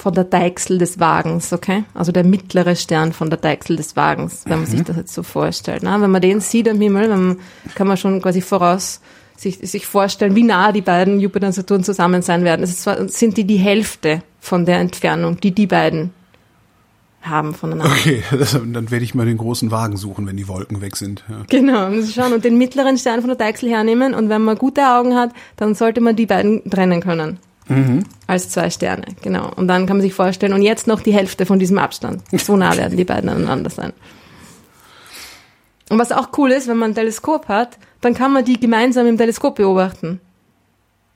von 0.00 0.14
der 0.14 0.24
Deichsel 0.24 0.78
des 0.78 0.98
Wagens, 0.98 1.52
okay? 1.52 1.84
Also 1.94 2.10
der 2.10 2.24
mittlere 2.24 2.74
Stern 2.74 3.12
von 3.12 3.30
der 3.30 3.38
Deichsel 3.38 3.76
des 3.76 3.96
Wagens, 3.96 4.42
wenn 4.46 4.60
man 4.60 4.66
sich 4.66 4.82
das 4.82 4.96
jetzt 4.96 5.14
so 5.14 5.22
vorstellt. 5.22 5.82
Ne? 5.82 5.94
Wenn 5.98 6.10
man 6.10 6.22
den 6.22 6.40
sieht 6.40 6.68
am 6.68 6.80
Himmel, 6.80 7.08
dann 7.08 7.38
kann 7.74 7.86
man 7.86 7.96
schon 7.96 8.22
quasi 8.22 8.40
voraus 8.40 9.00
sich, 9.36 9.58
sich 9.58 9.86
vorstellen, 9.86 10.34
wie 10.36 10.42
nah 10.42 10.72
die 10.72 10.82
beiden 10.82 11.20
Jupiter 11.20 11.46
und 11.48 11.52
Saturn 11.52 11.84
zusammen 11.84 12.22
sein 12.22 12.44
werden. 12.44 12.62
Es 12.62 12.76
zwar, 12.80 13.08
sind 13.08 13.36
die 13.36 13.44
die 13.44 13.56
Hälfte 13.56 14.22
von 14.40 14.66
der 14.66 14.78
Entfernung, 14.78 15.40
die 15.40 15.52
die 15.52 15.66
beiden 15.66 16.10
haben 17.22 17.54
voneinander. 17.54 17.92
Okay, 17.92 18.22
das, 18.38 18.52
dann 18.52 18.90
werde 18.90 19.04
ich 19.04 19.14
mal 19.14 19.26
den 19.26 19.38
großen 19.38 19.70
Wagen 19.70 19.96
suchen, 19.96 20.26
wenn 20.26 20.36
die 20.36 20.48
Wolken 20.48 20.80
weg 20.80 20.96
sind. 20.96 21.24
Ja. 21.28 21.42
Genau, 21.48 21.90
müssen 21.90 22.12
schauen 22.12 22.32
und 22.32 22.44
den 22.44 22.56
mittleren 22.58 22.96
Stern 22.96 23.20
von 23.20 23.28
der 23.28 23.36
Deichsel 23.36 23.68
hernehmen 23.68 24.14
und 24.14 24.28
wenn 24.28 24.42
man 24.42 24.56
gute 24.56 24.88
Augen 24.88 25.14
hat, 25.14 25.30
dann 25.56 25.74
sollte 25.74 26.00
man 26.00 26.16
die 26.16 26.26
beiden 26.26 26.68
trennen 26.70 27.00
können. 27.00 27.38
Als 28.26 28.50
zwei 28.50 28.70
Sterne, 28.70 29.04
genau. 29.22 29.50
Und 29.54 29.68
dann 29.68 29.86
kann 29.86 29.96
man 29.96 30.02
sich 30.02 30.14
vorstellen, 30.14 30.52
und 30.52 30.62
jetzt 30.62 30.86
noch 30.86 31.00
die 31.00 31.12
Hälfte 31.12 31.46
von 31.46 31.58
diesem 31.58 31.78
Abstand. 31.78 32.22
So 32.32 32.56
nah 32.56 32.76
werden 32.76 32.96
die 32.96 33.04
beiden 33.04 33.28
aneinander 33.28 33.70
sein. 33.70 33.92
Und 35.88 35.98
was 35.98 36.12
auch 36.12 36.28
cool 36.38 36.52
ist, 36.52 36.68
wenn 36.68 36.76
man 36.76 36.92
ein 36.92 36.94
Teleskop 36.94 37.48
hat, 37.48 37.78
dann 38.00 38.14
kann 38.14 38.32
man 38.32 38.44
die 38.44 38.58
gemeinsam 38.58 39.06
im 39.06 39.18
Teleskop 39.18 39.56
beobachten. 39.56 40.20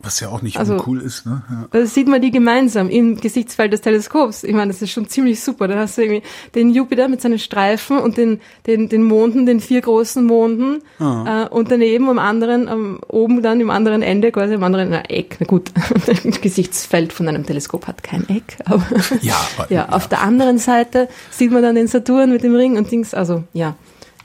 Was 0.04 0.20
ja 0.20 0.28
auch 0.28 0.42
nicht 0.42 0.58
Also- 0.58 0.74
uncool 0.74 1.00
ist. 1.00 1.24
Ne? 1.26 1.42
Ja. 1.50 1.64
Da 1.70 1.86
sieht 1.86 2.06
man 2.08 2.20
die 2.20 2.30
gemeinsam 2.30 2.88
im 2.90 3.18
Gesichtsfeld 3.20 3.72
des 3.72 3.80
Teleskops. 3.80 4.44
Ich 4.44 4.52
meine, 4.54 4.70
das 4.72 4.82
ist 4.82 4.90
schon 4.90 5.08
ziemlich 5.08 5.42
super. 5.42 5.66
Dann 5.66 5.78
hast 5.78 5.96
du 5.98 6.02
irgendwie 6.02 6.22
den 6.54 6.70
Jupiter 6.70 7.08
mit 7.08 7.20
seinen 7.22 7.38
Streifen 7.38 7.98
und 7.98 8.16
den, 8.16 8.40
den, 8.66 8.88
den 8.88 9.02
Monden, 9.02 9.46
den 9.46 9.60
vier 9.60 9.80
großen 9.80 10.24
Monden 10.24 10.82
äh, 11.00 11.48
und 11.48 11.70
daneben 11.70 12.08
am 12.08 12.18
anderen, 12.18 12.68
am, 12.68 13.00
oben 13.08 13.42
dann 13.42 13.60
im 13.60 13.70
anderen 13.70 14.02
Ende, 14.02 14.30
quasi 14.30 14.54
am 14.54 14.62
anderen 14.62 14.90
na, 14.90 15.02
Eck. 15.08 15.36
Na 15.40 15.46
gut, 15.46 15.70
ein 16.24 16.30
Gesichtsfeld 16.40 17.12
von 17.12 17.26
einem 17.28 17.46
Teleskop 17.46 17.86
hat 17.86 18.02
kein 18.02 18.28
Eck, 18.28 18.58
aber 18.66 18.84
Ja, 19.22 19.34
aber- 19.58 19.72
ja, 19.72 19.88
auf 19.88 20.08
der 20.08 20.20
anderen 20.22 20.58
Seite 20.58 21.08
sieht 21.30 21.50
man 21.50 21.62
dann 21.62 21.74
den 21.76 21.86
Saturn 21.86 22.30
mit 22.30 22.42
dem 22.42 22.54
Ring 22.54 22.76
und 22.76 22.90
Dings. 22.90 23.14
Also 23.14 23.44
ja, 23.52 23.74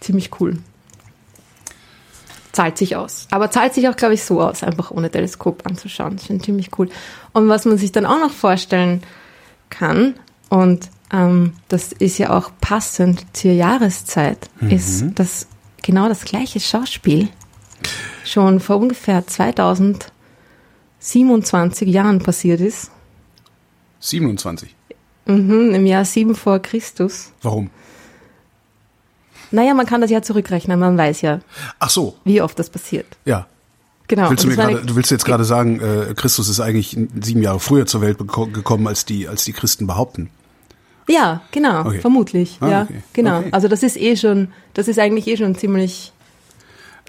ziemlich 0.02 0.30
cool. 0.40 0.58
Zahlt 2.52 2.78
sich 2.78 2.96
aus. 2.96 3.28
Aber 3.32 3.52
zahlt 3.52 3.74
sich 3.74 3.88
auch, 3.88 3.96
glaube 3.96 4.16
ich, 4.16 4.24
so 4.24 4.42
aus, 4.42 4.64
einfach 4.64 4.92
ohne 4.92 5.12
Teleskop 5.12 5.66
anzuschauen. 5.68 6.14
Das 6.14 6.24
ist 6.24 6.28
schon 6.28 6.42
ziemlich 6.42 6.78
cool. 6.78 6.90
Und 7.34 7.48
was 7.48 7.66
man 7.66 7.78
sich 7.78 7.92
dann 7.92 8.06
auch 8.06 8.20
noch 8.20 8.32
vorstellen 8.32 9.04
kann, 9.70 10.16
und 10.50 10.90
ähm, 11.12 11.54
das 11.68 11.92
ist 11.92 12.18
ja 12.18 12.36
auch 12.36 12.52
passend 12.60 13.24
zur 13.34 13.52
Jahreszeit, 13.52 14.50
ist, 14.70 15.06
dass 15.16 15.48
genau 15.84 16.10
das 16.10 16.26
gleiche 16.26 16.60
Schauspiel 16.60 17.30
schon 18.26 18.60
vor 18.60 18.78
ungefähr 18.78 19.26
2027 19.26 21.88
Jahren 21.88 22.20
passiert 22.20 22.62
ist. 22.62 22.92
27. 24.00 24.76
Mhm, 25.26 25.74
Im 25.76 25.86
Jahr 25.86 26.06
7 26.06 26.34
vor 26.36 26.60
Christus. 26.60 27.32
Warum? 27.42 27.70
Naja, 29.52 29.74
man 29.74 29.86
kann 29.86 30.02
das 30.02 30.10
ja 30.12 30.22
zurückrechnen, 30.22 30.80
man 30.80 30.98
weiß 30.98 31.22
ja, 31.22 31.40
Ach 31.80 31.90
so, 31.90 32.16
wie 32.26 32.42
oft 32.42 32.58
das 32.60 32.70
passiert. 32.70 33.06
ja. 33.26 33.48
Genau. 34.08 34.32
Willst 34.32 34.44
du, 34.44 34.48
mir 34.48 34.58
eine- 34.58 34.82
du 34.82 34.96
willst 34.96 35.12
jetzt 35.12 35.24
gerade 35.24 35.44
sagen, 35.44 35.80
äh, 35.82 36.16
Christus 36.16 36.50
ist 36.50 36.60
eigentlich 36.60 36.98
sieben 37.22 37.44
Jahre 37.44 37.60
früher 37.60 37.86
zur 37.86 38.02
Welt 38.02 38.18
gekommen, 38.18 38.88
als 38.88 39.06
die, 39.06 39.28
als 39.28 39.44
die 39.46 39.54
Christen 39.54 39.86
behaupten. 39.86 40.32
Ja, 41.08 41.42
genau, 41.52 41.82
Okay. 41.86 42.00
vermutlich. 42.00 42.58
Ah, 42.60 42.70
ja, 42.70 42.82
okay. 42.84 43.04
genau. 43.14 43.38
Okay. 43.42 43.50
Also 43.52 43.68
das 43.68 43.84
ist 43.84 43.98
eh 43.98 44.16
schon, 44.16 44.48
das 44.74 44.88
ist 44.88 44.98
eigentlich 44.98 45.28
eh 45.28 45.38
schon 45.38 45.54
ziemlich, 45.54 46.12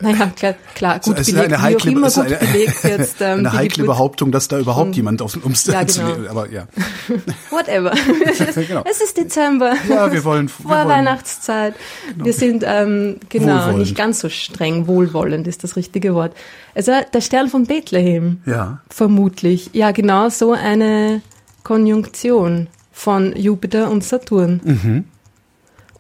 naja, 0.01 0.33
klar, 0.35 0.55
klar 0.75 0.99
gut 1.01 1.19
es 1.19 1.29
ist 1.29 1.35
belegt, 1.35 1.53
eine 1.53 1.63
wie 1.63 1.67
heikle, 1.67 1.91
auch 1.93 1.97
immer 1.97 2.07
es 2.07 2.17
ist 2.17 2.23
gut 2.25 2.33
eine, 2.37 2.47
belegt 2.53 2.85
jetzt. 2.85 3.17
Ähm, 3.21 3.39
eine 3.41 3.53
heikle 3.53 3.85
Behauptung, 3.85 4.33
dass 4.33 4.49
da 4.49 4.59
überhaupt 4.59 4.97
jemand 4.97 5.23
auf, 5.23 5.37
ums 5.43 5.67
Ja, 5.67 5.87
zu 5.87 6.01
genau. 6.01 6.13
leben- 6.15 6.29
Aber 6.29 6.51
ja. 6.51 6.67
Whatever. 7.51 7.93
Genau. 8.67 8.85
Es 8.89 9.01
ist 9.01 9.17
Dezember. 9.17 9.75
Ja, 9.89 10.13
wir 10.13 10.25
wollen- 10.25 10.49
wir 10.49 10.51
Vor 10.67 10.71
wollen- 10.77 10.89
Weihnachtszeit. 10.89 11.75
Wir 12.17 12.33
sind, 12.33 12.65
ähm, 12.67 13.17
genau, 13.29 13.73
nicht 13.73 13.97
ganz 13.97 14.21
so 14.21 14.29
streng. 14.29 14.87
Wohlwollend 14.87 15.47
ist 15.47 15.65
das 15.65 15.77
richtige 15.77 16.15
Wort. 16.15 16.33
Also 16.75 16.93
der 17.13 17.21
Stern 17.21 17.49
von 17.49 17.67
Bethlehem. 17.67 18.41
Ja. 18.47 18.81
Vermutlich. 18.89 19.71
Ja, 19.73 19.91
genau 19.93 20.29
so 20.29 20.53
eine 20.53 21.21
Konjunktion 21.63 22.69
von 22.93 23.35
Jupiter 23.37 23.91
und 23.91 24.05
Saturn. 24.05 25.05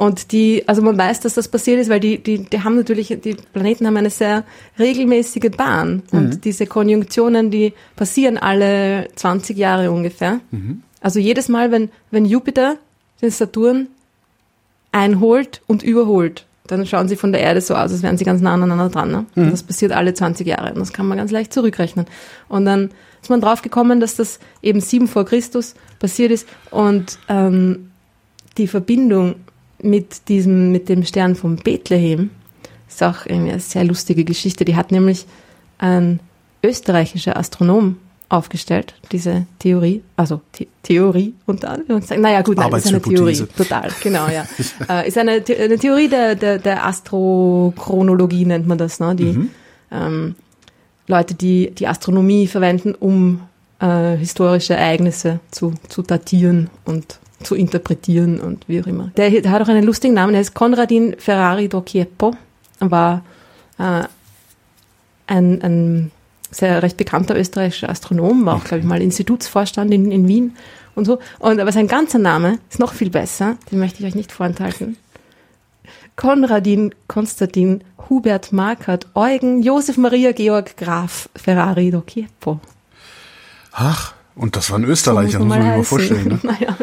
Und 0.00 0.32
die, 0.32 0.66
also 0.66 0.80
man 0.80 0.96
weiß, 0.96 1.20
dass 1.20 1.34
das 1.34 1.48
passiert 1.48 1.78
ist, 1.78 1.90
weil 1.90 2.00
die, 2.00 2.22
die, 2.22 2.38
die 2.44 2.64
haben 2.64 2.74
natürlich, 2.74 3.08
die 3.22 3.36
Planeten 3.52 3.86
haben 3.86 3.98
eine 3.98 4.08
sehr 4.08 4.44
regelmäßige 4.78 5.50
Bahn. 5.54 6.02
Und 6.10 6.46
diese 6.46 6.64
Konjunktionen, 6.64 7.50
die 7.50 7.74
passieren 7.96 8.38
alle 8.38 9.08
20 9.14 9.58
Jahre 9.58 9.90
ungefähr. 9.90 10.40
Also 11.02 11.20
jedes 11.20 11.50
Mal, 11.50 11.70
wenn, 11.70 11.90
wenn 12.10 12.24
Jupiter 12.24 12.76
den 13.20 13.30
Saturn 13.30 13.88
einholt 14.90 15.60
und 15.66 15.82
überholt, 15.82 16.46
dann 16.66 16.86
schauen 16.86 17.08
sie 17.08 17.16
von 17.16 17.32
der 17.32 17.42
Erde 17.42 17.60
so 17.60 17.74
aus, 17.74 17.92
als 17.92 18.02
wären 18.02 18.16
sie 18.16 18.24
ganz 18.24 18.40
nah 18.40 18.54
aneinander 18.54 18.88
dran. 18.88 19.10
Ne? 19.10 19.26
Und 19.36 19.52
das 19.52 19.62
passiert 19.62 19.92
alle 19.92 20.14
20 20.14 20.46
Jahre. 20.46 20.72
Und 20.72 20.78
das 20.78 20.94
kann 20.94 21.06
man 21.08 21.18
ganz 21.18 21.30
leicht 21.30 21.52
zurückrechnen. 21.52 22.06
Und 22.48 22.64
dann 22.64 22.88
ist 23.20 23.28
man 23.28 23.42
drauf 23.42 23.60
gekommen, 23.60 24.00
dass 24.00 24.16
das 24.16 24.40
eben 24.62 24.80
sieben 24.80 25.08
vor 25.08 25.26
Christus 25.26 25.74
passiert 25.98 26.32
ist 26.32 26.48
und 26.70 27.18
ähm, 27.28 27.90
die 28.56 28.66
Verbindung 28.66 29.34
mit 29.82 30.28
diesem, 30.28 30.72
mit 30.72 30.88
dem 30.88 31.04
Stern 31.04 31.34
von 31.34 31.56
Bethlehem 31.56 32.30
ist 32.88 33.02
auch 33.02 33.26
irgendwie 33.26 33.52
eine 33.52 33.60
sehr 33.60 33.84
lustige 33.84 34.24
Geschichte. 34.24 34.64
Die 34.64 34.76
hat 34.76 34.90
nämlich 34.90 35.26
ein 35.78 36.20
österreichischer 36.62 37.36
Astronom 37.36 37.96
aufgestellt, 38.28 38.94
diese 39.10 39.46
Theorie, 39.58 40.02
also 40.16 40.40
The 40.56 40.68
Theorie 40.82 41.34
unter 41.46 41.70
Anführungszeichen. 41.70 42.22
Naja, 42.22 42.42
gut, 42.42 42.58
nein, 42.58 42.72
ist 42.72 42.86
eine 42.86 43.02
Theorie, 43.02 43.44
total, 43.56 43.90
genau, 44.02 44.28
ja. 44.28 44.46
äh, 44.88 45.08
ist 45.08 45.18
eine, 45.18 45.42
The 45.44 45.56
eine 45.56 45.78
Theorie 45.78 46.08
der, 46.08 46.36
der, 46.36 46.58
der 46.58 46.86
Astrochronologie, 46.86 48.44
nennt 48.44 48.68
man 48.68 48.78
das, 48.78 49.00
ne? 49.00 49.16
Die 49.16 49.50
ähm, 49.90 50.36
Leute, 51.08 51.34
die 51.34 51.72
die 51.72 51.88
Astronomie 51.88 52.46
verwenden, 52.46 52.94
um 52.94 53.40
äh, 53.80 54.16
historische 54.16 54.74
Ereignisse 54.74 55.40
zu, 55.50 55.74
zu 55.88 56.02
datieren 56.02 56.70
und 56.84 57.18
zu 57.42 57.54
interpretieren 57.54 58.40
und 58.40 58.68
wie 58.68 58.82
auch 58.82 58.86
immer. 58.86 59.10
Der, 59.16 59.30
der 59.30 59.50
hat 59.50 59.62
auch 59.62 59.68
einen 59.68 59.84
lustigen 59.84 60.14
Namen, 60.14 60.32
der 60.32 60.40
heißt 60.40 60.54
Konradin 60.54 61.16
Ferrari 61.18 61.68
do 61.68 61.82
Chiepo, 61.82 62.36
war 62.80 63.22
äh, 63.78 64.04
ein, 65.26 65.62
ein 65.62 66.10
sehr 66.50 66.82
recht 66.82 66.96
bekannter 66.96 67.38
österreichischer 67.38 67.88
Astronom, 67.88 68.44
war 68.44 68.56
auch, 68.56 68.64
glaube 68.64 68.80
ich, 68.80 68.84
mal 68.84 69.00
Institutsvorstand 69.00 69.92
in, 69.92 70.10
in 70.10 70.28
Wien 70.28 70.56
und 70.94 71.04
so. 71.04 71.18
Und 71.38 71.60
aber 71.60 71.72
sein 71.72 71.88
ganzer 71.88 72.18
Name 72.18 72.58
ist 72.68 72.80
noch 72.80 72.92
viel 72.92 73.10
besser, 73.10 73.56
den 73.70 73.78
möchte 73.78 74.00
ich 74.00 74.06
euch 74.06 74.14
nicht 74.14 74.32
vorenthalten. 74.32 74.96
Konradin 76.16 76.94
Konstantin 77.06 77.82
Hubert 78.08 78.52
Markert 78.52 79.06
Eugen 79.14 79.62
Josef 79.62 79.96
Maria 79.96 80.32
Georg 80.32 80.76
Graf 80.76 81.30
Ferrari 81.34 81.90
do 81.90 82.02
Chiepo. 82.02 82.60
Ach, 83.72 84.14
und 84.34 84.56
das 84.56 84.70
war 84.70 84.78
ein 84.78 84.84
Österreicher, 84.84 85.38
So 85.38 85.44
muss 85.44 85.48
man 85.48 85.62
sich 85.62 85.70
mal 85.70 85.84
vorstellen. 85.84 86.28
Ne? 86.28 86.38
Naja, 86.42 86.76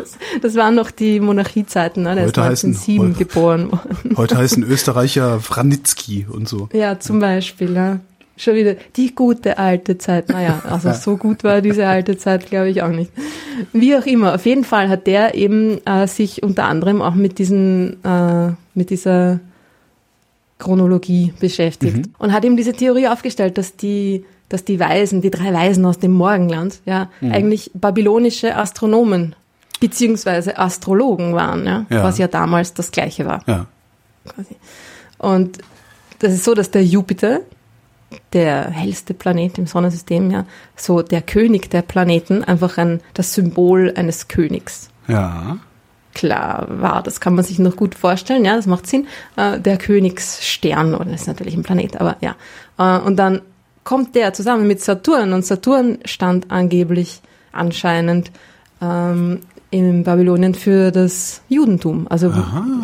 das, 0.48 0.56
waren 0.56 0.76
noch 0.76 0.92
die 0.92 1.20
Monarchiezeiten, 1.20 2.04
ne? 2.04 2.16
Der 2.16 2.26
Heute 2.26 2.42
ist 2.42 2.64
heißen- 2.64 2.68
1907 2.68 3.08
heute- 3.10 3.18
geboren 3.18 3.72
worden. 3.72 4.18
Heute 4.18 4.38
heißt 4.40 4.58
ein 4.58 4.64
Österreicher 4.64 5.40
Franitzky 5.40 6.26
und 6.30 6.48
so. 6.48 6.70
Ja, 6.74 7.00
zum 7.00 7.20
Beispiel, 7.20 7.74
ja. 7.74 8.00
schon 8.38 8.56
wieder 8.56 8.76
die 8.96 9.14
gute 9.16 9.58
alte 9.58 9.98
Zeit. 9.98 10.30
Naja, 10.30 10.62
also 10.70 10.92
so 10.94 11.18
gut 11.18 11.44
war 11.44 11.62
diese 11.62 11.88
alte 11.88 12.18
Zeit, 12.18 12.48
glaube 12.48 12.70
ich 12.70 12.82
auch 12.82 12.90
nicht. 12.92 13.12
Wie 13.74 13.96
auch 13.96 14.06
immer, 14.06 14.36
auf 14.36 14.46
jeden 14.46 14.64
Fall 14.64 14.90
hat 14.90 15.08
der 15.08 15.36
eben 15.36 15.80
äh, 15.86 16.08
sich 16.08 16.44
unter 16.44 16.66
anderem 16.66 17.02
auch 17.02 17.16
mit 17.16 17.40
diesen, 17.40 18.04
äh, 18.04 18.52
mit 18.76 18.90
dieser 18.90 19.40
Chronologie 20.60 21.34
beschäftigt 21.40 21.98
mhm. 21.98 22.14
und 22.18 22.34
hat 22.34 22.44
eben 22.46 22.58
diese 22.58 22.74
Theorie 22.74 23.08
aufgestellt, 23.08 23.58
dass 23.58 23.76
die, 23.76 24.26
dass 24.50 24.64
die 24.64 24.80
Weisen, 24.80 25.22
die 25.22 25.30
drei 25.32 25.54
Weisen 25.54 25.86
aus 25.86 26.00
dem 26.00 26.12
Morgenland, 26.12 26.80
ja, 26.86 27.10
mhm. 27.22 27.32
eigentlich 27.32 27.72
babylonische 27.74 28.56
Astronomen 28.56 29.36
beziehungsweise 29.80 30.58
Astrologen 30.58 31.36
waren, 31.36 31.66
ja, 31.66 31.86
ja, 31.90 32.04
was 32.04 32.18
ja 32.18 32.28
damals 32.28 32.74
das 32.74 32.92
Gleiche 32.92 33.26
war. 33.26 33.42
Ja. 33.48 33.66
Quasi. 34.26 34.56
Und 35.18 35.60
das 36.20 36.34
ist 36.34 36.44
so, 36.44 36.54
dass 36.54 36.72
der 36.72 36.84
Jupiter, 36.84 37.42
der 38.34 38.70
hellste 38.70 39.14
Planet 39.14 39.58
im 39.58 39.68
Sonnensystem, 39.68 40.32
ja, 40.32 40.46
so 40.76 41.02
der 41.02 41.22
König 41.22 41.70
der 41.70 41.82
Planeten, 41.82 42.44
einfach 42.44 42.78
ein, 42.78 43.02
das 43.14 43.34
Symbol 43.34 43.94
eines 43.96 44.28
Königs. 44.28 44.90
Ja. 45.08 45.58
Klar 46.14 46.68
war, 46.70 47.04
das 47.04 47.20
kann 47.20 47.36
man 47.36 47.46
sich 47.46 47.60
noch 47.60 47.76
gut 47.76 47.94
vorstellen, 47.94 48.44
ja, 48.44 48.56
das 48.56 48.66
macht 48.66 48.88
Sinn. 48.88 49.08
Äh, 49.36 49.60
der 49.60 49.78
Königsstern, 49.78 50.96
oder 50.96 51.06
das 51.06 51.22
ist 51.22 51.28
natürlich 51.28 51.56
ein 51.56 51.64
Planet, 51.64 52.02
aber 52.02 52.18
ja. 52.22 52.36
Äh, 52.80 53.00
und 53.02 53.18
dann 53.18 53.42
kommt 53.84 54.16
der 54.16 54.34
zusammen 54.34 54.68
mit 54.68 54.82
Saturn 54.82 55.32
und 55.34 55.46
Saturn 55.46 56.00
stand 56.06 56.50
angeblich 56.50 57.22
anscheinend 57.52 58.32
ähm, 58.82 59.42
in 59.78 60.04
Babylonien 60.04 60.54
für 60.54 60.92
das 60.92 61.42
Judentum. 61.50 62.08
Also 62.10 62.32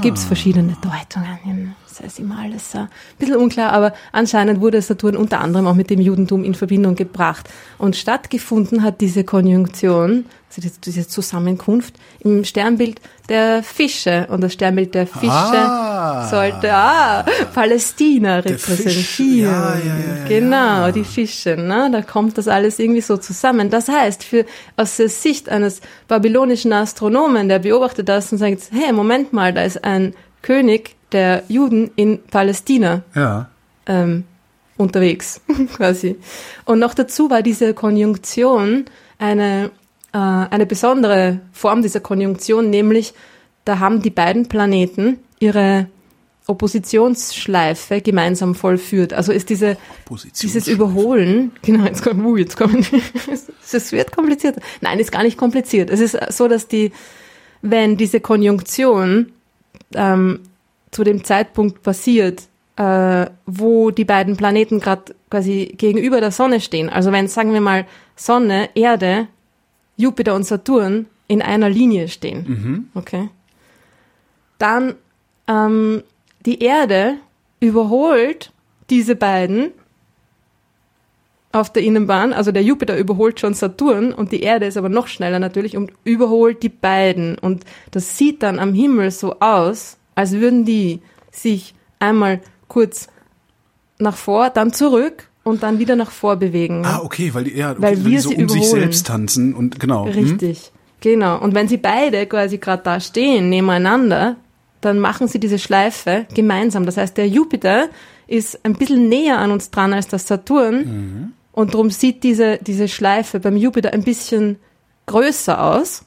gibt 0.02 0.18
es 0.18 0.26
verschiedene 0.26 0.76
Deutungen. 0.82 1.76
Das 1.94 2.04
heißt 2.04 2.20
immer 2.20 2.40
alles 2.40 2.74
ein 2.74 2.90
bisschen 3.20 3.36
unklar, 3.36 3.72
aber 3.72 3.94
anscheinend 4.12 4.62
wurde 4.62 4.82
Saturn 4.82 5.16
unter 5.16 5.40
anderem 5.40 5.68
auch 5.68 5.76
mit 5.76 5.92
dem 5.92 6.02
Judentum 6.02 6.44
in 6.44 6.56
Verbindung 6.56 6.96
gebracht. 6.96 7.48
Und 7.78 7.96
stattgefunden 7.96 8.82
hat 8.82 9.00
diese 9.00 9.24
Konjunktion, 9.24 10.26
also 10.50 10.68
diese 10.84 11.08
Zusammenkunft 11.08 11.94
im 12.22 12.46
Sternbild 12.46 13.00
der 13.30 13.62
Fische. 13.62 14.26
Und 14.32 14.42
das 14.42 14.54
Sternbild 14.54 14.96
der 14.96 15.06
Fische 15.06 15.30
ah, 15.30 16.28
sollte 16.28 16.74
ah, 16.74 17.26
Palästina 17.54 18.40
repräsentieren. 18.40 19.52
Ja, 19.54 19.76
ja, 19.76 19.96
ja, 19.96 20.28
genau, 20.28 20.92
die 20.92 21.04
Fische. 21.04 21.58
Ne? 21.58 21.90
Da 21.92 22.02
kommt 22.02 22.40
das 22.40 22.48
alles 22.48 22.80
irgendwie 22.80 23.02
so 23.02 23.18
zusammen. 23.18 23.70
Das 23.70 23.88
heißt, 23.88 24.24
für, 24.24 24.46
aus 24.78 24.98
der 24.98 25.10
Sicht 25.10 25.48
eines 25.48 25.80
babylonischen 26.08 26.74
Astronomen, 26.74 27.50
der 27.50 27.60
beobachtet 27.60 28.10
das 28.10 28.32
und 28.32 28.40
sagt, 28.40 28.64
hey, 28.72 28.92
Moment 28.92 29.32
mal, 29.32 29.54
da 29.54 29.62
ist 29.64 29.84
ein 29.84 30.16
König, 30.42 30.96
der 31.14 31.44
Juden 31.48 31.92
in 31.96 32.24
Palästina 32.24 33.04
ja. 33.16 33.50
ähm, 33.86 34.26
unterwegs, 34.78 35.42
quasi. 35.76 36.18
Und 36.66 36.80
noch 36.80 36.94
dazu 36.94 37.30
war 37.30 37.42
diese 37.42 37.74
Konjunktion 37.74 38.86
eine, 39.20 39.72
äh, 40.14 40.18
eine 40.18 40.66
besondere 40.66 41.40
Form 41.52 41.82
dieser 41.82 42.00
Konjunktion, 42.00 42.70
nämlich 42.70 43.14
da 43.66 43.80
haben 43.80 44.02
die 44.02 44.10
beiden 44.10 44.50
Planeten 44.50 45.20
ihre 45.40 45.88
Oppositionsschleife 46.48 48.02
gemeinsam 48.02 48.54
vollführt. 48.54 49.14
Also 49.14 49.32
ist 49.32 49.50
diese, 49.50 49.78
dieses 50.42 50.68
Überholen, 50.68 51.54
genau, 51.62 51.86
jetzt 51.86 52.04
kommen, 52.04 52.26
uh, 52.26 52.36
jetzt 52.36 52.58
kommen, 52.58 52.86
es 53.72 53.92
wird 53.92 54.14
kompliziert. 54.14 54.58
Nein, 54.82 55.00
ist 55.00 55.12
gar 55.12 55.24
nicht 55.24 55.38
kompliziert. 55.38 55.90
Es 55.90 56.02
ist 56.02 56.18
so, 56.34 56.50
dass 56.50 56.68
die, 56.68 56.92
wenn 57.62 57.96
diese 57.96 58.20
Konjunktion 58.20 59.32
ähm, 59.96 60.42
zu 60.94 61.04
dem 61.04 61.24
Zeitpunkt 61.24 61.84
passiert, 61.84 62.44
äh, 62.78 63.26
wo 63.46 63.92
die 63.92 64.06
beiden 64.06 64.38
Planeten 64.38 64.80
gerade 64.80 65.16
quasi 65.30 65.74
gegenüber 65.78 66.22
der 66.22 66.32
Sonne 66.32 66.60
stehen. 66.60 66.90
Also 66.90 67.12
wenn, 67.12 67.28
sagen 67.28 67.54
wir 67.54 67.62
mal, 67.62 67.86
Sonne, 68.16 68.70
Erde, 68.76 69.28
Jupiter 69.98 70.36
und 70.36 70.46
Saturn 70.46 71.08
in 71.28 71.42
einer 71.42 71.70
Linie 71.70 72.08
stehen, 72.08 72.46
mhm. 72.48 72.88
okay, 72.96 73.30
dann 74.58 74.96
ähm, 75.48 76.04
die 76.46 76.64
Erde 76.64 77.16
überholt 77.60 78.52
diese 78.90 79.16
beiden 79.16 79.72
auf 81.52 81.72
der 81.72 81.84
Innenbahn, 81.84 82.34
also 82.34 82.52
der 82.52 82.64
Jupiter 82.64 82.98
überholt 82.98 83.40
schon 83.40 83.54
Saturn 83.54 84.12
und 84.12 84.32
die 84.32 84.42
Erde 84.42 84.66
ist 84.66 84.76
aber 84.76 84.90
noch 84.90 85.08
schneller 85.08 85.38
natürlich 85.38 85.78
und 85.78 85.94
überholt 86.04 86.64
die 86.64 86.70
beiden. 86.70 87.38
Und 87.38 87.64
das 87.92 88.18
sieht 88.18 88.42
dann 88.42 88.58
am 88.58 88.74
Himmel 88.74 89.12
so 89.12 89.40
aus, 89.40 89.98
als 90.16 90.32
würden 90.32 90.66
die 90.66 91.02
sich 91.32 91.74
einmal 92.00 92.42
kurz 92.68 93.08
nach 94.00 94.16
vor, 94.16 94.50
dann 94.50 94.74
zurück 94.74 95.30
und 95.44 95.64
dann 95.64 95.80
wieder 95.80 95.96
nach 95.96 96.12
vor 96.12 96.36
bewegen. 96.38 96.84
Ah, 96.86 97.02
okay, 97.04 97.34
weil 97.34 97.46
die, 97.46 97.56
ja, 97.56 97.72
okay, 97.72 97.82
weil 97.82 98.06
wir 98.06 98.12
die 98.12 98.20
so 98.20 98.30
sie 98.30 98.36
um 98.36 98.42
überholen. 98.44 98.62
sich 98.62 98.72
selbst 98.72 99.08
tanzen 99.08 99.54
und 99.54 99.80
genau. 99.80 100.04
Richtig, 100.04 100.66
hm? 100.66 100.72
genau. 101.02 101.40
Und 101.40 101.54
wenn 101.54 101.68
sie 101.68 101.78
beide 101.78 102.26
quasi 102.26 102.58
gerade 102.58 102.84
da 102.84 103.00
stehen, 103.00 103.50
nebeneinander, 103.50 104.38
dann 104.82 105.00
machen 105.00 105.28
sie 105.28 105.40
diese 105.40 105.60
Schleife 105.60 106.26
gemeinsam. 106.34 106.86
Das 106.86 106.98
heißt, 106.98 107.18
der 107.18 107.28
Jupiter 107.28 107.90
ist 108.28 108.64
ein 108.66 108.74
bisschen 108.74 109.10
näher 109.10 109.40
an 109.40 109.52
uns 109.52 109.70
dran 109.70 109.94
als 109.94 110.08
der 110.08 110.20
Saturn 110.20 110.76
mhm. 110.76 111.34
und 111.52 111.74
darum 111.74 111.90
sieht 111.90 112.24
diese, 112.24 112.58
diese 112.58 112.88
Schleife 112.88 113.40
beim 113.40 113.58
Jupiter 113.58 113.94
ein 113.94 114.04
bisschen 114.04 114.58
größer 115.06 115.62
aus, 115.62 116.04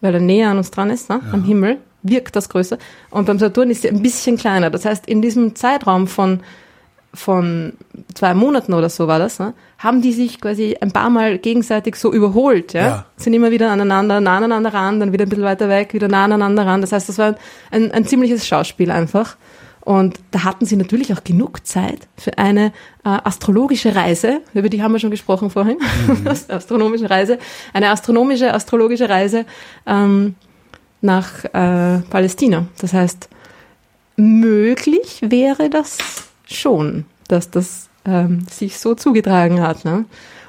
weil 0.00 0.14
er 0.14 0.20
näher 0.20 0.50
an 0.50 0.58
uns 0.58 0.70
dran 0.70 0.90
ist, 0.90 1.08
ne, 1.08 1.20
ja. 1.24 1.32
am 1.32 1.44
Himmel 1.44 1.78
wirkt 2.10 2.36
das 2.36 2.48
größer. 2.48 2.78
Und 3.10 3.26
beim 3.26 3.38
Saturn 3.38 3.70
ist 3.70 3.82
sie 3.82 3.88
ein 3.88 4.02
bisschen 4.02 4.36
kleiner. 4.36 4.70
Das 4.70 4.84
heißt, 4.84 5.06
in 5.06 5.22
diesem 5.22 5.54
Zeitraum 5.54 6.06
von, 6.06 6.40
von 7.14 7.74
zwei 8.14 8.34
Monaten 8.34 8.74
oder 8.74 8.88
so 8.88 9.06
war 9.08 9.18
das, 9.18 9.38
ne, 9.38 9.54
haben 9.78 10.02
die 10.02 10.12
sich 10.12 10.40
quasi 10.40 10.76
ein 10.80 10.92
paar 10.92 11.10
Mal 11.10 11.38
gegenseitig 11.38 11.96
so 11.96 12.12
überholt. 12.12 12.72
Ja? 12.72 12.86
Ja. 12.86 13.06
Sind 13.16 13.32
immer 13.34 13.50
wieder 13.50 13.70
aneinander, 13.70 14.20
nah 14.20 14.36
aneinander 14.36 14.72
ran, 14.72 15.00
dann 15.00 15.12
wieder 15.12 15.24
ein 15.24 15.28
bisschen 15.28 15.44
weiter 15.44 15.68
weg, 15.68 15.94
wieder 15.94 16.08
nah 16.08 16.24
aneinander 16.24 16.66
ran. 16.66 16.80
Das 16.80 16.92
heißt, 16.92 17.08
das 17.08 17.18
war 17.18 17.34
ein, 17.70 17.90
ein 17.92 18.04
ziemliches 18.04 18.46
Schauspiel 18.46 18.90
einfach. 18.90 19.36
Und 19.88 20.20
da 20.32 20.44
hatten 20.44 20.66
sie 20.66 20.76
natürlich 20.76 21.14
auch 21.14 21.24
genug 21.24 21.66
Zeit 21.66 22.08
für 22.14 22.36
eine 22.36 22.72
äh, 23.06 23.08
astrologische 23.24 23.96
Reise, 23.96 24.42
über 24.52 24.68
die 24.68 24.82
haben 24.82 24.92
wir 24.92 24.98
schon 24.98 25.10
gesprochen 25.10 25.48
vorhin, 25.48 25.78
mhm. 26.06 26.28
astronomische 26.48 27.08
Reise, 27.08 27.38
eine 27.72 27.88
astronomische, 27.88 28.52
astrologische 28.52 29.08
Reise 29.08 29.46
ähm, 29.86 30.34
nach 31.00 31.44
äh, 31.44 32.00
Palästina. 32.10 32.66
Das 32.78 32.92
heißt, 32.92 33.28
möglich 34.16 35.20
wäre 35.22 35.70
das 35.70 35.98
schon, 36.46 37.04
dass 37.28 37.50
das 37.50 37.88
ähm, 38.04 38.46
sich 38.50 38.78
so 38.78 38.94
zugetragen 38.94 39.60
hat. 39.60 39.84
Ne? 39.84 40.04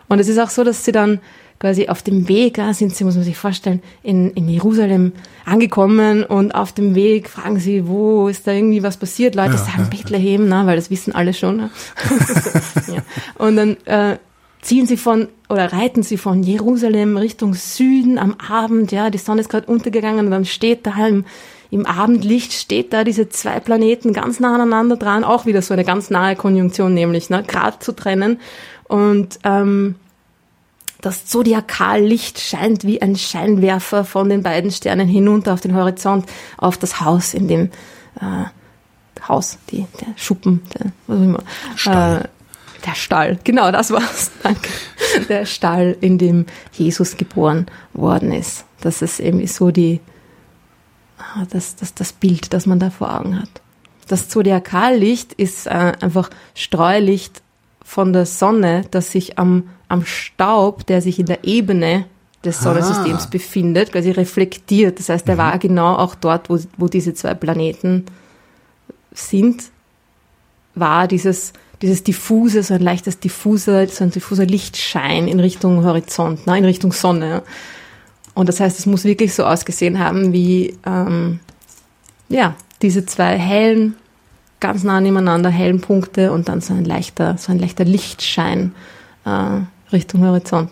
Und 0.08 0.20
es 0.20 0.28
ist 0.28 0.39
auch 0.39 0.50
so, 0.50 0.64
dass 0.64 0.86
sie 0.86 0.91
dann 0.91 1.20
quasi 1.60 1.89
auf 1.89 2.02
dem 2.02 2.30
Weg, 2.30 2.58
ja, 2.58 2.74
sind 2.74 2.95
sie, 2.95 3.04
muss 3.04 3.16
man 3.16 3.26
sich 3.26 3.38
vorstellen, 3.38 3.84
in, 4.02 4.32
in 4.32 4.47
Jerusalem 4.47 5.12
angekommen 5.45 6.24
und 6.24 6.56
auf 6.56 6.72
dem 6.72 6.95
Weg 6.95 7.30
fragen 7.30 7.60
sie, 7.60 7.86
wo 7.86 8.30
ist 8.30 8.47
da 8.47 8.54
irgendwie 8.54 8.82
was 8.82 8.95
passiert? 8.95 9.36
Leute 9.36 9.52
ja, 9.52 9.58
sagen 9.58 9.84
ja, 9.84 9.89
Bethlehem, 9.89 10.47
ne, 10.47 10.62
weil 10.66 10.78
das 10.78 10.89
wissen 10.89 11.14
alle 11.14 11.34
schon. 11.34 11.58
Ne? 11.58 11.70
ja. 12.88 13.02
Und 13.38 13.58
dann 13.58 13.78
äh, 13.86 14.18
ziehen 14.62 14.86
sie 14.86 14.97
von 14.97 15.28
oder 15.47 15.72
reiten 15.72 16.03
sie 16.03 16.18
von 16.18 16.43
Jerusalem 16.43 17.18
Richtung 17.18 17.53
Süden 17.53 18.18
am 18.18 18.36
Abend, 18.36 18.91
ja, 18.91 19.10
die 19.10 19.18
Sonne 19.18 19.41
ist 19.41 19.49
gerade 19.49 19.68
untergegangen 19.68 20.26
und 20.26 20.32
dann 20.32 20.45
steht 20.45 20.86
da 20.86 21.07
im, 21.07 21.26
im 21.72 21.86
Abendlicht 21.86 22.53
steht 22.53 22.93
da 22.93 23.03
diese 23.03 23.30
zwei 23.30 23.60
Planeten 23.60 24.14
ganz 24.14 24.39
nah 24.39 24.55
aneinander 24.55 24.97
dran, 24.97 25.24
auch 25.24 25.45
wieder 25.45 25.62
so 25.62 25.74
eine 25.74 25.86
ganz 25.86 26.10
nahe 26.10 26.36
Konjunktion 26.36 26.93
nämlich, 26.93 27.30
ne, 27.30 27.43
gerade 27.43 27.80
zu 27.80 27.93
trennen 27.93 28.39
und 28.88 29.39
ähm, 29.43 29.95
das 31.01 31.26
Zodiakallicht 31.26 32.39
scheint 32.39 32.84
wie 32.84 33.01
ein 33.01 33.16
Scheinwerfer 33.16 34.03
von 34.03 34.28
den 34.28 34.43
beiden 34.43 34.70
Sternen 34.70 35.07
hinunter 35.07 35.53
auf 35.53 35.62
den 35.62 35.74
Horizont, 35.74 36.26
auf 36.57 36.78
das 36.78 36.99
Haus, 36.99 37.34
in 37.34 37.47
dem 37.47 37.70
äh, 38.20 39.26
Haus, 39.28 39.57
die, 39.72 39.86
der 40.01 40.07
Schuppen, 40.18 40.62
der, 40.74 40.91
was 41.07 41.18
auch 41.18 41.24
immer, 41.24 41.43
Stall. 41.76 42.22
Äh, 42.22 42.39
der 42.86 42.95
Stall, 42.95 43.39
genau 43.43 43.71
das 43.71 43.91
war's. 43.91 44.32
Danke. 44.43 44.69
Der 45.27 45.45
Stall, 45.45 45.97
in 46.01 46.17
dem 46.17 46.45
Jesus 46.71 47.17
geboren 47.17 47.67
worden 47.93 48.32
ist. 48.32 48.65
Das 48.82 49.01
ist 49.01 49.19
irgendwie 49.19 49.47
so 49.47 49.71
die, 49.71 49.99
ah, 51.17 51.45
das, 51.49 51.75
das, 51.75 51.93
das 51.93 52.13
Bild, 52.13 52.53
das 52.53 52.65
man 52.65 52.80
da 52.80 52.89
vor 52.89 53.13
Augen 53.13 53.39
hat. 53.39 53.49
Das 54.07 54.30
Zodiakallicht 54.30 55.34
ist 55.34 55.67
äh, 55.67 55.93
einfach 55.99 56.30
Streulicht 56.55 57.41
von 57.84 58.13
der 58.13 58.25
Sonne, 58.25 58.86
das 58.91 59.11
sich 59.11 59.38
am, 59.38 59.69
am 59.88 60.05
Staub, 60.05 60.86
der 60.88 61.01
sich 61.01 61.19
in 61.19 61.25
der 61.25 61.43
Ebene 61.43 62.05
des 62.43 62.61
Sonnensystems 62.61 63.25
ah. 63.25 63.30
befindet, 63.30 63.91
quasi 63.91 64.11
reflektiert. 64.11 64.99
Das 64.99 65.09
heißt, 65.09 65.27
er 65.27 65.36
mhm. 65.36 65.39
war 65.39 65.59
genau 65.59 65.95
auch 65.95 66.15
dort, 66.15 66.49
wo, 66.49 66.57
wo 66.77 66.88
diese 66.88 67.13
zwei 67.13 67.34
Planeten 67.34 68.05
sind, 69.11 69.71
war 70.75 71.07
dieses 71.07 71.53
dieses 71.82 72.03
diffuse, 72.03 72.63
so 72.63 72.73
ein 72.73 72.82
leichtes 72.82 73.19
diffuser, 73.19 73.88
so 73.88 74.03
ein 74.03 74.11
diffuser 74.11 74.45
Lichtschein 74.45 75.27
in 75.27 75.39
Richtung 75.39 75.84
Horizont, 75.86 76.45
ne, 76.45 76.57
in 76.57 76.65
Richtung 76.65 76.91
Sonne. 76.91 77.43
Und 78.34 78.49
das 78.49 78.59
heißt, 78.59 78.80
es 78.80 78.86
muss 78.86 79.05
wirklich 79.05 79.34
so 79.34 79.45
ausgesehen 79.45 79.99
haben 79.99 80.34
wie, 80.34 80.77
ähm, 80.86 81.39
ja, 82.30 82.55
diese 82.82 83.05
zwei 83.05 83.38
hellen 83.38 83.95
ganz 84.59 84.84
nah 84.84 84.99
nebeneinander, 84.99 85.49
hellen 85.49 85.82
Punkte 85.82 86.32
und 86.32 86.49
dann 86.49 86.61
so 86.61 86.73
ein 86.73 86.86
leichter, 86.86 87.38
so 87.38 87.51
ein 87.51 87.59
leichter 87.59 87.86
Lichtschein 87.86 88.73
äh, 89.25 89.61
Richtung 89.91 90.25
Horizont. 90.25 90.71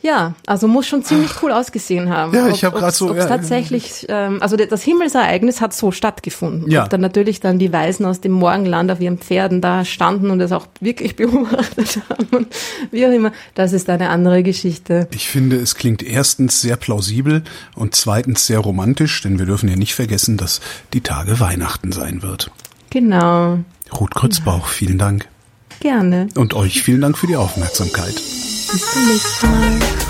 Ja, 0.00 0.34
also 0.46 0.68
muss 0.68 0.86
schon 0.86 1.02
ziemlich 1.02 1.42
cool 1.42 1.50
ausgesehen 1.50 2.08
haben. 2.08 2.32
Ja, 2.32 2.48
ich 2.48 2.64
habe 2.64 2.78
gerade 2.78 2.94
so. 2.94 3.10
Ob 3.10 3.16
ja, 3.16 3.26
tatsächlich, 3.26 4.06
ähm, 4.08 4.40
also 4.40 4.56
das 4.56 4.82
Himmelsereignis 4.82 5.60
hat 5.60 5.74
so 5.74 5.90
stattgefunden. 5.90 6.70
Ja. 6.70 6.84
Ob 6.84 6.90
dann 6.90 7.00
natürlich 7.00 7.40
dann 7.40 7.58
die 7.58 7.72
Weisen 7.72 8.06
aus 8.06 8.20
dem 8.20 8.32
Morgenland 8.32 8.92
auf 8.92 9.00
ihren 9.00 9.18
Pferden 9.18 9.60
da 9.60 9.84
standen 9.84 10.30
und 10.30 10.40
es 10.40 10.52
auch 10.52 10.66
wirklich 10.80 11.16
beobachtet 11.16 12.00
haben 12.08 12.28
und 12.30 12.54
wie 12.92 13.06
auch 13.06 13.10
immer, 13.10 13.32
das 13.54 13.72
ist 13.72 13.90
eine 13.90 14.10
andere 14.10 14.44
Geschichte. 14.44 15.08
Ich 15.10 15.28
finde, 15.28 15.56
es 15.56 15.74
klingt 15.74 16.02
erstens 16.02 16.60
sehr 16.60 16.76
plausibel 16.76 17.42
und 17.74 17.96
zweitens 17.96 18.46
sehr 18.46 18.60
romantisch, 18.60 19.20
denn 19.22 19.38
wir 19.38 19.46
dürfen 19.46 19.68
ja 19.68 19.76
nicht 19.76 19.94
vergessen, 19.94 20.36
dass 20.36 20.60
die 20.92 21.00
Tage 21.00 21.40
Weihnachten 21.40 21.90
sein 21.90 22.22
wird. 22.22 22.52
Genau, 22.90 23.58
Ruth 23.98 24.14
Grützbauch, 24.14 24.66
vielen 24.66 24.98
Dank. 24.98 25.28
Gerne. 25.80 26.28
Und 26.34 26.54
euch 26.54 26.82
vielen 26.82 27.00
Dank 27.00 27.18
für 27.18 27.26
die 27.26 27.36
Aufmerksamkeit. 27.36 28.14
Bis 28.14 28.90
zum 28.92 29.06
nächsten 29.06 29.50
Mal. 29.50 30.07